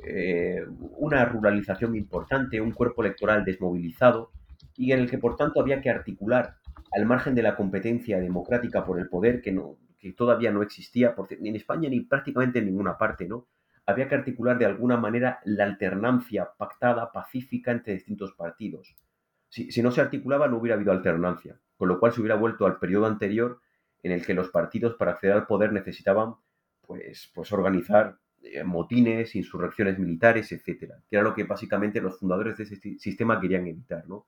eh, 0.04 0.64
una 0.98 1.24
ruralización 1.24 1.96
importante, 1.96 2.60
un 2.60 2.72
cuerpo 2.72 3.02
electoral 3.02 3.44
desmovilizado 3.44 4.30
y 4.76 4.92
en 4.92 5.00
el 5.00 5.10
que 5.10 5.18
por 5.18 5.36
tanto 5.36 5.60
había 5.60 5.80
que 5.80 5.90
articular 5.90 6.56
al 6.92 7.06
margen 7.06 7.34
de 7.34 7.42
la 7.42 7.56
competencia 7.56 8.18
democrática 8.18 8.84
por 8.84 8.98
el 8.98 9.08
poder 9.08 9.40
que, 9.40 9.56
todavía 10.16 10.50
no 10.50 10.62
existía 10.62 11.14
ni 11.40 11.48
en 11.50 11.56
España 11.56 11.88
ni 11.88 12.00
prácticamente 12.00 12.58
en 12.58 12.66
ninguna 12.66 12.98
parte, 12.98 13.26
¿no? 13.26 13.46
Había 13.86 14.08
que 14.08 14.16
articular 14.16 14.58
de 14.58 14.66
alguna 14.66 14.96
manera 14.96 15.40
la 15.44 15.64
alternancia 15.64 16.50
pactada, 16.58 17.12
pacífica 17.12 17.70
entre 17.70 17.94
distintos 17.94 18.32
partidos 18.32 18.94
si, 19.52 19.82
no 19.82 19.92
se 19.92 20.00
articulaba 20.00 20.48
no 20.48 20.56
hubiera 20.56 20.76
habido 20.76 20.92
alternancia, 20.92 21.60
con 21.76 21.88
lo 21.88 22.00
cual 22.00 22.12
se 22.12 22.20
hubiera 22.20 22.36
vuelto 22.36 22.64
al 22.64 22.78
periodo 22.78 23.04
anterior 23.04 23.60
en 24.02 24.12
el 24.12 24.24
que 24.24 24.32
los 24.32 24.48
partidos 24.48 24.94
para 24.94 25.12
acceder 25.12 25.36
al 25.36 25.46
poder 25.46 25.72
necesitaban 25.74 26.36
pues, 26.80 27.30
pues 27.34 27.52
organizar 27.52 28.18
eh, 28.42 28.64
motines, 28.64 29.36
insurrecciones 29.36 29.98
militares, 29.98 30.50
etcétera, 30.52 31.02
que 31.08 31.16
era 31.16 31.22
lo 31.22 31.34
que 31.34 31.44
básicamente 31.44 32.00
los 32.00 32.18
fundadores 32.18 32.56
de 32.56 32.64
ese 32.64 32.76
sistema 32.98 33.38
querían 33.40 33.66
evitar, 33.66 34.08
¿no? 34.08 34.26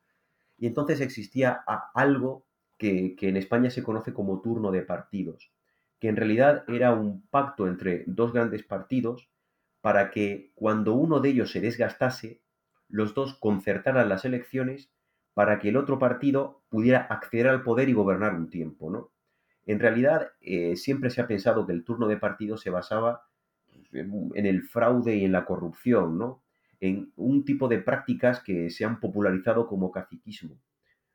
Y 0.58 0.66
entonces 0.66 1.00
existía 1.00 1.64
algo 1.94 2.46
que, 2.76 3.16
que 3.16 3.30
en 3.30 3.38
España 3.38 3.70
se 3.70 3.82
conoce 3.82 4.12
como 4.12 4.42
turno 4.42 4.70
de 4.72 4.82
partidos, 4.82 5.50
que 5.98 6.08
en 6.08 6.16
realidad 6.16 6.64
era 6.68 6.92
un 6.92 7.26
pacto 7.28 7.66
entre 7.66 8.04
dos 8.06 8.34
grandes 8.34 8.62
partidos 8.62 9.30
para 9.80 10.10
que 10.10 10.52
cuando 10.54 10.92
uno 10.92 11.20
de 11.20 11.30
ellos 11.30 11.50
se 11.50 11.62
desgastase, 11.62 12.42
los 12.88 13.14
dos 13.14 13.38
concertaran 13.38 14.10
las 14.10 14.26
elecciones 14.26 14.90
para 15.34 15.58
que 15.58 15.68
el 15.68 15.76
otro 15.76 15.98
partido 15.98 16.62
pudiera 16.68 17.00
acceder 17.10 17.48
al 17.48 17.62
poder 17.62 17.88
y 17.88 17.92
gobernar 17.92 18.34
un 18.34 18.48
tiempo, 18.48 18.90
¿no? 18.90 19.12
En 19.66 19.80
realidad, 19.80 20.32
eh, 20.40 20.76
siempre 20.76 21.10
se 21.10 21.20
ha 21.20 21.26
pensado 21.26 21.66
que 21.66 21.72
el 21.72 21.84
turno 21.84 22.06
de 22.06 22.16
partido 22.16 22.56
se 22.56 22.70
basaba 22.70 23.22
en 23.92 24.46
el 24.46 24.62
fraude 24.62 25.16
y 25.16 25.24
en 25.24 25.32
la 25.32 25.44
corrupción, 25.44 26.18
¿no? 26.18 26.42
En 26.80 27.12
un 27.16 27.44
tipo 27.44 27.68
de 27.68 27.78
prácticas 27.78 28.40
que 28.40 28.70
se 28.70 28.84
han 28.84 29.00
popularizado 29.00 29.66
como 29.66 29.90
caciquismo. 29.90 30.60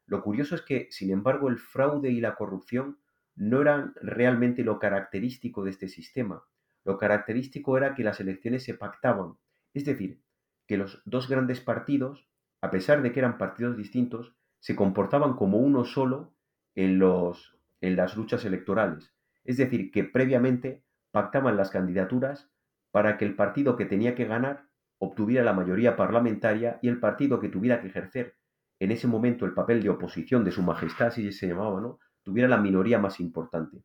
Lo 0.06 0.24
curioso 0.24 0.56
es 0.56 0.62
que, 0.62 0.88
sin 0.90 1.12
embargo, 1.12 1.50
el 1.50 1.60
fraude 1.60 2.10
y 2.10 2.20
la 2.20 2.36
corrupción 2.36 2.98
no 3.36 3.62
eran 3.62 3.94
realmente 4.02 4.64
lo 4.64 4.80
característico 4.80 5.64
de 5.64 5.72
este 5.72 5.88
sistema. 5.88 6.44
Lo 6.84 6.98
característico 6.98 7.78
era 7.78 7.94
que 7.94 8.04
las 8.04 8.20
elecciones 8.20 8.64
se 8.64 8.74
pactaban, 8.74 9.38
es 9.74 9.86
decir, 9.86 10.22
que 10.66 10.78
los 10.78 11.02
dos 11.06 11.30
grandes 11.30 11.62
partidos, 11.62 12.29
a 12.62 12.72
pesar 12.72 13.02
de 13.02 13.12
que 13.12 13.20
eran 13.20 13.38
partidos 13.38 13.78
distintos, 13.78 14.34
se 14.60 14.76
comportaban 14.76 15.34
como 15.34 15.58
uno 15.58 15.86
solo 15.86 16.34
en, 16.76 17.00
los, 17.00 17.58
en 17.82 17.96
las 17.96 18.18
luchas 18.18 18.46
electorales. 18.46 19.14
Es 19.44 19.58
decir, 19.58 19.92
que 19.92 20.04
previamente 20.04 20.84
pactaban 21.12 21.58
las 21.58 21.70
candidaturas 21.70 22.50
para 22.92 23.18
que 23.18 23.26
el 23.26 23.36
partido 23.36 23.76
que 23.76 23.86
tenía 23.86 24.16
que 24.16 24.26
ganar 24.26 24.66
obtuviera 24.98 25.44
la 25.44 25.54
mayoría 25.54 25.96
parlamentaria 25.96 26.80
y 26.82 26.90
el 26.90 27.00
partido 27.00 27.40
que 27.40 27.50
tuviera 27.50 27.82
que 27.82 27.88
ejercer 27.88 28.36
en 28.80 28.92
ese 28.92 29.08
momento 29.08 29.46
el 29.46 29.54
papel 29.54 29.84
de 29.84 29.90
oposición 29.90 30.44
de 30.44 30.52
su 30.52 30.62
majestad, 30.62 31.08
así 31.08 31.32
se 31.32 31.48
llamaba, 31.48 31.82
¿no? 31.82 32.00
tuviera 32.24 32.48
la 32.48 32.58
minoría 32.58 33.00
más 33.00 33.20
importante. 33.20 33.84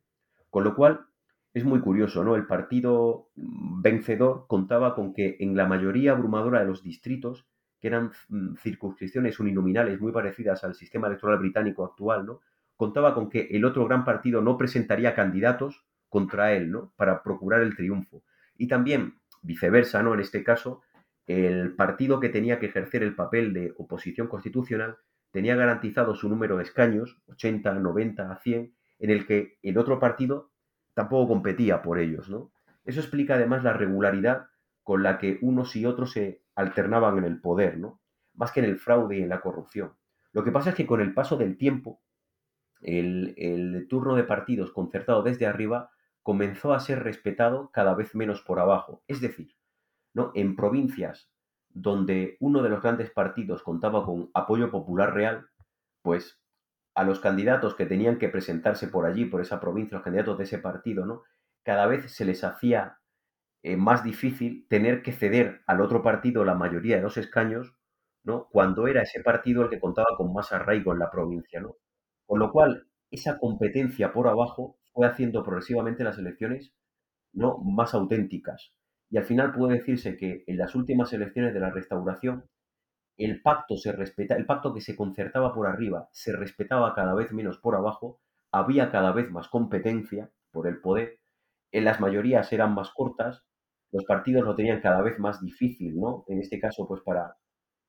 Con 0.49 0.63
lo 0.63 0.75
cual, 0.75 1.05
es 1.53 1.63
muy 1.63 1.79
curioso, 1.79 2.23
¿no? 2.23 2.35
El 2.35 2.47
partido 2.47 3.29
vencedor 3.35 4.45
contaba 4.47 4.93
con 4.93 5.13
que 5.13 5.37
en 5.39 5.55
la 5.55 5.65
mayoría 5.65 6.11
abrumadora 6.11 6.59
de 6.59 6.65
los 6.65 6.83
distritos, 6.83 7.47
que 7.85 7.89
eran 7.89 8.11
mm, 8.29 8.55
circunscripciones 8.55 9.39
uninominales 9.39 10.01
muy 10.01 10.11
parecidas 10.11 10.63
al 10.63 10.73
sistema 10.73 11.05
electoral 11.05 11.37
británico 11.37 11.85
actual, 11.85 12.25
¿no? 12.25 12.41
Contaba 12.75 13.13
con 13.13 13.29
que 13.29 13.41
el 13.51 13.63
otro 13.63 13.85
gran 13.85 14.03
partido 14.03 14.41
no 14.41 14.57
presentaría 14.57 15.13
candidatos 15.13 15.85
contra 16.09 16.53
él, 16.53 16.71
¿no? 16.71 16.93
Para 16.95 17.21
procurar 17.21 17.61
el 17.61 17.75
triunfo. 17.75 18.23
Y 18.57 18.67
también, 18.67 19.19
viceversa, 19.43 20.01
¿no? 20.01 20.15
En 20.15 20.19
este 20.19 20.43
caso, 20.43 20.81
el 21.27 21.75
partido 21.75 22.19
que 22.19 22.29
tenía 22.29 22.57
que 22.57 22.65
ejercer 22.65 23.03
el 23.03 23.13
papel 23.13 23.53
de 23.53 23.75
oposición 23.77 24.27
constitucional 24.27 24.97
tenía 25.29 25.55
garantizado 25.55 26.15
su 26.15 26.27
número 26.27 26.57
de 26.57 26.63
escaños, 26.63 27.19
80, 27.27 27.71
90, 27.71 28.35
100, 28.35 28.73
en 28.97 29.09
el 29.11 29.27
que 29.27 29.59
el 29.61 29.77
otro 29.77 29.99
partido 29.99 30.49
tampoco 30.95 31.27
competía 31.27 31.83
por 31.83 31.99
ellos, 31.99 32.31
¿no? 32.31 32.51
Eso 32.83 32.99
explica 32.99 33.35
además 33.35 33.63
la 33.63 33.73
regularidad 33.73 34.47
con 34.85 35.01
la 35.01 35.17
que 35.17 35.39
unos 35.41 35.75
y 35.75 35.87
otros 35.87 36.11
se 36.11 36.43
alternaban 36.53 37.17
en 37.17 37.23
el 37.23 37.41
poder, 37.41 37.79
¿no? 37.79 37.99
Más 38.35 38.51
que 38.51 38.59
en 38.59 38.67
el 38.67 38.77
fraude 38.77 39.17
y 39.17 39.23
en 39.23 39.29
la 39.29 39.41
corrupción. 39.41 39.93
Lo 40.31 40.43
que 40.43 40.51
pasa 40.51 40.69
es 40.69 40.75
que 40.75 40.85
con 40.85 41.01
el 41.01 41.11
paso 41.15 41.37
del 41.37 41.57
tiempo, 41.57 42.03
el, 42.81 43.33
el 43.35 43.87
turno 43.89 44.15
de 44.15 44.23
partidos 44.23 44.71
concertado 44.71 45.23
desde 45.23 45.47
arriba 45.47 45.89
comenzó 46.21 46.71
a 46.71 46.79
ser 46.79 47.01
respetado 47.01 47.71
cada 47.71 47.95
vez 47.95 48.13
menos 48.13 48.43
por 48.43 48.59
abajo. 48.59 49.01
Es 49.07 49.21
decir, 49.21 49.55
¿no? 50.13 50.31
en 50.35 50.55
provincias 50.55 51.31
donde 51.69 52.37
uno 52.39 52.61
de 52.61 52.69
los 52.69 52.83
grandes 52.83 53.09
partidos 53.09 53.63
contaba 53.63 54.05
con 54.05 54.29
apoyo 54.35 54.69
popular 54.69 55.15
real, 55.15 55.47
pues 56.03 56.39
a 56.93 57.03
los 57.03 57.19
candidatos 57.19 57.73
que 57.73 57.87
tenían 57.87 58.19
que 58.19 58.29
presentarse 58.29 58.87
por 58.87 59.07
allí, 59.07 59.25
por 59.25 59.41
esa 59.41 59.59
provincia, 59.59 59.97
los 59.97 60.03
candidatos 60.03 60.37
de 60.37 60.43
ese 60.43 60.59
partido, 60.59 61.07
¿no? 61.07 61.23
Cada 61.63 61.87
vez 61.87 62.11
se 62.11 62.23
les 62.23 62.43
hacía 62.43 62.99
eh, 63.67 63.77
más 63.77 64.03
difícil 64.03 64.67
tener 64.69 65.01
que 65.01 65.11
ceder 65.11 65.63
al 65.65 65.81
otro 65.81 66.03
partido 66.03 66.45
la 66.45 66.53
mayoría 66.53 66.97
de 66.97 67.01
los 67.01 67.17
escaños, 67.17 67.73
¿no? 68.23 68.47
Cuando 68.51 68.85
era 68.85 69.01
ese 69.01 69.23
partido 69.23 69.63
el 69.63 69.69
que 69.71 69.79
contaba 69.79 70.15
con 70.17 70.31
más 70.31 70.53
arraigo 70.53 70.93
en 70.93 70.99
la 70.99 71.09
provincia, 71.09 71.59
¿no? 71.61 71.77
Con 72.27 72.37
lo 72.37 72.51
cual, 72.51 72.87
esa 73.09 73.39
competencia 73.39 74.13
por 74.13 74.27
abajo 74.27 74.77
fue 74.93 75.07
haciendo 75.07 75.43
progresivamente 75.43 76.03
las 76.03 76.19
elecciones 76.19 76.75
¿no? 77.33 77.57
más 77.57 77.95
auténticas. 77.95 78.71
Y 79.09 79.17
al 79.17 79.23
final 79.25 79.51
puede 79.51 79.79
decirse 79.79 80.15
que 80.15 80.43
en 80.45 80.57
las 80.59 80.75
últimas 80.75 81.11
elecciones 81.13 81.51
de 81.55 81.59
la 81.59 81.71
restauración, 81.71 82.47
el 83.17 83.41
pacto 83.41 83.77
se 83.77 83.93
respeta, 83.93 84.35
el 84.35 84.45
pacto 84.45 84.75
que 84.75 84.81
se 84.81 84.95
concertaba 84.95 85.55
por 85.55 85.65
arriba 85.65 86.07
se 86.11 86.35
respetaba 86.35 86.93
cada 86.93 87.15
vez 87.15 87.31
menos 87.31 87.57
por 87.57 87.75
abajo, 87.75 88.19
había 88.51 88.91
cada 88.91 89.11
vez 89.11 89.31
más 89.31 89.47
competencia 89.47 90.29
por 90.51 90.67
el 90.67 90.81
poder, 90.81 91.19
en 91.71 91.83
las 91.83 91.99
mayorías 91.99 92.53
eran 92.53 92.73
más 92.73 92.91
cortas, 92.91 93.43
los 93.95 94.03
partidos 94.03 94.43
lo 94.43 94.55
tenían 94.55 94.81
cada 94.81 95.01
vez 95.01 95.17
más 95.19 95.41
difícil, 95.41 95.97
¿no? 95.97 96.25
En 96.27 96.39
este 96.39 96.59
caso, 96.59 96.85
pues 96.85 97.01
para 97.01 97.37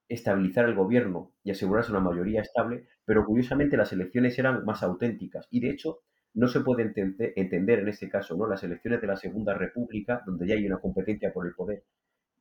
estabilizar 0.08 0.64
el 0.66 0.76
gobierno 0.76 1.32
y 1.42 1.50
asegurarse 1.50 1.90
una 1.90 2.00
mayoría 2.00 2.42
estable, 2.42 2.86
pero 3.04 3.26
curiosamente 3.26 3.76
las 3.76 3.92
elecciones 3.92 4.38
eran 4.38 4.64
más 4.64 4.84
auténticas 4.84 5.48
y 5.50 5.58
de 5.58 5.70
hecho 5.70 5.98
no 6.32 6.46
se 6.46 6.60
puede 6.60 6.82
entender 6.84 7.78
en 7.80 7.88
este 7.88 8.08
caso 8.08 8.36
¿no? 8.36 8.46
las 8.46 8.62
elecciones 8.62 9.00
de 9.00 9.08
la 9.08 9.16
Segunda 9.16 9.54
República, 9.54 10.22
donde 10.24 10.46
ya 10.46 10.54
hay 10.54 10.64
una 10.64 10.78
competencia 10.78 11.32
por 11.32 11.44
el 11.44 11.54
poder 11.54 11.82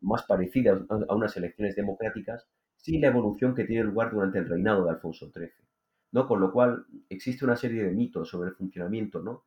más 0.01 0.24
parecida 0.28 0.86
a 1.09 1.16
unas 1.16 1.36
elecciones 1.36 1.76
democráticas, 1.76 2.47
sin 2.76 3.01
la 3.01 3.07
evolución 3.07 3.55
que 3.55 3.63
tiene 3.63 3.84
lugar 3.84 4.11
durante 4.11 4.38
el 4.38 4.47
reinado 4.47 4.84
de 4.84 4.91
Alfonso 4.91 5.32
XIII. 5.32 5.49
¿no? 6.11 6.28
Con 6.28 6.39
lo 6.39 6.51
cual 6.51 6.86
existe 7.09 7.45
una 7.45 7.55
serie 7.55 7.84
de 7.84 7.93
mitos 7.93 8.30
sobre 8.30 8.49
el 8.49 8.55
funcionamiento 8.55 9.24
¿no? 9.24 9.45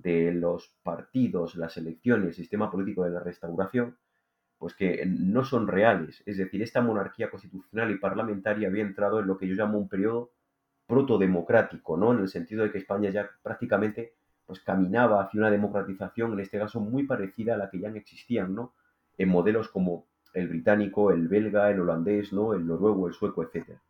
De 0.00 0.32
los 0.32 0.74
partidos, 0.82 1.54
las 1.54 1.76
elecciones, 1.76 2.28
el 2.28 2.34
sistema 2.34 2.70
político 2.70 3.04
de 3.04 3.10
la 3.10 3.20
restauración, 3.20 3.96
pues 4.58 4.74
que 4.74 5.04
no 5.06 5.44
son 5.44 5.68
reales. 5.68 6.22
Es 6.26 6.38
decir, 6.38 6.62
esta 6.62 6.80
monarquía 6.80 7.30
constitucional 7.30 7.90
y 7.90 7.98
parlamentaria 7.98 8.68
había 8.68 8.82
entrado 8.82 9.20
en 9.20 9.26
lo 9.26 9.38
que 9.38 9.46
yo 9.46 9.54
llamo 9.54 9.78
un 9.78 9.88
periodo 9.88 10.30
protodemocrático, 10.86 11.96
¿no? 11.96 12.12
En 12.12 12.20
el 12.20 12.28
sentido 12.28 12.64
de 12.64 12.72
que 12.72 12.78
España 12.78 13.10
ya 13.10 13.30
prácticamente 13.42 14.14
pues 14.46 14.60
caminaba 14.60 15.22
hacia 15.22 15.38
una 15.38 15.50
democratización, 15.50 16.34
en 16.34 16.40
este 16.40 16.58
caso 16.58 16.80
muy 16.80 17.04
parecida 17.04 17.54
a 17.54 17.56
la 17.56 17.70
que 17.70 17.78
ya 17.78 17.88
existían, 17.88 18.54
¿no? 18.54 18.74
En 19.16 19.28
modelos 19.28 19.68
como 19.68 20.06
el 20.34 20.48
británico, 20.48 21.12
el 21.12 21.28
belga, 21.28 21.70
el 21.70 21.80
holandés, 21.80 22.32
¿no? 22.32 22.52
El 22.52 22.66
noruego, 22.66 23.06
el 23.06 23.14
sueco, 23.14 23.42
etcétera. 23.42 23.80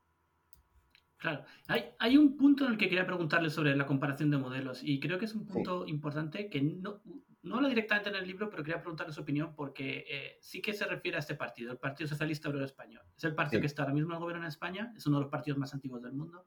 Claro, 1.24 1.42
hay, 1.68 1.84
hay, 2.00 2.18
un 2.18 2.36
punto 2.36 2.66
en 2.66 2.72
el 2.72 2.76
que 2.76 2.86
quería 2.86 3.06
preguntarle 3.06 3.48
sobre 3.48 3.74
la 3.74 3.86
comparación 3.86 4.30
de 4.30 4.36
modelos 4.36 4.82
y 4.82 5.00
creo 5.00 5.18
que 5.18 5.24
es 5.24 5.34
un 5.34 5.46
punto 5.46 5.86
importante 5.86 6.50
que 6.50 6.60
no, 6.60 7.00
no 7.40 7.56
habla 7.56 7.70
directamente 7.70 8.10
en 8.10 8.16
el 8.16 8.26
libro, 8.26 8.50
pero 8.50 8.62
quería 8.62 8.82
preguntarle 8.82 9.10
su 9.14 9.22
opinión 9.22 9.54
porque 9.56 10.04
eh, 10.06 10.36
sí 10.42 10.60
que 10.60 10.74
se 10.74 10.84
refiere 10.84 11.16
a 11.16 11.20
este 11.20 11.34
partido, 11.34 11.72
el 11.72 11.78
Partido 11.78 12.08
Socialista 12.08 12.50
Obrero 12.50 12.66
Español. 12.66 13.00
Es 13.16 13.24
el 13.24 13.34
partido 13.34 13.62
que 13.62 13.66
está 13.68 13.84
ahora 13.84 13.94
mismo 13.94 14.10
en 14.10 14.16
el 14.16 14.20
gobierno 14.20 14.44
en 14.44 14.48
España, 14.48 14.92
es 14.94 15.06
uno 15.06 15.16
de 15.16 15.22
los 15.22 15.30
partidos 15.30 15.58
más 15.58 15.72
antiguos 15.72 16.02
del 16.02 16.12
mundo. 16.12 16.46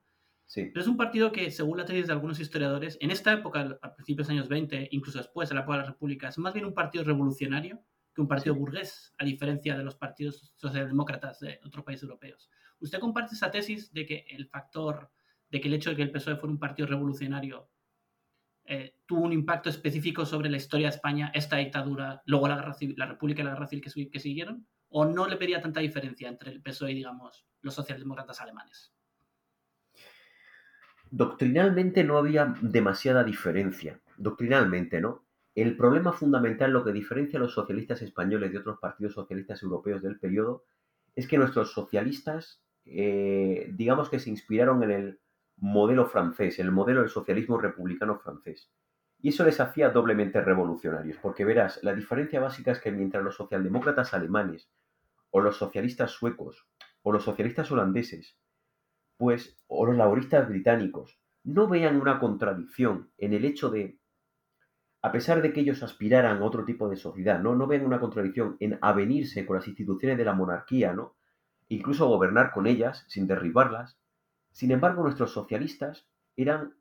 Pero 0.53 0.79
es 0.79 0.87
un 0.87 0.95
partido 0.95 1.31
que, 1.31 1.49
según 1.49 1.79
la 1.79 1.85
tesis 1.85 2.05
de 2.05 2.13
algunos 2.13 2.39
historiadores, 2.39 2.99
en 3.01 3.09
esta 3.09 3.33
época, 3.33 3.79
a 3.81 3.95
principios 3.95 4.27
de 4.27 4.35
los 4.35 4.41
años 4.41 4.47
20, 4.47 4.89
incluso 4.91 5.17
después, 5.17 5.49
de 5.49 5.55
la 5.55 5.61
época 5.61 5.77
de 5.77 5.83
la 5.85 5.89
República, 5.89 6.27
es 6.27 6.37
más 6.37 6.53
bien 6.53 6.67
un 6.67 6.75
partido 6.75 7.03
revolucionario 7.03 7.83
que 8.13 8.21
un 8.21 8.27
partido 8.27 8.53
burgués, 8.53 9.11
a 9.17 9.25
diferencia 9.25 9.75
de 9.75 9.83
los 9.83 9.95
partidos 9.95 10.53
socialdemócratas 10.55 11.39
de 11.39 11.59
otros 11.65 11.83
países 11.83 12.03
europeos. 12.03 12.49
¿Usted 12.79 12.99
comparte 12.99 13.35
esa 13.35 13.51
tesis 13.51 13.91
de 13.93 14.05
que 14.05 14.25
el 14.29 14.47
factor, 14.47 15.11
de 15.49 15.61
que 15.61 15.67
el 15.67 15.73
hecho 15.73 15.89
de 15.89 15.95
que 15.95 16.03
el 16.03 16.11
PSOE 16.11 16.35
fuera 16.35 16.51
un 16.51 16.59
partido 16.59 16.87
revolucionario 16.87 17.69
eh, 18.65 18.97
tuvo 19.05 19.21
un 19.21 19.31
impacto 19.33 19.69
específico 19.69 20.25
sobre 20.25 20.49
la 20.49 20.57
historia 20.57 20.87
de 20.87 20.95
España, 20.95 21.31
esta 21.33 21.55
dictadura, 21.55 22.21
luego 22.25 22.47
la, 22.49 22.57
guerra 22.57 22.73
civil, 22.73 22.95
la 22.97 23.05
República 23.05 23.41
y 23.41 23.45
la 23.45 23.51
Guerra 23.51 23.67
Civil 23.67 23.83
que, 23.83 24.09
que 24.09 24.19
siguieron? 24.19 24.67
¿O 24.89 25.05
no 25.05 25.27
le 25.27 25.37
pedía 25.37 25.61
tanta 25.61 25.79
diferencia 25.79 26.27
entre 26.27 26.51
el 26.51 26.61
PSOE 26.61 26.91
y, 26.91 26.95
digamos, 26.95 27.45
los 27.61 27.73
socialdemócratas 27.73 28.41
alemanes? 28.41 28.93
Doctrinalmente 31.09 32.03
no 32.03 32.17
había 32.17 32.53
demasiada 32.61 33.23
diferencia, 33.23 34.01
doctrinalmente, 34.17 34.99
¿no? 34.99 35.25
El 35.55 35.75
problema 35.77 36.11
fundamental, 36.11 36.71
lo 36.71 36.83
que 36.83 36.91
diferencia 36.91 37.39
a 37.39 37.41
los 37.41 37.53
socialistas 37.53 38.01
españoles 38.01 38.51
de 38.51 38.59
otros 38.59 38.79
partidos 38.79 39.13
socialistas 39.13 39.63
europeos 39.63 40.03
del 40.03 40.19
periodo, 40.19 40.65
es 41.15 41.27
que 41.27 41.37
nuestros 41.37 41.71
socialistas, 41.71 42.61
eh, 42.89 43.71
digamos 43.73 44.09
que 44.09 44.19
se 44.19 44.29
inspiraron 44.29 44.83
en 44.83 44.91
el 44.91 45.19
modelo 45.57 46.05
francés, 46.05 46.59
el 46.59 46.71
modelo 46.71 47.01
del 47.01 47.09
socialismo 47.09 47.57
republicano 47.57 48.19
francés. 48.19 48.71
Y 49.19 49.29
eso 49.29 49.43
les 49.43 49.59
hacía 49.59 49.89
doblemente 49.89 50.41
revolucionarios, 50.41 51.17
porque 51.17 51.45
verás, 51.45 51.79
la 51.83 51.95
diferencia 51.95 52.39
básica 52.39 52.71
es 52.71 52.79
que 52.79 52.91
mientras 52.91 53.23
los 53.23 53.35
socialdemócratas 53.35 54.13
alemanes, 54.13 54.69
o 55.31 55.41
los 55.41 55.57
socialistas 55.57 56.11
suecos, 56.11 56.67
o 57.01 57.11
los 57.11 57.23
socialistas 57.23 57.71
holandeses, 57.71 58.37
pues, 59.17 59.57
o 59.67 59.85
los 59.85 59.97
laboristas 59.97 60.47
británicos, 60.47 61.19
no 61.43 61.67
vean 61.67 61.99
una 61.99 62.19
contradicción 62.19 63.11
en 63.17 63.33
el 63.33 63.45
hecho 63.45 63.69
de 63.69 63.99
a 65.01 65.11
pesar 65.11 65.41
de 65.41 65.53
que 65.53 65.61
ellos 65.61 65.83
aspiraran 65.83 66.41
a 66.41 66.45
otro 66.45 66.65
tipo 66.65 66.89
de 66.89 66.95
sociedad, 66.95 67.39
¿no? 67.39 67.55
No 67.55 67.67
ven 67.67 67.85
una 67.85 67.99
contradicción 67.99 68.57
en 68.59 68.77
avenirse 68.81 69.45
con 69.45 69.55
las 69.57 69.67
instituciones 69.67 70.17
de 70.17 70.25
la 70.25 70.33
monarquía, 70.33 70.93
¿no? 70.93 71.16
Incluso 71.69 72.07
gobernar 72.07 72.51
con 72.51 72.67
ellas 72.67 73.05
sin 73.07 73.27
derribarlas. 73.27 73.97
Sin 74.51 74.71
embargo, 74.71 75.03
nuestros 75.03 75.31
socialistas 75.31 76.07
eran 76.35 76.75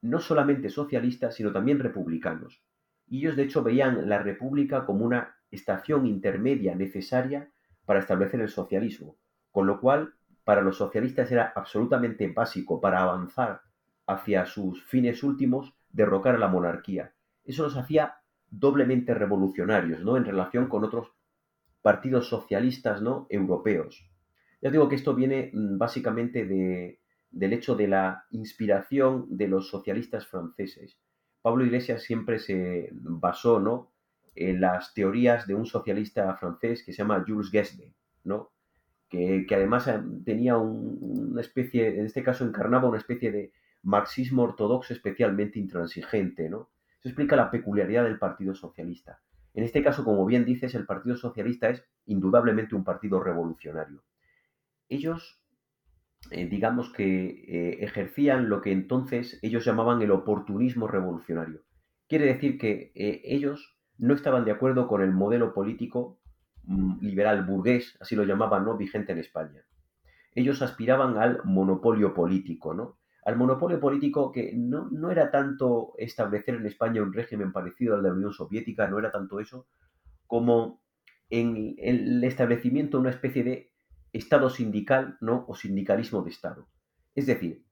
no 0.00 0.18
solamente 0.20 0.68
socialistas, 0.68 1.34
sino 1.34 1.52
también 1.52 1.78
republicanos. 1.78 2.62
Y 3.06 3.18
ellos, 3.18 3.36
de 3.36 3.44
hecho, 3.44 3.62
veían 3.62 4.08
la 4.08 4.18
república 4.18 4.84
como 4.84 5.04
una 5.04 5.36
estación 5.50 6.06
intermedia 6.06 6.74
necesaria 6.74 7.50
para 7.84 8.00
establecer 8.00 8.40
el 8.40 8.48
socialismo, 8.48 9.16
con 9.50 9.66
lo 9.66 9.80
cual 9.80 10.14
para 10.44 10.62
los 10.62 10.78
socialistas 10.78 11.30
era 11.30 11.52
absolutamente 11.54 12.26
básico 12.28 12.80
para 12.80 13.02
avanzar 13.02 13.62
hacia 14.06 14.46
sus 14.46 14.82
fines 14.84 15.22
últimos 15.22 15.74
derrocar 15.90 16.34
a 16.34 16.38
la 16.38 16.48
monarquía. 16.48 17.12
Eso 17.44 17.64
los 17.64 17.76
hacía 17.76 18.16
doblemente 18.50 19.14
revolucionarios, 19.14 20.00
¿no? 20.00 20.16
En 20.16 20.24
relación 20.24 20.68
con 20.68 20.84
otros 20.84 21.12
partidos 21.80 22.28
socialistas, 22.28 23.02
¿no? 23.02 23.26
Europeos. 23.28 24.11
Ya 24.62 24.70
digo 24.70 24.88
que 24.88 24.94
esto 24.94 25.14
viene 25.14 25.50
mm, 25.52 25.76
básicamente 25.76 26.46
de, 26.46 27.00
del 27.30 27.52
hecho 27.52 27.74
de 27.74 27.88
la 27.88 28.26
inspiración 28.30 29.26
de 29.28 29.48
los 29.48 29.68
socialistas 29.68 30.26
franceses. 30.26 30.98
Pablo 31.42 31.64
Iglesias 31.64 32.02
siempre 32.02 32.38
se 32.38 32.90
basó, 32.92 33.58
¿no? 33.58 33.92
En 34.34 34.60
las 34.60 34.94
teorías 34.94 35.46
de 35.46 35.54
un 35.54 35.66
socialista 35.66 36.34
francés 36.36 36.84
que 36.84 36.92
se 36.92 36.98
llama 36.98 37.24
Jules 37.26 37.50
Guesde, 37.50 37.92
¿no? 38.22 38.52
Que, 39.08 39.44
además 39.50 39.88
eh, 39.88 40.00
tenía 40.24 40.56
una 40.56 41.40
especie, 41.40 41.98
en 41.98 42.06
este 42.06 42.22
caso 42.22 42.44
encarnaba 42.44 42.88
una 42.88 42.98
especie 42.98 43.32
de 43.32 43.52
marxismo 43.82 44.44
ortodoxo 44.44 44.94
especialmente 44.94 45.58
intransigente, 45.58 46.48
¿no? 46.48 46.70
Eso 47.00 47.08
explica 47.08 47.34
la 47.34 47.50
peculiaridad 47.50 48.04
del 48.04 48.18
Partido 48.18 48.54
Socialista. 48.54 49.20
En 49.54 49.64
este 49.64 49.82
caso, 49.82 50.04
como 50.04 50.24
bien 50.24 50.44
dices, 50.44 50.74
el 50.76 50.86
Partido 50.86 51.16
Socialista 51.16 51.68
es 51.68 51.84
indudablemente 52.06 52.76
un 52.76 52.84
partido 52.84 53.20
revolucionario. 53.20 54.02
Ellos, 54.92 55.40
eh, 56.30 56.46
digamos 56.46 56.92
que 56.92 57.24
eh, 57.24 57.78
ejercían 57.82 58.50
lo 58.50 58.60
que 58.60 58.72
entonces 58.72 59.38
ellos 59.40 59.64
llamaban 59.64 60.02
el 60.02 60.10
oportunismo 60.10 60.86
revolucionario. 60.86 61.62
Quiere 62.06 62.26
decir 62.26 62.58
que 62.58 62.92
eh, 62.94 63.22
ellos 63.24 63.78
no 63.96 64.12
estaban 64.12 64.44
de 64.44 64.50
acuerdo 64.50 64.88
con 64.88 65.00
el 65.00 65.10
modelo 65.10 65.54
político 65.54 66.20
mm, 66.64 66.98
liberal 67.00 67.46
burgués, 67.46 67.96
así 68.00 68.14
lo 68.14 68.24
llamaban, 68.24 68.66
¿no? 68.66 68.76
vigente 68.76 69.12
en 69.12 69.18
España. 69.20 69.64
Ellos 70.34 70.60
aspiraban 70.60 71.16
al 71.16 71.42
monopolio 71.44 72.12
político, 72.12 72.74
¿no? 72.74 72.98
al 73.24 73.36
monopolio 73.36 73.80
político 73.80 74.30
que 74.30 74.52
no, 74.54 74.90
no, 74.90 75.10
era 75.10 75.30
tanto 75.30 75.94
establecer 75.96 76.56
en 76.56 76.66
España 76.66 77.02
un 77.02 77.14
régimen 77.14 77.50
parecido 77.50 77.94
al 77.94 78.02
de 78.02 78.10
la 78.10 78.14
Unión 78.14 78.32
Soviética, 78.34 78.88
no 78.88 78.98
era 78.98 79.10
tanto 79.10 79.40
eso, 79.40 79.66
como 80.26 80.82
en 81.30 81.76
el 81.78 82.22
establecimiento 82.24 82.98
de 82.98 83.00
una 83.00 83.10
especie 83.10 83.42
de 83.42 83.71
Estado 84.12 84.50
sindical 84.50 85.16
¿no? 85.20 85.44
o 85.48 85.54
sindicalismo 85.54 86.22
de 86.22 86.30
Estado. 86.30 86.68
Es 87.14 87.26
decir, 87.26 87.64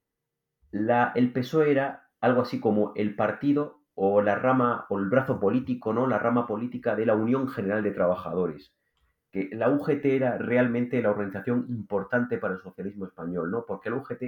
el 0.72 1.32
PSOE 1.32 1.70
era 1.70 2.10
algo 2.20 2.42
así 2.42 2.60
como 2.60 2.92
el 2.96 3.14
partido 3.14 3.80
o 3.94 4.22
la 4.22 4.36
rama 4.36 4.86
o 4.88 4.98
el 4.98 5.08
brazo 5.08 5.40
político, 5.40 5.92
¿no? 5.92 6.06
la 6.06 6.18
rama 6.18 6.46
política 6.46 6.96
de 6.96 7.06
la 7.06 7.14
Unión 7.14 7.48
General 7.48 7.82
de 7.82 7.90
Trabajadores. 7.90 8.74
Que 9.30 9.50
la 9.52 9.70
UGT 9.70 10.04
era 10.06 10.38
realmente 10.38 11.00
la 11.02 11.10
organización 11.10 11.66
importante 11.68 12.38
para 12.38 12.54
el 12.54 12.60
socialismo 12.60 13.06
español, 13.06 13.50
¿no? 13.50 13.64
porque 13.66 13.90
la 13.90 13.96
UGT 13.96 14.22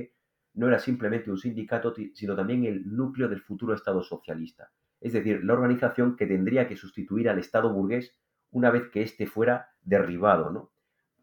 no 0.55 0.69
era 0.69 0.79
simplemente 0.79 1.31
un 1.31 1.39
sindicato, 1.39 1.95
sino 2.15 2.37
también 2.37 2.65
el 2.65 2.95
núcleo 2.95 3.29
del 3.29 3.41
futuro 3.41 3.75
Estado 3.75 4.03
socialista, 4.03 4.71
es 5.01 5.13
decir, 5.15 5.43
la 5.45 5.55
organización 5.55 6.17
que 6.17 6.27
tendría 6.27 6.69
que 6.69 6.77
sustituir 6.77 7.29
al 7.29 7.39
Estado 7.39 7.73
burgués 7.73 8.17
una 8.51 8.71
vez 8.71 8.91
que 8.91 9.03
éste 9.03 9.27
fuera 9.27 9.71
derribado. 9.81 10.51
¿no? 10.51 10.73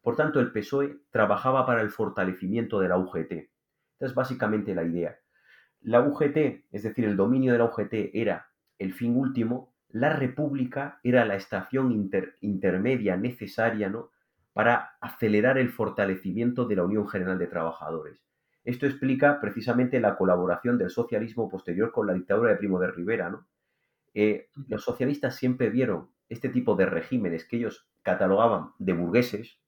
Por 0.01 0.15
tanto, 0.15 0.39
el 0.39 0.51
PSOE 0.51 0.97
trabajaba 1.11 1.65
para 1.65 1.81
el 1.81 1.89
fortalecimiento 1.89 2.79
de 2.79 2.89
la 2.89 2.97
UGT. 2.97 3.31
Esta 3.31 4.05
es 4.05 4.13
básicamente 4.13 4.73
la 4.73 4.83
idea. 4.83 5.17
La 5.81 6.01
UGT, 6.01 6.65
es 6.71 6.83
decir, 6.83 7.05
el 7.05 7.15
dominio 7.17 7.53
de 7.53 7.59
la 7.59 7.65
UGT 7.65 8.11
era 8.13 8.49
el 8.77 8.93
fin 8.93 9.15
último, 9.15 9.73
la 9.89 10.15
República 10.15 10.99
era 11.03 11.25
la 11.25 11.35
estación 11.35 12.09
intermedia 12.41 13.17
necesaria 13.17 13.89
¿no? 13.89 14.11
para 14.53 14.97
acelerar 15.01 15.57
el 15.57 15.69
fortalecimiento 15.69 16.65
de 16.65 16.75
la 16.75 16.83
Unión 16.83 17.07
General 17.07 17.39
de 17.39 17.47
Trabajadores. 17.47 18.23
Esto 18.63 18.85
explica 18.85 19.39
precisamente 19.41 19.99
la 19.99 20.15
colaboración 20.15 20.77
del 20.77 20.89
socialismo 20.89 21.49
posterior 21.49 21.91
con 21.91 22.07
la 22.07 22.13
dictadura 22.13 22.51
de 22.51 22.57
Primo 22.57 22.79
de 22.79 22.91
Rivera. 22.91 23.29
¿no? 23.29 23.47
Eh, 24.13 24.49
los 24.67 24.83
socialistas 24.83 25.35
siempre 25.35 25.69
vieron 25.69 26.09
este 26.27 26.49
tipo 26.49 26.75
de 26.75 26.85
regímenes 26.85 27.45
que 27.45 27.57
ellos 27.57 27.89
catalogaban 28.03 28.71
de 28.77 28.93
burgueses, 28.93 29.59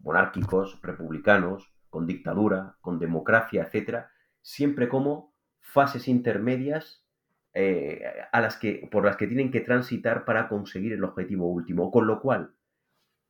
monárquicos, 0.00 0.80
republicanos, 0.82 1.72
con 1.88 2.06
dictadura, 2.06 2.76
con 2.80 2.98
democracia, 2.98 3.62
etcétera, 3.62 4.10
siempre 4.42 4.88
como 4.88 5.34
fases 5.60 6.08
intermedias 6.08 7.04
eh, 7.52 8.02
a 8.32 8.40
las 8.40 8.56
que, 8.56 8.88
por 8.90 9.04
las 9.04 9.16
que 9.16 9.26
tienen 9.26 9.50
que 9.50 9.60
transitar 9.60 10.24
para 10.24 10.48
conseguir 10.48 10.92
el 10.92 11.04
objetivo 11.04 11.48
último. 11.50 11.90
Con 11.90 12.06
lo 12.06 12.20
cual, 12.20 12.54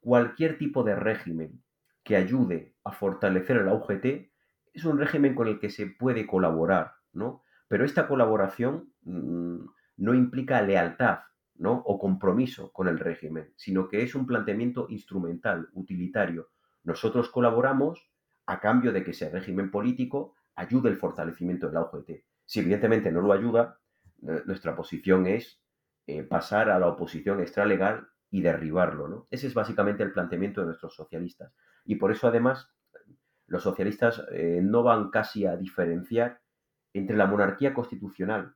cualquier 0.00 0.58
tipo 0.58 0.82
de 0.82 0.94
régimen 0.94 1.62
que 2.02 2.16
ayude 2.16 2.74
a 2.84 2.92
fortalecer 2.92 3.56
el 3.56 3.68
UGT 3.68 4.30
es 4.72 4.84
un 4.84 4.98
régimen 4.98 5.34
con 5.34 5.48
el 5.48 5.58
que 5.58 5.70
se 5.70 5.86
puede 5.86 6.26
colaborar, 6.26 6.94
¿no? 7.12 7.42
Pero 7.68 7.84
esta 7.84 8.08
colaboración 8.08 8.92
mm, 9.02 9.58
no 9.98 10.14
implica 10.14 10.62
lealtad, 10.62 11.20
¿no? 11.56 11.72
O 11.84 11.98
compromiso 11.98 12.72
con 12.72 12.88
el 12.88 12.98
régimen, 12.98 13.52
sino 13.56 13.88
que 13.88 14.02
es 14.02 14.14
un 14.14 14.26
planteamiento 14.26 14.86
instrumental, 14.88 15.68
utilitario. 15.72 16.48
Nosotros 16.82 17.28
colaboramos 17.30 18.10
a 18.46 18.60
cambio 18.60 18.92
de 18.92 19.04
que 19.04 19.12
ese 19.12 19.30
régimen 19.30 19.70
político 19.70 20.34
ayude 20.54 20.88
el 20.88 20.96
fortalecimiento 20.96 21.68
de 21.68 21.72
la. 21.72 22.24
Si 22.44 22.60
evidentemente 22.60 23.12
no 23.12 23.20
lo 23.20 23.32
ayuda, 23.32 23.78
eh, 24.26 24.42
nuestra 24.46 24.74
posición 24.74 25.26
es 25.26 25.62
eh, 26.06 26.22
pasar 26.22 26.70
a 26.70 26.78
la 26.78 26.88
oposición 26.88 27.40
extralegal 27.40 28.08
y 28.30 28.42
derribarlo, 28.42 29.08
¿no? 29.08 29.26
Ese 29.30 29.46
es 29.46 29.54
básicamente 29.54 30.02
el 30.02 30.12
planteamiento 30.12 30.60
de 30.60 30.68
nuestros 30.68 30.94
socialistas. 30.94 31.52
Y 31.84 31.96
por 31.96 32.12
eso, 32.12 32.28
además, 32.28 32.70
los 33.46 33.62
socialistas 33.62 34.24
eh, 34.32 34.60
no 34.62 34.82
van 34.82 35.10
casi 35.10 35.46
a 35.46 35.56
diferenciar 35.56 36.40
entre 36.92 37.16
la 37.16 37.26
monarquía 37.26 37.72
constitucional 37.72 38.54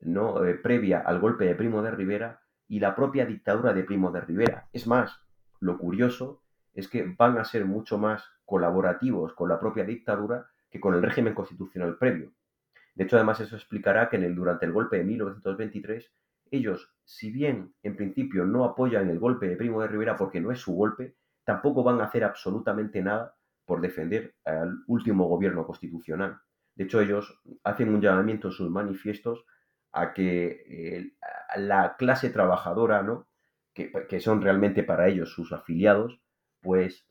¿no? 0.00 0.34
Previa 0.62 1.00
al 1.00 1.20
golpe 1.20 1.44
de 1.44 1.54
Primo 1.54 1.82
de 1.82 1.90
Rivera 1.90 2.42
y 2.68 2.80
la 2.80 2.94
propia 2.94 3.26
dictadura 3.26 3.72
de 3.72 3.84
Primo 3.84 4.10
de 4.10 4.20
Rivera. 4.20 4.68
Es 4.72 4.86
más, 4.86 5.20
lo 5.60 5.78
curioso 5.78 6.41
es 6.74 6.88
que 6.88 7.14
van 7.16 7.38
a 7.38 7.44
ser 7.44 7.64
mucho 7.64 7.98
más 7.98 8.24
colaborativos 8.44 9.34
con 9.34 9.48
la 9.48 9.60
propia 9.60 9.84
dictadura 9.84 10.46
que 10.70 10.80
con 10.80 10.94
el 10.94 11.02
régimen 11.02 11.34
constitucional 11.34 11.98
previo. 11.98 12.32
De 12.94 13.04
hecho, 13.04 13.16
además, 13.16 13.40
eso 13.40 13.56
explicará 13.56 14.08
que 14.08 14.16
en 14.16 14.24
el, 14.24 14.34
durante 14.34 14.66
el 14.66 14.72
golpe 14.72 14.98
de 14.98 15.04
1923, 15.04 16.12
ellos, 16.50 16.94
si 17.04 17.30
bien 17.30 17.74
en 17.82 17.96
principio 17.96 18.44
no 18.44 18.64
apoyan 18.64 19.08
el 19.08 19.18
golpe 19.18 19.48
de 19.48 19.56
Primo 19.56 19.80
de 19.80 19.88
Rivera 19.88 20.16
porque 20.16 20.40
no 20.40 20.50
es 20.50 20.60
su 20.60 20.74
golpe, 20.74 21.16
tampoco 21.44 21.82
van 21.82 22.00
a 22.00 22.04
hacer 22.04 22.24
absolutamente 22.24 23.02
nada 23.02 23.34
por 23.64 23.80
defender 23.80 24.34
al 24.44 24.82
último 24.86 25.26
gobierno 25.28 25.66
constitucional. 25.66 26.38
De 26.74 26.84
hecho, 26.84 27.00
ellos 27.00 27.40
hacen 27.64 27.88
un 27.94 28.00
llamamiento 28.00 28.48
en 28.48 28.52
sus 28.52 28.70
manifiestos 28.70 29.44
a 29.92 30.12
que 30.12 31.12
la 31.56 31.96
clase 31.96 32.30
trabajadora, 32.30 33.02
¿no? 33.02 33.28
Que, 33.74 34.20
son 34.20 34.42
realmente 34.42 34.82
para 34.82 35.08
ellos 35.08 35.32
sus 35.32 35.52
afiliados, 35.52 36.20
pues 36.62 37.06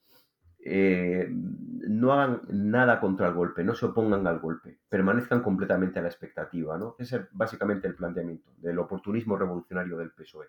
eh, 0.64 1.28
no 1.30 2.14
hagan 2.14 2.42
nada 2.50 3.00
contra 3.00 3.28
el 3.28 3.34
golpe, 3.34 3.64
no 3.64 3.76
se 3.76 3.86
opongan 3.86 4.26
al 4.28 4.40
golpe, 4.40 4.80
permanezcan 4.88 5.42
completamente 5.42 6.00
a 6.00 6.02
la 6.02 6.08
expectativa. 6.08 6.78
¿no? 6.78 6.96
Ese 6.98 7.18
es 7.18 7.22
básicamente 7.32 7.88
el 7.88 7.96
planteamiento 7.96 8.52
del 8.58 8.80
oportunismo 8.80 9.38
revolucionario 9.38 9.98
del 9.98 10.12
PSOE. 10.12 10.48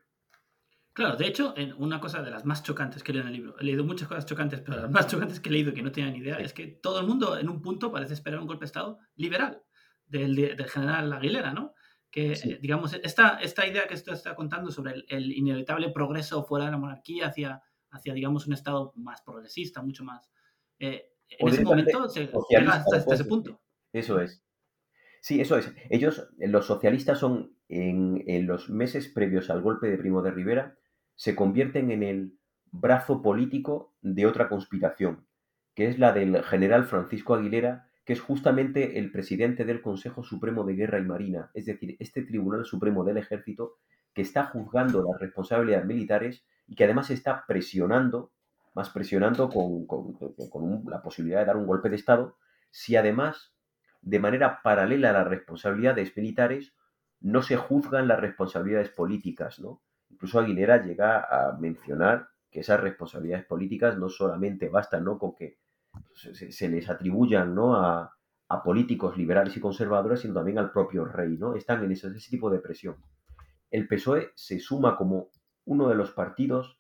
Claro, 0.95 1.17
de 1.17 1.27
hecho, 1.27 1.55
en 1.57 1.73
una 1.79 2.01
cosa 2.01 2.23
de 2.23 2.31
las 2.31 2.45
más 2.45 2.63
chocantes 2.63 3.03
que 3.03 3.13
he 3.13 3.15
leído 3.15 3.29
en 3.29 3.35
el 3.35 3.41
libro, 3.41 3.59
he 3.59 3.65
leído 3.65 3.83
muchas 3.83 4.09
cosas 4.09 4.27
chocantes, 4.27 4.61
pero 4.61 4.77
las 4.77 4.91
más 4.91 5.07
chocantes 5.07 5.41
que 5.41 5.49
he 5.49 5.53
leído 5.53 5.73
que 5.73 5.83
no 5.83 5.91
tenía 5.91 6.11
ni 6.11 6.19
idea, 6.19 6.37
es 6.37 6.53
que 6.53 6.67
todo 6.67 7.01
el 7.01 7.07
mundo 7.07 7.39
en 7.39 7.49
un 7.49 7.63
punto 7.63 7.91
parece 7.91 8.13
esperar 8.13 8.41
un 8.41 8.47
golpe 8.47 8.65
de 8.65 8.67
Estado 8.67 8.99
liberal 9.17 9.63
del, 10.07 10.37
del 10.37 10.69
general 10.69 11.11
Aguilera, 11.15 11.55
¿no? 11.55 11.73
Que, 12.11 12.33
eh, 12.33 12.59
digamos, 12.61 12.93
esta, 12.93 13.39
esta 13.41 13.67
idea 13.67 13.87
que 13.87 13.95
esto 13.95 14.13
está 14.13 14.35
contando 14.35 14.71
sobre 14.71 15.03
el, 15.09 15.33
inevitable 15.33 15.89
progreso 15.89 16.45
fuera 16.45 16.67
de 16.67 16.73
la 16.73 16.77
monarquía 16.77 17.29
hacia, 17.29 17.63
hacia, 17.93 18.15
digamos, 18.15 18.47
un 18.47 18.55
Estado 18.55 18.93
más 18.97 19.23
progresista, 19.23 19.83
mucho 19.83 20.05
más... 20.05 20.31
Eh, 20.79 21.11
en 21.39 21.49
ese 21.49 21.63
momento 21.63 22.09
se 22.09 22.31
llega 22.51 22.73
hasta, 22.75 22.97
hasta 22.97 23.15
ese 23.15 23.25
punto. 23.25 23.61
Eso 23.93 24.21
es. 24.21 24.43
Sí, 25.23 25.41
eso 25.41 25.57
es. 25.57 25.73
Ellos, 25.89 26.29
los 26.39 26.67
socialistas 26.67 27.19
son 27.19 27.57
en, 27.69 28.23
en, 28.27 28.47
los 28.47 28.69
meses 28.69 29.09
previos 29.09 29.49
al 29.49 29.63
golpe 29.63 29.89
de 29.89 29.97
Primo 29.97 30.21
de 30.21 30.31
Rivera, 30.31 30.77
se 31.15 31.35
convierten 31.37 31.91
en 31.91 32.03
el 32.03 32.39
brazo 32.71 33.23
político 33.23 33.95
de 34.01 34.27
otra 34.27 34.49
conspiración, 34.49 35.27
que 35.75 35.87
es 35.87 35.99
la 35.99 36.13
del 36.13 36.43
general 36.43 36.85
Francisco 36.85 37.35
Aguilera, 37.35 37.89
que 38.05 38.15
es 38.15 38.21
justamente 38.21 38.99
el 38.99 39.13
presidente 39.13 39.65
del 39.65 39.81
Consejo 39.81 40.25
Supremo 40.25 40.65
de 40.65 40.75
Guerra 40.75 40.99
y 40.99 41.05
Marina, 41.05 41.51
es 41.55 41.67
decir, 41.67 41.97
este 42.01 42.23
Tribunal 42.23 42.65
Supremo 42.65 43.05
del 43.05 43.19
Ejército 43.19 43.77
que 44.13 44.23
está 44.23 44.47
juzgando 44.47 45.05
las 45.05 45.21
responsabilidades 45.21 45.87
militares 45.87 46.45
y 46.67 46.75
que 46.75 46.85
además 46.85 47.11
está 47.11 47.45
presionando, 47.47 48.33
más 48.75 48.91
presionando 48.91 49.49
con, 49.49 49.87
la 50.87 51.03
posibilidad 51.03 51.41
de 51.41 51.47
dar 51.47 51.57
un 51.57 51.67
golpe 51.67 51.89
de 51.89 51.97
Estado, 51.97 52.37
si 52.71 52.97
además, 52.97 53.55
de 54.01 54.19
manera 54.19 54.61
paralela 54.63 55.11
a 55.11 55.13
las 55.13 55.29
responsabilidades 55.29 56.17
militares, 56.17 56.75
no 57.21 57.43
se 57.43 57.57
juzgan 57.57 58.09
las 58.09 58.21
responsabilidades 58.21 58.89
políticas, 58.89 59.61
¿no? 59.61 59.83
Incluso 60.11 60.41
Aguilera 60.41 60.85
llega 60.85 61.21
a 61.21 61.57
mencionar 61.59 62.29
que 62.53 62.61
esas 62.61 62.79
responsabilidades 62.81 63.47
políticas 63.47 63.99
no 63.99 64.11
solamente 64.11 64.69
bastan 64.69 65.05
¿no? 65.05 65.19
con 65.19 65.35
que 65.35 65.59
se, 66.13 66.69
les 66.69 66.89
atribuyan 66.89 67.55
¿no? 67.55 67.75
a, 67.75 68.15
políticos 68.63 69.17
liberales 69.17 69.57
y 69.57 69.61
conservadores, 69.61 70.21
sino 70.21 70.35
también 70.35 70.59
al 70.59 70.71
propio 70.71 71.07
rey, 71.07 71.39
¿no? 71.39 71.55
Están 71.55 71.83
en 71.85 71.93
ese, 71.93 72.09
ese 72.09 72.31
tipo 72.31 72.51
de 72.51 72.59
presión. 72.59 72.97
El 73.71 73.89
PSOE 73.89 74.33
se 74.35 74.61
suma 74.61 74.95
como 74.95 75.31
uno 75.65 75.89
de 75.89 75.95
los 75.95 76.13
partidos 76.13 76.79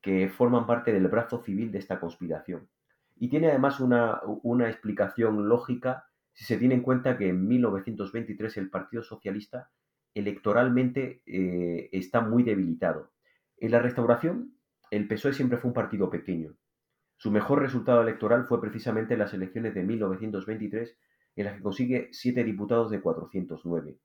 que 0.00 0.28
forman 0.28 0.66
parte 0.66 0.92
del 0.92 1.08
brazo 1.08 1.42
civil 1.42 1.70
de 1.70 1.78
esta 1.78 2.00
conspiración. 2.00 2.68
Y 3.16 3.28
tiene 3.28 3.48
además 3.48 3.80
una, 3.80 4.20
una 4.42 4.68
explicación 4.68 5.48
lógica 5.48 6.06
si 6.32 6.44
se 6.44 6.56
tiene 6.56 6.74
en 6.74 6.82
cuenta 6.82 7.16
que 7.16 7.28
en 7.28 7.46
1923 7.46 8.56
el 8.56 8.70
Partido 8.70 9.02
Socialista 9.02 9.70
electoralmente 10.14 11.22
eh, 11.26 11.88
está 11.92 12.20
muy 12.20 12.42
debilitado. 12.42 13.12
En 13.58 13.70
la 13.70 13.80
restauración, 13.80 14.56
el 14.90 15.06
PSOE 15.08 15.32
siempre 15.32 15.58
fue 15.58 15.68
un 15.68 15.74
partido 15.74 16.10
pequeño. 16.10 16.54
Su 17.16 17.30
mejor 17.30 17.62
resultado 17.62 18.02
electoral 18.02 18.44
fue 18.44 18.60
precisamente 18.60 19.14
en 19.14 19.20
las 19.20 19.32
elecciones 19.32 19.74
de 19.74 19.84
1923, 19.84 20.98
en 21.36 21.44
las 21.44 21.56
que 21.56 21.62
consigue 21.62 22.08
siete 22.12 22.44
diputados 22.44 22.90
de 22.90 23.00
409. 23.00 23.98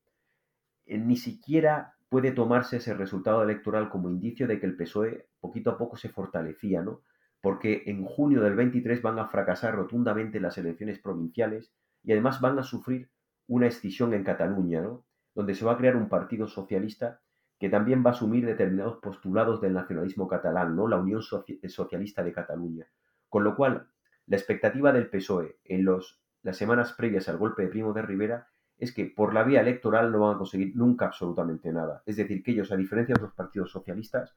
Eh, 0.86 0.98
ni 0.98 1.18
siquiera 1.18 1.97
puede 2.10 2.32
tomarse 2.32 2.78
ese 2.78 2.94
resultado 2.94 3.44
electoral 3.44 3.90
como 3.90 4.10
indicio 4.10 4.48
de 4.48 4.60
que 4.60 4.66
el 4.66 4.76
PSOE 4.76 5.28
poquito 5.40 5.72
a 5.72 5.78
poco 5.78 5.98
se 5.98 6.10
fortalecía, 6.10 6.82
¿no? 6.82 7.02
Porque 7.42 7.84
en 7.86 8.04
junio 8.06 8.42
del 8.42 8.56
23 8.56 9.02
van 9.02 9.20
a 9.20 9.28
fracasar 9.28 9.76
rotundamente 9.76 10.40
las 10.40 10.58
elecciones 10.58 11.00
provinciales 11.00 11.74
y 12.04 12.12
además 12.12 12.42
van 12.42 12.58
a 12.60 12.64
sufrir 12.64 13.10
una 13.48 13.68
escisión 13.68 14.14
en 14.14 14.24
Cataluña, 14.24 14.82
¿no? 14.82 15.06
donde 15.36 15.54
se 15.54 15.66
va 15.66 15.74
a 15.74 15.78
crear 15.78 15.96
un 15.96 16.10
partido 16.10 16.48
socialista 16.48 17.22
que 17.60 17.70
también 17.70 18.04
va 18.04 18.12
a 18.12 18.14
asumir 18.14 18.46
determinados 18.46 18.98
postulados 18.98 19.62
del 19.62 19.74
nacionalismo 19.74 20.28
catalán, 20.28 20.76
¿no? 20.76 20.88
la 20.88 20.98
Unión 20.98 21.22
Socialista 21.22 22.24
de 22.24 22.34
Cataluña. 22.34 22.88
Con 23.30 23.44
lo 23.44 23.56
cual, 23.56 23.88
la 24.26 24.38
expectativa 24.38 24.92
del 24.92 25.10
PSOE 25.10 25.58
en 25.64 25.86
los, 25.86 26.22
las 26.44 26.58
semanas 26.58 26.94
previas 26.94 27.30
al 27.30 27.38
golpe 27.38 27.64
de 27.64 27.70
Primo 27.70 27.94
de 27.94 28.02
Rivera 28.02 28.48
es 28.78 28.94
que 28.94 29.06
por 29.06 29.34
la 29.34 29.44
vía 29.44 29.62
electoral 29.62 30.12
no 30.12 30.20
van 30.20 30.36
a 30.36 30.38
conseguir 30.38 30.76
nunca 30.76 31.06
absolutamente 31.06 31.72
nada. 31.72 32.04
Es 32.06 32.18
decir, 32.18 32.44
que 32.44 32.52
ellos, 32.52 32.72
a 32.72 32.78
diferencia 32.78 33.16
de 33.16 33.22
los 33.22 33.34
partidos 33.34 33.72
socialistas, 33.72 34.36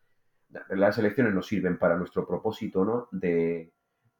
las 0.70 0.99
elecciones 0.99 1.34
no 1.34 1.43
sirven 1.43 1.78
para 1.78 1.97
nuestro 1.97 2.26
propósito 2.26 2.84
¿no? 2.84 3.09
de 3.12 3.72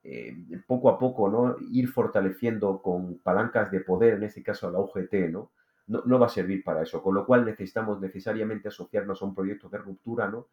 eh, 0.03 0.37
poco 0.67 0.91
a 0.91 0.99
poco 0.99 1.29
¿no? 1.29 1.57
ir 1.71 1.89
fortaleciendo 1.89 2.81
con 2.83 3.19
palancas 3.19 3.71
de 3.71 3.81
poder, 3.81 4.15
en 4.15 4.25
este 4.25 4.43
caso 4.43 4.71
la 4.71 4.79
UGT, 4.79 5.31
¿no? 5.31 5.51
no, 5.91 6.19
va 6.19 6.27
a 6.27 6.31
servir 6.31 6.63
para 6.63 6.83
eso, 6.83 7.03
con 7.03 7.15
lo 7.15 7.27
cual 7.27 7.45
necesitamos 7.45 8.01
necesariamente 8.01 8.69
asociarnos 8.69 9.21
a 9.21 9.25
un 9.25 9.35
proyecto 9.35 9.69
de 9.69 9.79
ruptura, 9.79 10.29
¿no? 10.29 10.47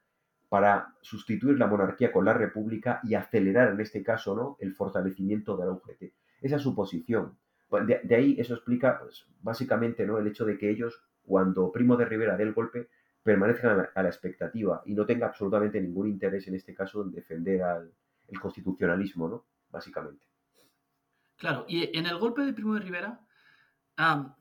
Para 0.50 0.96
sustituir 1.02 1.60
la 1.60 1.68
monarquía 1.68 2.12
con 2.12 2.26
la 2.26 2.34
república 2.34 3.02
y 3.04 3.14
acelerar, 3.14 3.70
en 3.70 3.80
este 3.80 4.02
caso, 4.02 4.36
¿no? 4.36 4.58
El 4.60 4.74
fortalecimiento 4.74 5.56
de 5.56 5.66
la 5.66 5.74
UGT. 5.74 6.14
Esa 6.42 6.56
es 6.56 6.62
su 6.62 6.74
posición. 6.74 7.38
Pues, 7.68 7.86
de, 7.86 8.16
ahí 8.16 8.36
eso 8.40 8.54
explica, 8.54 9.00
pues, 9.00 9.26
básicamente, 9.42 10.06
¿no? 10.06 10.18
El 10.18 10.28
hecho 10.28 10.46
de 10.46 10.58
que 10.58 10.70
ellos, 10.70 11.04
cuando 11.24 11.72
Primo 11.72 11.98
de 11.98 12.06
Rivera 12.06 12.38
dé 12.38 12.44
el 12.44 12.54
golpe, 12.54 12.90
permanezcan 13.24 13.88
a 13.94 14.02
la, 14.02 14.10
expectativa 14.10 14.82
y 14.86 14.94
no 14.94 15.06
tenga 15.06 15.28
absolutamente 15.28 15.82
ningún 15.82 16.08
interés, 16.08 16.48
en 16.48 16.56
este 16.56 16.74
caso, 16.74 17.02
en 17.02 17.12
defender 17.12 17.62
al 17.62 17.92
el 18.28 18.40
constitucionalismo, 18.40 19.28
¿no? 19.28 19.46
Básicamente. 19.70 20.26
Claro, 21.38 21.66
y 21.68 21.98
en 21.98 22.06
el 22.06 22.18
golpe 22.18 22.42
de 22.42 22.54
Primo 22.54 22.74
de 22.74 22.82
Rivera, 22.82 23.22
ah, 23.98 24.36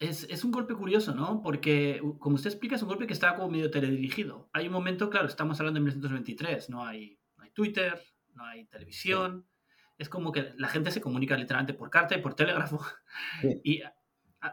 es, 0.00 0.44
un 0.44 0.50
golpe 0.50 0.74
curioso, 0.74 1.14
¿no? 1.14 1.42
Porque, 1.42 2.00
como 2.18 2.36
usted 2.36 2.50
explica, 2.50 2.76
es 2.76 2.82
un 2.82 2.88
golpe 2.88 3.06
que 3.06 3.12
está 3.12 3.34
como 3.34 3.50
medio 3.50 3.70
teledirigido. 3.70 4.48
Hay 4.52 4.66
un 4.66 4.72
momento, 4.72 5.10
claro, 5.10 5.26
estamos 5.26 5.58
hablando 5.60 5.78
de 5.78 5.84
1923, 5.84 6.70
no 6.70 6.84
hay, 6.84 7.18
no 7.36 7.44
hay 7.44 7.50
Twitter, 7.50 8.00
no 8.34 8.44
hay 8.44 8.66
televisión. 8.66 9.46
Es 9.98 10.08
como 10.08 10.32
que 10.32 10.52
la 10.56 10.68
gente 10.68 10.90
se 10.90 11.00
comunica 11.00 11.36
literalmente 11.36 11.74
por 11.74 11.90
carta 11.90 12.16
y 12.16 12.20
por 12.20 12.34
telégrafo. 12.34 12.80
Y 13.64 13.82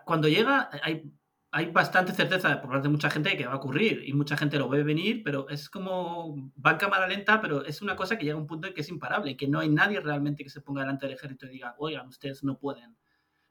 cuando 0.05 0.27
llega, 0.29 0.69
hay, 0.83 1.11
hay 1.51 1.65
bastante 1.71 2.13
certeza 2.13 2.61
por 2.61 2.69
parte 2.71 2.87
de 2.87 2.91
mucha 2.91 3.09
gente 3.09 3.29
de 3.29 3.37
que 3.37 3.45
va 3.45 3.53
a 3.53 3.57
ocurrir 3.57 4.03
y 4.05 4.13
mucha 4.13 4.37
gente 4.37 4.57
lo 4.57 4.69
ve 4.69 4.83
venir, 4.83 5.21
pero 5.23 5.49
es 5.49 5.69
como 5.69 6.51
va 6.65 6.71
en 6.71 6.77
cámara 6.77 7.07
lenta, 7.07 7.41
pero 7.41 7.65
es 7.65 7.81
una 7.81 7.95
cosa 7.95 8.17
que 8.17 8.23
llega 8.23 8.37
a 8.37 8.41
un 8.41 8.47
punto 8.47 8.67
en 8.67 8.73
que 8.73 8.81
es 8.81 8.89
imparable, 8.89 9.35
que 9.35 9.49
no 9.49 9.59
hay 9.59 9.67
nadie 9.67 9.99
realmente 9.99 10.43
que 10.43 10.49
se 10.49 10.61
ponga 10.61 10.81
delante 10.81 11.07
del 11.07 11.15
ejército 11.15 11.45
y 11.47 11.49
diga, 11.49 11.75
oigan, 11.77 12.07
ustedes 12.07 12.43
no 12.43 12.57
pueden 12.57 12.95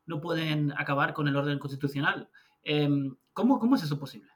no 0.07 0.21
pueden 0.21 0.73
acabar 0.73 1.15
con 1.15 1.29
el 1.29 1.37
orden 1.37 1.59
constitucional. 1.59 2.29
Em, 2.63 3.17
¿cómo, 3.33 3.59
¿Cómo 3.59 3.77
es 3.77 3.83
eso 3.85 3.99
posible? 3.99 4.31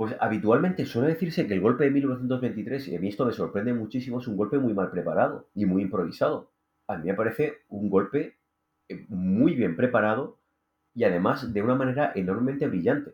Pues 0.00 0.16
habitualmente 0.18 0.86
suele 0.86 1.08
decirse 1.08 1.46
que 1.46 1.52
el 1.52 1.60
golpe 1.60 1.84
de 1.84 1.90
1923, 1.90 2.88
y 2.88 2.96
a 2.96 3.00
mí 3.00 3.08
esto 3.08 3.26
me 3.26 3.34
sorprende 3.34 3.74
muchísimo, 3.74 4.18
es 4.18 4.26
un 4.28 4.34
golpe 4.38 4.58
muy 4.58 4.72
mal 4.72 4.90
preparado 4.90 5.50
y 5.54 5.66
muy 5.66 5.82
improvisado. 5.82 6.50
A 6.86 6.96
mí 6.96 7.08
me 7.08 7.12
parece 7.12 7.58
un 7.68 7.90
golpe 7.90 8.38
eh, 8.88 9.04
muy 9.10 9.54
bien 9.54 9.76
preparado 9.76 10.38
y 10.94 11.04
además 11.04 11.52
de 11.52 11.60
una 11.60 11.74
manera 11.74 12.12
enormemente 12.14 12.66
brillante. 12.66 13.12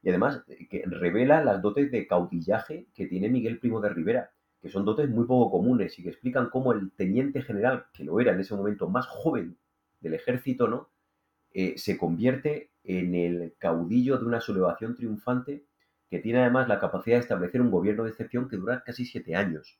Y 0.00 0.10
además 0.10 0.44
eh, 0.46 0.68
que 0.68 0.84
revela 0.86 1.42
las 1.42 1.60
dotes 1.60 1.90
de 1.90 2.06
caudillaje 2.06 2.86
que 2.94 3.08
tiene 3.08 3.28
Miguel 3.28 3.58
Primo 3.58 3.80
de 3.80 3.88
Rivera, 3.88 4.30
que 4.62 4.68
son 4.68 4.84
dotes 4.84 5.10
muy 5.10 5.26
poco 5.26 5.50
comunes 5.50 5.98
y 5.98 6.04
que 6.04 6.10
explican 6.10 6.50
cómo 6.50 6.72
el 6.72 6.92
teniente 6.92 7.42
general, 7.42 7.86
que 7.92 8.04
lo 8.04 8.20
era 8.20 8.32
en 8.32 8.38
ese 8.38 8.54
momento 8.54 8.88
más 8.88 9.08
joven 9.08 9.56
del 9.98 10.14
ejército, 10.14 10.68
¿no? 10.68 10.88
Eh, 11.52 11.74
se 11.78 11.98
convierte 11.98 12.70
en 12.84 13.16
el 13.16 13.54
caudillo 13.58 14.18
de 14.18 14.24
una 14.24 14.40
sublevación 14.40 14.94
triunfante 14.94 15.64
que 16.10 16.18
tiene 16.18 16.40
además 16.40 16.68
la 16.68 16.80
capacidad 16.80 17.16
de 17.16 17.22
establecer 17.22 17.60
un 17.60 17.70
gobierno 17.70 18.04
de 18.04 18.10
excepción 18.10 18.48
que 18.48 18.56
dura 18.56 18.82
casi 18.84 19.04
siete 19.04 19.34
años. 19.34 19.78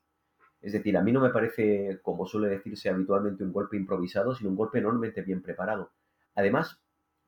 Es 0.60 0.72
decir, 0.72 0.96
a 0.96 1.02
mí 1.02 1.12
no 1.12 1.20
me 1.20 1.30
parece, 1.30 2.00
como 2.02 2.26
suele 2.26 2.48
decirse 2.48 2.88
habitualmente, 2.88 3.44
un 3.44 3.52
golpe 3.52 3.76
improvisado, 3.76 4.34
sino 4.34 4.50
un 4.50 4.56
golpe 4.56 4.78
enormemente 4.78 5.22
bien 5.22 5.42
preparado. 5.42 5.92
Además, 6.34 6.80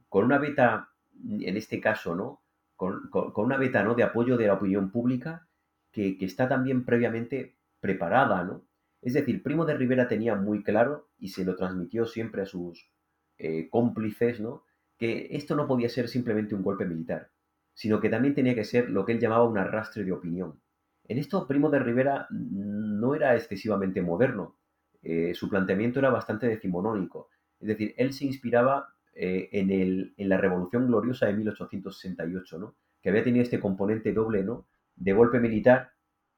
con 0.09 0.25
una 0.25 0.39
beta, 0.39 0.91
en 1.25 1.57
este 1.57 1.81
caso, 1.81 2.15
¿no? 2.15 2.43
Con, 2.77 3.11
una 3.37 3.57
beta 3.57 3.83
¿no? 3.83 3.95
de 3.95 4.03
apoyo 4.03 4.37
de 4.37 4.47
la 4.47 4.55
opinión 4.55 4.91
pública 4.91 5.47
que, 5.93 6.17
que 6.19 6.25
está 6.25 6.49
también 6.49 6.85
previamente 6.85 7.57
preparada, 7.81 8.43
¿no? 8.43 8.65
Es 9.03 9.15
decir, 9.15 9.43
Primo 9.43 9.65
de 9.65 9.75
Rivera 9.75 10.09
tenía 10.09 10.35
muy 10.35 10.63
claro, 10.63 11.09
y 11.19 11.29
se 11.29 11.45
lo 11.45 11.57
transmitió 11.57 12.07
siempre 12.07 12.43
a 12.43 12.47
sus 12.47 12.91
eh, 13.39 13.69
cómplices, 13.71 14.41
¿no? 14.41 14.65
que 14.99 15.29
esto 15.31 15.57
no 15.57 15.67
podía 15.67 15.89
ser 15.89 16.09
simplemente 16.09 16.55
un 16.55 16.63
golpe 16.63 16.85
militar, 16.85 17.31
sino 17.75 18.01
que 18.01 18.11
también 18.11 18.35
tenía 18.35 18.55
que 18.55 18.65
ser 18.65 18.91
lo 18.91 19.05
que 19.05 19.13
él 19.13 19.21
llamaba 19.21 19.49
un 19.49 19.59
arrastre 19.59 20.05
de 20.05 20.13
opinión. 20.13 20.61
En 21.05 21.19
esto, 21.19 21.47
Primo 21.47 21.71
de 21.71 21.81
Rivera 21.81 22.27
no 22.31 23.15
era 23.15 23.35
excesivamente 23.35 24.03
moderno, 24.03 24.57
eh, 25.03 25.35
su 25.35 25.49
planteamiento 25.49 25.99
era 25.99 26.11
bastante 26.11 26.47
decimonónico, 26.47 27.31
es 27.59 27.69
decir, 27.69 27.95
él 27.97 28.13
se 28.13 28.27
inspiraba 28.27 28.95
eh, 29.15 29.49
en, 29.53 29.71
el, 29.71 30.15
en, 30.17 30.29
la 30.29 30.39
Revolución 30.39 30.87
Gloriosa 30.87 31.27
de 31.27 31.35
1868, 31.35 32.59
¿no? 32.59 32.77
que 33.03 33.09
había 33.09 33.25
tenido 33.25 33.43
este 33.43 33.61
componente 33.61 34.13
doble 34.13 34.45
¿no? 34.45 34.67
de 34.97 35.13
golpe 35.13 35.41
militar 35.41 35.93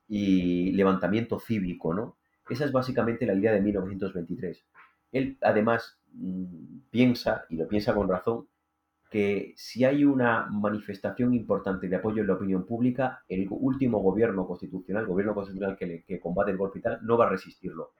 y 0.09 0.73
levantamiento 0.73 1.39
cívico, 1.41 1.95
¿no? 1.95 2.17
Esa 2.49 2.65
es 2.65 2.73
básicamente 2.73 3.25
la 3.25 3.35
idea 3.35 3.53
de 3.53 3.61
1923. 3.61 4.67
Él 5.13 5.39
además 5.41 6.01
mm, 6.13 6.81
piensa, 6.91 7.45
y 7.49 7.57
lo 7.57 7.69
piensa 7.69 7.95
con 7.95 8.09
razón, 8.09 8.49
que 9.13 9.53
si 9.57 9.85
hay 9.85 10.07
una 10.07 10.47
manifestación 10.51 11.35
importante 11.35 11.87
de 11.87 11.97
apoyo 11.97 12.23
en 12.23 12.29
la 12.29 12.33
opinión 12.33 12.65
pública, 12.65 13.23
el 13.29 13.47
último 13.51 13.99
gobierno 14.01 14.47
constitucional, 14.47 15.05
gobierno 15.05 15.35
constitucional 15.35 15.77
que, 15.77 16.19
combate 16.19 16.53
el 16.53 16.57
golpe 16.57 16.79
y 16.79 16.83
tal, 16.83 16.99
no 17.03 17.19
va 17.19 17.27
a 17.27 17.29
resistirlo. 17.29 17.93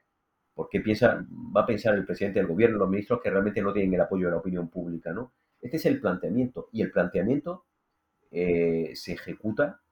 Porque 0.55 0.81
piensa, 0.81 1.23
va 1.55 1.63
a 1.63 1.67
pensar 1.67 1.95
el 1.97 2.07
presidente 2.07 2.39
del 2.39 2.49
gobierno, 2.49 2.79
los 2.79 2.89
ministros, 2.89 3.21
que 3.21 3.29
realmente 3.29 3.61
no 3.61 3.75
tienen 3.75 3.93
el 3.93 4.01
apoyo 4.01 4.27
de 4.27 4.31
la 4.33 4.39
opinión 4.39 4.71
pública, 4.71 5.13
¿no? 5.13 5.35
Este 5.61 5.77
es 5.77 5.85
el 5.85 6.01
planteamiento. 6.01 6.71
Y 6.73 6.81
el 6.81 6.91
planteamiento 6.91 7.67
eh, 8.31 8.93
se 8.95 9.13
ejecuta 9.13 9.83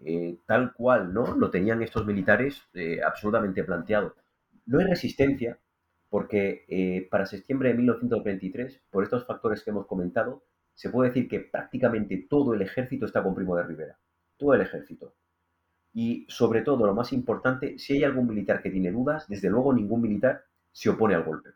eh, 0.00 0.38
tal 0.46 0.72
cual 0.72 1.12
¿no? 1.12 1.36
lo 1.36 1.50
tenían 1.50 1.82
estos 1.82 2.06
militares 2.06 2.62
eh, 2.72 3.02
absolutamente 3.06 3.62
planteado. 3.62 4.14
No 4.64 4.78
hay 4.78 4.86
resistencia 4.86 5.58
porque 6.08 7.08
para 7.10 7.26
septiembre 7.26 7.70
de 7.70 7.74
1923, 7.76 8.82
por 8.90 9.02
estos 9.02 9.26
factores 9.26 9.62
que 9.62 9.70
hemos 9.70 9.86
comentado, 9.86 10.44
se 10.74 10.90
puede 10.90 11.10
decir 11.10 11.28
que 11.28 11.40
prácticamente 11.40 12.26
todo 12.28 12.54
el 12.54 12.62
ejército 12.62 13.06
está 13.06 13.22
con 13.22 13.34
Primo 13.34 13.56
de 13.56 13.64
Rivera. 13.64 13.98
Todo 14.36 14.54
el 14.54 14.62
ejército. 14.62 15.14
Y 15.92 16.26
sobre 16.28 16.62
todo, 16.62 16.86
lo 16.86 16.94
más 16.94 17.12
importante, 17.12 17.78
si 17.78 17.94
hay 17.94 18.04
algún 18.04 18.26
militar 18.26 18.62
que 18.62 18.70
tiene 18.70 18.90
dudas, 18.90 19.28
desde 19.28 19.50
luego 19.50 19.72
ningún 19.72 20.00
militar 20.00 20.44
se 20.70 20.88
opone 20.88 21.14
al 21.14 21.24
golpe. 21.24 21.50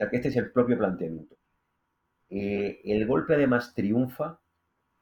O 0.00 0.08
que 0.08 0.16
este 0.16 0.28
es 0.28 0.36
el 0.36 0.52
propio 0.52 0.78
planteamiento. 0.78 1.36
el 2.28 3.06
golpe 3.06 3.34
además 3.34 3.74
triunfa 3.74 4.40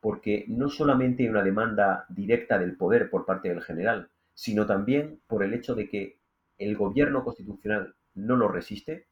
porque 0.01 0.45
no 0.49 0.68
solamente 0.68 1.24
hay 1.24 1.28
una 1.28 1.43
demanda 1.43 2.07
directa 2.09 2.59
del 2.59 2.76
poder 2.76 3.11
por 3.11 3.26
parte 3.26 3.49
del 3.49 3.62
general, 3.62 4.09
sino 4.34 4.66
también 4.66 5.20
por 5.26 5.43
el 5.43 5.53
hecho 5.53 5.74
de 5.74 5.89
que 5.89 6.20
el 6.59 6.76
gobierno 6.76 7.24
constitucional 7.24 7.97
no 8.14 8.37
lo 8.37 8.49
resiste. 8.49 9.09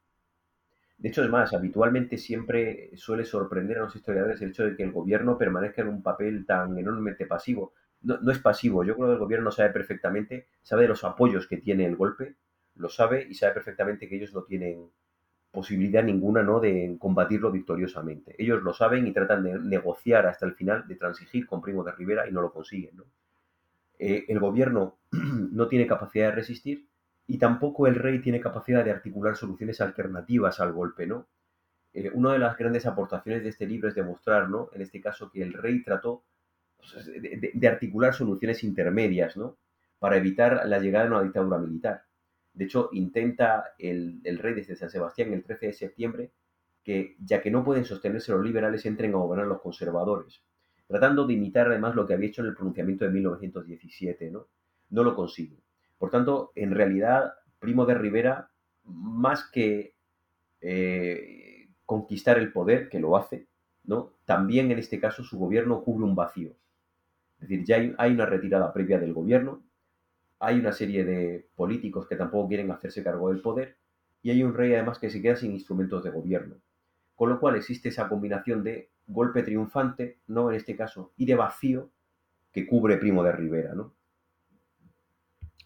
De 0.97 1.09
hecho, 1.09 1.23
es 1.23 1.29
más, 1.29 1.53
habitualmente 1.53 2.17
siempre 2.17 2.91
suele 2.95 3.25
sorprender 3.25 3.77
a 3.77 3.81
los 3.81 3.95
historiadores 3.95 4.41
el 4.41 4.49
hecho 4.49 4.65
de 4.65 4.75
que 4.75 4.83
el 4.83 4.91
gobierno 4.91 5.37
permanezca 5.37 5.81
en 5.81 5.89
un 5.89 6.01
papel 6.01 6.45
tan 6.45 6.77
enormemente 6.77 7.25
pasivo. 7.25 7.73
No, 8.01 8.19
no 8.21 8.31
es 8.31 8.39
pasivo, 8.39 8.83
yo 8.83 8.95
creo 8.95 9.07
que 9.07 9.13
el 9.13 9.19
gobierno 9.19 9.51
sabe 9.51 9.71
perfectamente, 9.71 10.47
sabe 10.61 10.83
de 10.83 10.89
los 10.89 11.03
apoyos 11.03 11.47
que 11.47 11.57
tiene 11.57 11.85
el 11.85 11.95
golpe, 11.95 12.35
lo 12.75 12.89
sabe 12.89 13.25
y 13.29 13.33
sabe 13.33 13.53
perfectamente 13.53 14.07
que 14.07 14.15
ellos 14.15 14.33
no 14.33 14.43
tienen 14.43 14.89
posibilidad 15.55 16.03
ninguna 16.03 16.43
¿no? 16.43 16.59
de 16.59 16.97
combatirlo 16.99 17.51
victoriosamente. 17.51 18.35
Ellos 18.37 18.61
lo 18.61 18.73
saben 18.73 19.07
y 19.07 19.13
tratan 19.13 19.43
de 19.43 19.57
negociar 19.57 20.27
hasta 20.27 20.45
el 20.45 20.53
final, 20.53 20.87
de 20.87 20.95
transigir 20.95 21.47
con 21.47 21.61
Primo 21.61 21.83
de 21.83 21.93
Rivera 21.93 22.27
y 22.27 22.31
no 22.31 22.41
lo 22.41 22.51
consiguen. 22.51 23.01
Eh, 23.97 24.25
el 24.27 24.39
gobierno 24.39 24.97
no 25.11 25.67
tiene 25.67 25.87
capacidad 25.87 26.29
de 26.29 26.35
resistir 26.35 26.85
y 27.27 27.37
tampoco 27.37 27.87
el 27.87 27.95
rey 27.95 28.19
tiene 28.19 28.39
capacidad 28.39 28.83
de 28.83 28.91
articular 28.91 29.35
soluciones 29.35 29.81
alternativas 29.81 30.59
al 30.59 30.73
golpe. 30.73 31.07
¿no? 31.07 31.27
Eh, 31.93 32.11
una 32.13 32.33
de 32.33 32.39
las 32.39 32.57
grandes 32.57 32.85
aportaciones 32.85 33.43
de 33.43 33.49
este 33.49 33.65
libro 33.65 33.89
es 33.89 33.95
demostrar, 33.95 34.49
¿no? 34.49 34.69
en 34.73 34.81
este 34.81 35.01
caso, 35.01 35.31
que 35.31 35.41
el 35.41 35.53
rey 35.53 35.83
trató 35.83 36.23
pues, 36.77 37.05
de, 37.05 37.67
articular 37.67 38.13
soluciones 38.13 38.63
intermedias 38.63 39.37
¿no? 39.37 39.57
para 39.97 40.17
evitar 40.17 40.67
la 40.67 40.79
llegada 40.79 41.05
de 41.05 41.11
una 41.11 41.23
dictadura 41.23 41.57
militar. 41.57 42.03
De 42.53 42.65
hecho, 42.65 42.89
intenta 42.93 43.73
el, 43.77 44.21
rey 44.39 44.53
desde 44.53 44.75
San 44.75 44.89
Sebastián 44.89 45.33
el 45.33 45.43
13 45.43 45.67
de 45.67 45.73
septiembre 45.73 46.31
que, 46.83 47.15
ya 47.19 47.41
que 47.41 47.51
no 47.51 47.63
pueden 47.63 47.83
sostenerse 47.83 48.31
los 48.31 48.43
liberales, 48.43 48.85
entren 48.85 49.13
a 49.13 49.17
gobernar 49.17 49.47
los 49.47 49.59
conservadores, 49.59 50.43
tratando 50.87 51.25
de 51.25 51.33
imitar 51.33 51.67
además 51.67 51.95
lo 51.95 52.05
que 52.05 52.13
había 52.13 52.29
hecho 52.29 52.43
en 52.43 52.49
el 52.49 52.53
pronunciamiento 52.55 53.03
de 53.03 53.11
1917, 53.11 54.29
¿no? 54.29 54.47
No 54.91 55.03
lo 55.03 55.15
consigue. 55.15 55.64
Por 55.97 56.09
tanto, 56.09 56.51
en 56.55 56.71
realidad, 56.71 57.33
Primo 57.59 57.85
de 57.85 57.95
Rivera, 57.95 58.51
más 58.83 59.49
que 59.49 59.95
eh, 60.61 61.69
conquistar 61.85 62.37
el 62.37 62.51
poder, 62.51 62.89
que 62.89 62.99
lo 62.99 63.17
hace, 63.17 63.47
¿no? 63.83 64.13
También 64.25 64.71
en 64.71 64.79
este 64.79 64.99
caso 64.99 65.23
su 65.23 65.37
gobierno 65.37 65.83
cubre 65.83 66.05
un 66.05 66.15
vacío. 66.15 66.55
Es 67.39 67.49
decir, 67.49 67.65
ya 67.65 67.77
hay 67.97 68.11
una 68.11 68.25
retirada 68.25 68.73
previa 68.73 68.99
del 68.99 69.13
gobierno, 69.13 69.63
hay 70.39 70.59
una 70.59 70.71
serie 70.71 71.05
de 71.05 71.49
políticos 71.55 72.07
que 72.07 72.15
tampoco 72.15 72.47
quieren 72.47 72.71
hacerse 72.71 73.03
cargo 73.03 73.29
del 73.29 73.41
poder 73.41 73.77
y 74.21 74.31
hay 74.31 74.43
un 74.43 74.53
rey 74.53 74.73
además 74.73 74.99
que 74.99 75.09
se 75.09 75.21
queda 75.21 75.35
sin 75.35 75.51
instrumentos 75.51 76.03
de 76.03 76.09
gobierno. 76.09 76.55
Con 77.15 77.29
lo 77.29 77.39
cual 77.39 77.55
existe 77.55 77.89
esa 77.89 78.09
combinación 78.09 78.63
de 78.63 78.89
golpe 79.07 79.43
triunfante, 79.43 80.19
no 80.27 80.49
en 80.49 80.57
este 80.57 80.75
caso, 80.75 81.13
y 81.15 81.25
de 81.25 81.35
vacío 81.35 81.91
que 82.51 82.65
cubre 82.65 82.97
Primo 82.97 83.23
de 83.23 83.31
Rivera, 83.31 83.75
¿no? 83.75 83.93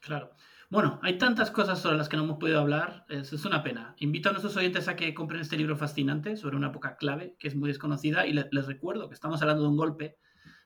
Claro. 0.01 0.31
Bueno, 0.69 0.99
hay 1.01 1.17
tantas 1.17 1.49
cosas 1.49 1.81
sobre 1.81 1.97
las 1.97 2.09
que 2.09 2.15
no 2.15 2.23
hemos 2.23 2.37
podido 2.37 2.59
hablar, 2.59 3.05
es, 3.09 3.33
una 3.43 3.63
pena. 3.63 3.95
Invito 3.97 4.29
a 4.29 4.33
nuestros 4.33 4.55
oyentes 4.55 4.87
a 4.87 4.95
que 4.95 5.15
compren 5.15 5.41
este 5.41 5.57
libro 5.57 5.75
fascinante 5.75 6.37
sobre 6.37 6.57
una 6.57 6.67
época 6.67 6.95
clave 6.95 7.35
que 7.39 7.47
es 7.47 7.55
muy 7.55 7.69
desconocida 7.69 8.27
y 8.27 8.33
les 8.33 8.67
recuerdo 8.67 9.07
que 9.09 9.15
estamos 9.15 9.41
hablando 9.41 9.63
de 9.63 9.69
un 9.69 9.77
golpe, 9.77 10.17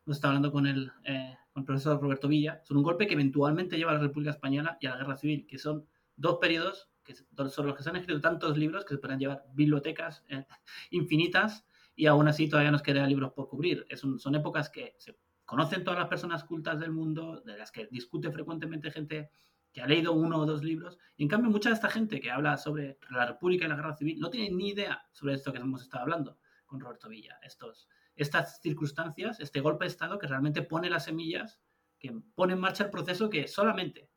nos 0.06 0.18
está 0.18 0.28
hablando 0.28 0.52
con 0.52 0.68
el 0.68 0.92
eh, 1.06 1.38
con 1.54 1.62
el 1.62 1.66
profesor 1.66 2.02
Roberto 2.02 2.28
Villa, 2.28 2.62
son 2.66 2.78
un 2.78 2.84
golpe 2.84 3.08
que 3.08 3.14
eventualmente 3.14 3.78
lleva 3.78 3.92
a 3.92 3.94
la 3.94 4.02
República 4.02 4.32
Española 4.32 4.78
y 4.82 4.88
a 4.88 4.92
la 4.92 4.98
Guerra 4.98 5.16
Civil, 5.16 5.46
que 5.48 5.58
son 5.58 5.88
dos 6.16 6.40
periodos 6.42 6.90
que, 7.04 7.16
sobre 7.16 7.70
los 7.70 7.78
que 7.78 7.84
se 7.84 7.90
han 7.90 7.96
escrito 7.96 8.20
tantos 8.20 8.58
libros 8.58 8.84
que 8.86 8.96
se 8.96 9.00
pueden 9.00 9.20
llevar 9.20 9.46
bibliotecas 9.54 10.26
eh, 10.30 10.46
infinitas 10.92 11.66
y 11.96 12.08
aún 12.08 12.28
así 12.28 12.50
todavía 12.50 12.72
nos 12.72 12.82
quedan 12.82 13.08
libros 13.08 13.32
por 13.34 13.48
cubrir. 13.48 13.86
Es 13.88 14.02
son 14.02 14.36
épocas 14.36 14.70
que 14.70 14.96
se 14.98 15.16
conocen 15.46 15.84
todas 15.84 16.00
las 16.00 16.10
personas 16.10 16.44
cultas 16.44 16.80
del 16.80 16.92
mundo, 16.92 17.42
de 17.42 17.58
las 17.58 17.72
que 17.72 17.88
discute 17.88 18.32
frecuentemente 18.32 18.92
gente 18.92 19.30
que 19.72 19.82
ha 19.82 19.88
leído 19.88 20.14
uno 20.14 20.40
o 20.40 20.46
dos 20.46 20.64
libros, 20.64 21.00
y 21.18 21.24
en 21.24 21.30
cambio 21.30 21.50
mucha 21.50 21.70
de 21.70 21.76
esta 21.76 21.90
gente 21.90 22.20
que 22.20 22.30
habla 22.30 22.58
sobre 22.58 23.00
la 23.10 23.26
República 23.26 23.66
y 23.66 23.70
la 23.70 23.76
Guerra 23.76 23.96
Civil 23.96 24.20
no 24.20 24.30
tiene 24.30 24.56
ni 24.56 24.70
idea 24.70 25.04
sobre 25.12 25.34
esto 25.34 25.52
que 25.52 25.60
hemos 25.60 25.82
estado 25.82 26.04
hablando 26.04 26.38
con 26.66 26.80
Roberto 26.80 27.10
Villa, 27.10 27.40
estos 27.42 27.88
estas 28.16 28.62
circunstancias, 28.62 29.40
este 29.40 29.60
golpe 29.60 29.86
de 29.86 29.90
Estado 29.90 30.20
que 30.20 30.28
realmente 30.28 30.62
pone 30.62 30.90
las 30.90 31.06
semillas, 31.06 31.60
que 31.98 32.12
pone 32.36 32.54
en 32.54 32.60
marcha 32.60 32.84
el 32.84 32.92
proceso 32.92 33.30
que 33.30 33.48
solamente 33.48 34.10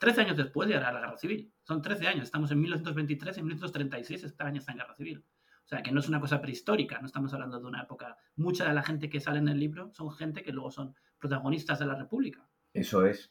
13 0.00 0.20
eh, 0.20 0.24
años 0.24 0.36
después 0.36 0.68
llegará 0.68 0.92
la 0.92 1.00
guerra 1.00 1.16
civil. 1.16 1.52
Son 1.62 1.80
13 1.80 2.06
años, 2.08 2.24
estamos 2.24 2.50
en 2.50 2.60
1923, 2.60 3.38
en 3.38 3.44
1936 3.44 4.24
España 4.24 4.58
está 4.58 4.72
en 4.72 4.78
guerra 4.78 4.94
civil. 4.94 5.24
O 5.68 5.70
sea, 5.70 5.82
que 5.82 5.92
no 5.92 6.00
es 6.00 6.08
una 6.08 6.18
cosa 6.18 6.40
prehistórica, 6.40 6.98
no 6.98 7.04
estamos 7.04 7.34
hablando 7.34 7.60
de 7.60 7.66
una 7.66 7.82
época. 7.82 8.16
Mucha 8.36 8.66
de 8.66 8.72
la 8.72 8.82
gente 8.82 9.10
que 9.10 9.20
sale 9.20 9.38
en 9.38 9.48
el 9.48 9.60
libro 9.60 9.90
son 9.92 10.10
gente 10.10 10.42
que 10.42 10.50
luego 10.50 10.70
son 10.70 10.94
protagonistas 11.18 11.78
de 11.78 11.84
la 11.84 11.94
República. 11.94 12.48
Eso 12.72 13.04
es. 13.04 13.30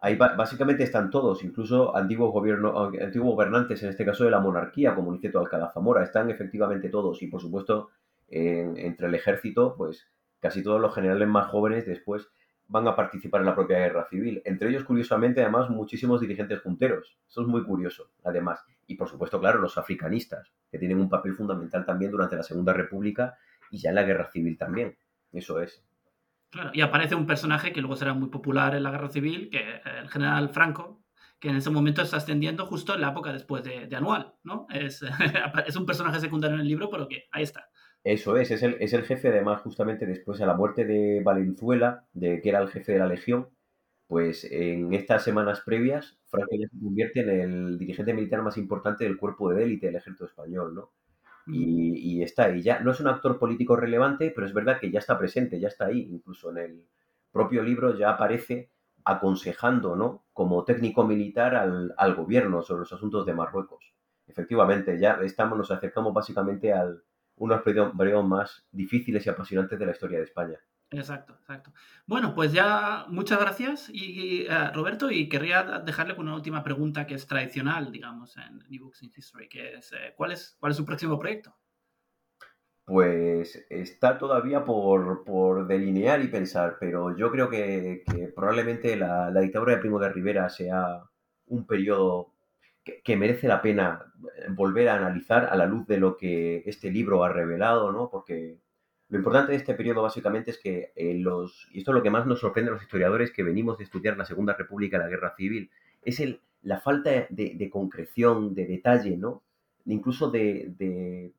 Ahí 0.00 0.16
básicamente 0.16 0.82
están 0.82 1.08
todos, 1.08 1.44
incluso 1.44 1.96
antiguos, 1.96 2.32
gobernantes, 2.32 3.80
en 3.84 3.90
este 3.90 4.04
caso 4.04 4.24
de 4.24 4.32
la 4.32 4.40
monarquía, 4.40 4.96
como 4.96 5.12
dice 5.12 5.30
Alcalá 5.38 5.70
Zamora, 5.72 6.02
están 6.02 6.28
efectivamente 6.30 6.88
todos. 6.88 7.22
Y 7.22 7.28
por 7.28 7.40
supuesto, 7.40 7.90
entre 8.26 9.06
el 9.06 9.14
ejército, 9.14 9.76
pues 9.76 10.10
casi 10.40 10.64
todos 10.64 10.80
los 10.80 10.92
generales 10.92 11.28
más 11.28 11.46
jóvenes 11.46 11.86
después 11.86 12.28
van 12.68 12.88
a 12.88 12.96
participar 12.96 13.40
en 13.40 13.46
la 13.46 13.54
propia 13.54 13.78
guerra 13.78 14.06
civil. 14.08 14.40
Entre 14.44 14.68
ellos, 14.68 14.84
curiosamente, 14.84 15.42
además, 15.42 15.68
muchísimos 15.70 16.20
dirigentes 16.20 16.60
junteros. 16.60 17.18
Eso 17.28 17.42
es 17.42 17.46
muy 17.46 17.64
curioso, 17.64 18.10
además. 18.24 18.64
Y, 18.86 18.94
por 18.94 19.08
supuesto, 19.08 19.40
claro, 19.40 19.60
los 19.60 19.76
africanistas, 19.78 20.52
que 20.70 20.78
tienen 20.78 21.00
un 21.00 21.08
papel 21.08 21.34
fundamental 21.34 21.84
también 21.84 22.10
durante 22.10 22.36
la 22.36 22.42
Segunda 22.42 22.72
República 22.72 23.36
y 23.70 23.78
ya 23.78 23.90
en 23.90 23.96
la 23.96 24.04
guerra 24.04 24.30
civil 24.30 24.56
también. 24.56 24.96
Eso 25.32 25.60
es. 25.60 25.84
Claro, 26.50 26.70
y 26.74 26.82
aparece 26.82 27.14
un 27.14 27.26
personaje 27.26 27.72
que 27.72 27.80
luego 27.80 27.96
será 27.96 28.12
muy 28.14 28.28
popular 28.28 28.74
en 28.74 28.82
la 28.82 28.90
guerra 28.90 29.08
civil, 29.08 29.48
que 29.50 29.80
el 30.00 30.08
general 30.08 30.50
Franco, 30.50 31.02
que 31.38 31.48
en 31.48 31.56
ese 31.56 31.70
momento 31.70 32.02
está 32.02 32.18
ascendiendo 32.18 32.66
justo 32.66 32.94
en 32.94 33.00
la 33.00 33.10
época 33.10 33.32
después 33.32 33.64
de, 33.64 33.88
Anual, 33.96 34.34
¿no? 34.44 34.66
Es, 34.70 35.02
es 35.66 35.76
un 35.76 35.86
personaje 35.86 36.20
secundario 36.20 36.54
en 36.54 36.60
el 36.60 36.68
libro, 36.68 36.90
pero 36.90 37.08
que 37.08 37.24
ahí 37.32 37.42
está. 37.42 37.68
Eso 38.04 38.36
es, 38.36 38.50
es 38.50 38.62
el, 38.62 38.76
es 38.80 38.92
el 38.92 39.04
jefe, 39.04 39.28
además, 39.28 39.62
justamente 39.62 40.06
después 40.06 40.38
de 40.38 40.46
la 40.46 40.54
muerte 40.54 40.84
de 40.84 41.20
Valenzuela, 41.22 42.06
de 42.12 42.40
que 42.40 42.48
era 42.48 42.60
el 42.60 42.68
jefe 42.68 42.92
de 42.92 42.98
la 42.98 43.06
Legión, 43.06 43.48
pues 44.08 44.44
en 44.50 44.92
estas 44.92 45.24
semanas 45.24 45.62
previas, 45.64 46.18
Franco 46.26 46.56
ya 46.58 46.66
se 46.68 46.78
convierte 46.78 47.20
en 47.20 47.30
el 47.30 47.78
dirigente 47.78 48.12
militar 48.12 48.42
más 48.42 48.58
importante 48.58 49.04
del 49.04 49.16
cuerpo 49.16 49.50
de 49.50 49.64
élite 49.64 49.86
del 49.86 49.96
ejército 49.96 50.26
español, 50.26 50.74
¿no? 50.74 50.92
Y, 51.46 52.18
y, 52.18 52.22
está 52.22 52.44
ahí. 52.44 52.62
Ya 52.62 52.80
no 52.80 52.92
es 52.92 53.00
un 53.00 53.08
actor 53.08 53.38
político 53.38 53.76
relevante, 53.76 54.30
pero 54.34 54.46
es 54.46 54.52
verdad 54.54 54.78
que 54.80 54.90
ya 54.90 54.98
está 55.00 55.18
presente, 55.18 55.58
ya 55.58 55.68
está 55.68 55.86
ahí. 55.86 56.08
Incluso 56.10 56.50
en 56.50 56.58
el 56.58 56.86
propio 57.32 57.62
libro 57.62 57.96
ya 57.96 58.10
aparece 58.10 58.70
aconsejando, 59.04 59.96
¿no? 59.96 60.24
Como 60.32 60.64
técnico 60.64 61.04
militar 61.04 61.56
al, 61.56 61.94
al 61.96 62.14
gobierno 62.14 62.62
sobre 62.62 62.80
los 62.80 62.92
asuntos 62.92 63.26
de 63.26 63.34
Marruecos. 63.34 63.94
Efectivamente, 64.26 64.98
ya 64.98 65.14
estamos, 65.22 65.58
nos 65.58 65.70
acercamos 65.70 66.14
básicamente 66.14 66.72
al, 66.72 67.02
unos 67.36 67.62
periodos 67.62 67.94
más 68.28 68.64
difíciles 68.70 69.26
y 69.26 69.28
apasionantes 69.28 69.78
de 69.78 69.86
la 69.86 69.92
historia 69.92 70.18
de 70.18 70.24
España. 70.24 70.58
Exacto, 70.90 71.34
exacto. 71.34 71.72
Bueno, 72.06 72.34
pues 72.34 72.52
ya 72.52 73.06
muchas 73.08 73.40
gracias, 73.40 73.88
y, 73.90 74.42
eh, 74.42 74.70
Roberto, 74.74 75.10
y 75.10 75.28
querría 75.28 75.62
dejarle 75.84 76.14
con 76.14 76.26
una 76.26 76.36
última 76.36 76.62
pregunta 76.62 77.06
que 77.06 77.14
es 77.14 77.26
tradicional, 77.26 77.90
digamos, 77.90 78.36
en 78.36 78.58
New 78.68 78.84
Books 78.84 79.02
in 79.02 79.12
History, 79.16 79.48
que 79.48 79.74
es, 79.76 79.92
eh, 79.92 80.12
¿cuál 80.16 80.32
es, 80.32 80.56
cuál 80.60 80.72
es 80.72 80.76
su 80.76 80.84
próximo 80.84 81.18
proyecto? 81.18 81.56
Pues 82.84 83.64
está 83.70 84.18
todavía 84.18 84.64
por, 84.64 85.24
por 85.24 85.66
delinear 85.66 86.20
y 86.20 86.28
pensar, 86.28 86.76
pero 86.78 87.16
yo 87.16 87.30
creo 87.30 87.48
que, 87.48 88.04
probablemente 88.34 88.96
la, 88.96 89.30
la, 89.30 89.40
dictadura 89.40 89.74
de 89.74 89.78
Primo 89.78 89.98
de 89.98 90.10
Rivera 90.10 90.50
sea 90.50 91.02
un 91.46 91.66
periodo 91.66 92.32
que, 92.84 93.16
merece 93.16 93.48
la 93.48 93.62
pena 93.62 94.11
volver 94.50 94.88
a 94.88 94.96
analizar 94.96 95.46
a 95.46 95.56
la 95.56 95.66
luz 95.66 95.86
de 95.86 95.98
lo 95.98 96.16
que 96.16 96.62
este 96.66 96.90
libro 96.90 97.24
ha 97.24 97.28
revelado, 97.28 97.92
¿no? 97.92 98.10
Porque 98.10 98.58
lo 99.08 99.18
importante 99.18 99.52
de 99.52 99.58
este 99.58 99.74
periodo 99.74 100.02
básicamente 100.02 100.52
es 100.52 100.58
que 100.58 100.92
eh, 100.96 101.14
los, 101.14 101.68
y 101.72 101.78
esto 101.80 101.90
es 101.90 101.96
lo 101.96 102.02
que 102.02 102.10
más 102.10 102.26
nos 102.26 102.40
sorprende 102.40 102.70
a 102.70 102.74
los 102.74 102.82
historiadores 102.82 103.30
que 103.30 103.42
venimos 103.42 103.78
de 103.78 103.84
estudiar 103.84 104.16
la 104.16 104.24
Segunda 104.24 104.54
República 104.54 104.98
la 104.98 105.08
Guerra 105.08 105.34
Civil, 105.36 105.70
es 106.00 106.20
el, 106.20 106.40
la 106.62 106.80
falta 106.80 107.10
de, 107.28 107.70
concreción, 107.70 108.54
de 108.54 108.66
detalle, 108.66 109.16
¿no? 109.16 109.42
Incluso 109.84 110.30
de, 110.30 111.32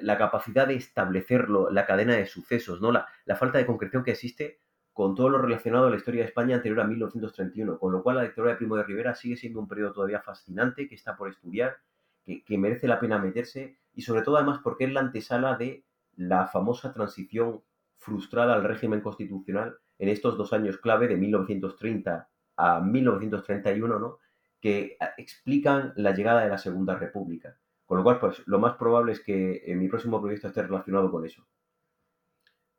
la 0.00 0.18
capacidad 0.18 0.66
de 0.66 0.74
establecerlo, 0.74 1.70
la 1.70 1.86
cadena 1.86 2.16
de 2.16 2.26
sucesos, 2.26 2.80
¿no? 2.80 2.90
La, 2.90 3.06
la 3.26 3.36
falta 3.36 3.58
de 3.58 3.66
concreción 3.66 4.02
que 4.02 4.10
existe 4.10 4.58
con 4.92 5.14
todo 5.14 5.28
lo 5.28 5.38
relacionado 5.38 5.86
a 5.86 5.90
la 5.90 5.96
historia 5.96 6.22
de 6.22 6.28
España 6.28 6.56
anterior 6.56 6.80
a 6.80 6.84
1931, 6.84 7.78
con 7.78 7.92
lo 7.92 8.02
cual 8.02 8.16
la 8.16 8.22
dictadura 8.24 8.52
de 8.52 8.58
Primo 8.58 8.76
de 8.76 8.82
Rivera 8.82 9.14
sigue 9.14 9.36
siendo 9.36 9.60
un 9.60 9.68
periodo 9.68 9.92
todavía 9.92 10.20
fascinante, 10.20 10.88
que 10.88 10.94
está 10.94 11.16
por 11.16 11.28
estudiar, 11.28 11.76
que, 12.24 12.58
merece 12.58 12.86
la 12.86 13.00
pena 13.00 13.18
meterse, 13.18 13.78
y 13.92 14.02
sobre 14.02 14.22
todo 14.22 14.36
además 14.36 14.60
porque 14.62 14.84
es 14.84 14.92
la 14.92 15.00
antesala 15.00 15.56
de 15.56 15.84
la 16.16 16.46
famosa 16.46 16.92
transición 16.92 17.62
frustrada 17.98 18.54
al 18.54 18.64
régimen 18.64 19.00
constitucional 19.00 19.76
en 19.98 20.08
estos 20.08 20.36
dos 20.36 20.52
años 20.52 20.78
clave 20.78 21.08
de 21.08 21.16
1930 21.16 22.28
a 22.56 22.80
1931, 22.80 23.98
¿no? 23.98 24.18
que 24.60 24.96
explican 25.16 25.92
la 25.96 26.12
llegada 26.12 26.42
de 26.42 26.50
la 26.50 26.58
Segunda 26.58 26.96
República. 26.96 27.56
Con 27.86 27.98
lo 27.98 28.04
cual, 28.04 28.20
pues 28.20 28.42
lo 28.46 28.58
más 28.58 28.76
probable 28.76 29.12
es 29.12 29.20
que 29.20 29.62
en 29.66 29.78
mi 29.78 29.88
próximo 29.88 30.20
proyecto 30.20 30.48
esté 30.48 30.62
relacionado 30.62 31.10
con 31.10 31.24
eso. 31.24 31.46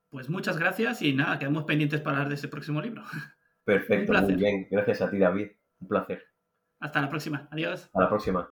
Pues 0.09 0.29
muchas 0.29 0.57
gracias 0.57 1.01
y 1.01 1.13
nada, 1.13 1.39
quedamos 1.39 1.63
pendientes 1.63 2.01
para 2.01 2.17
hablar 2.17 2.29
de 2.29 2.35
ese 2.35 2.47
próximo 2.47 2.81
libro. 2.81 3.03
Perfecto, 3.63 4.13
muy 4.13 4.35
bien. 4.35 4.67
Gracias 4.69 5.01
a 5.01 5.09
ti, 5.09 5.17
David. 5.17 5.51
Un 5.79 5.87
placer. 5.87 6.23
Hasta 6.79 7.01
la 7.01 7.09
próxima. 7.09 7.47
Adiós. 7.51 7.89
A 7.93 8.01
la 8.01 8.09
próxima. 8.09 8.49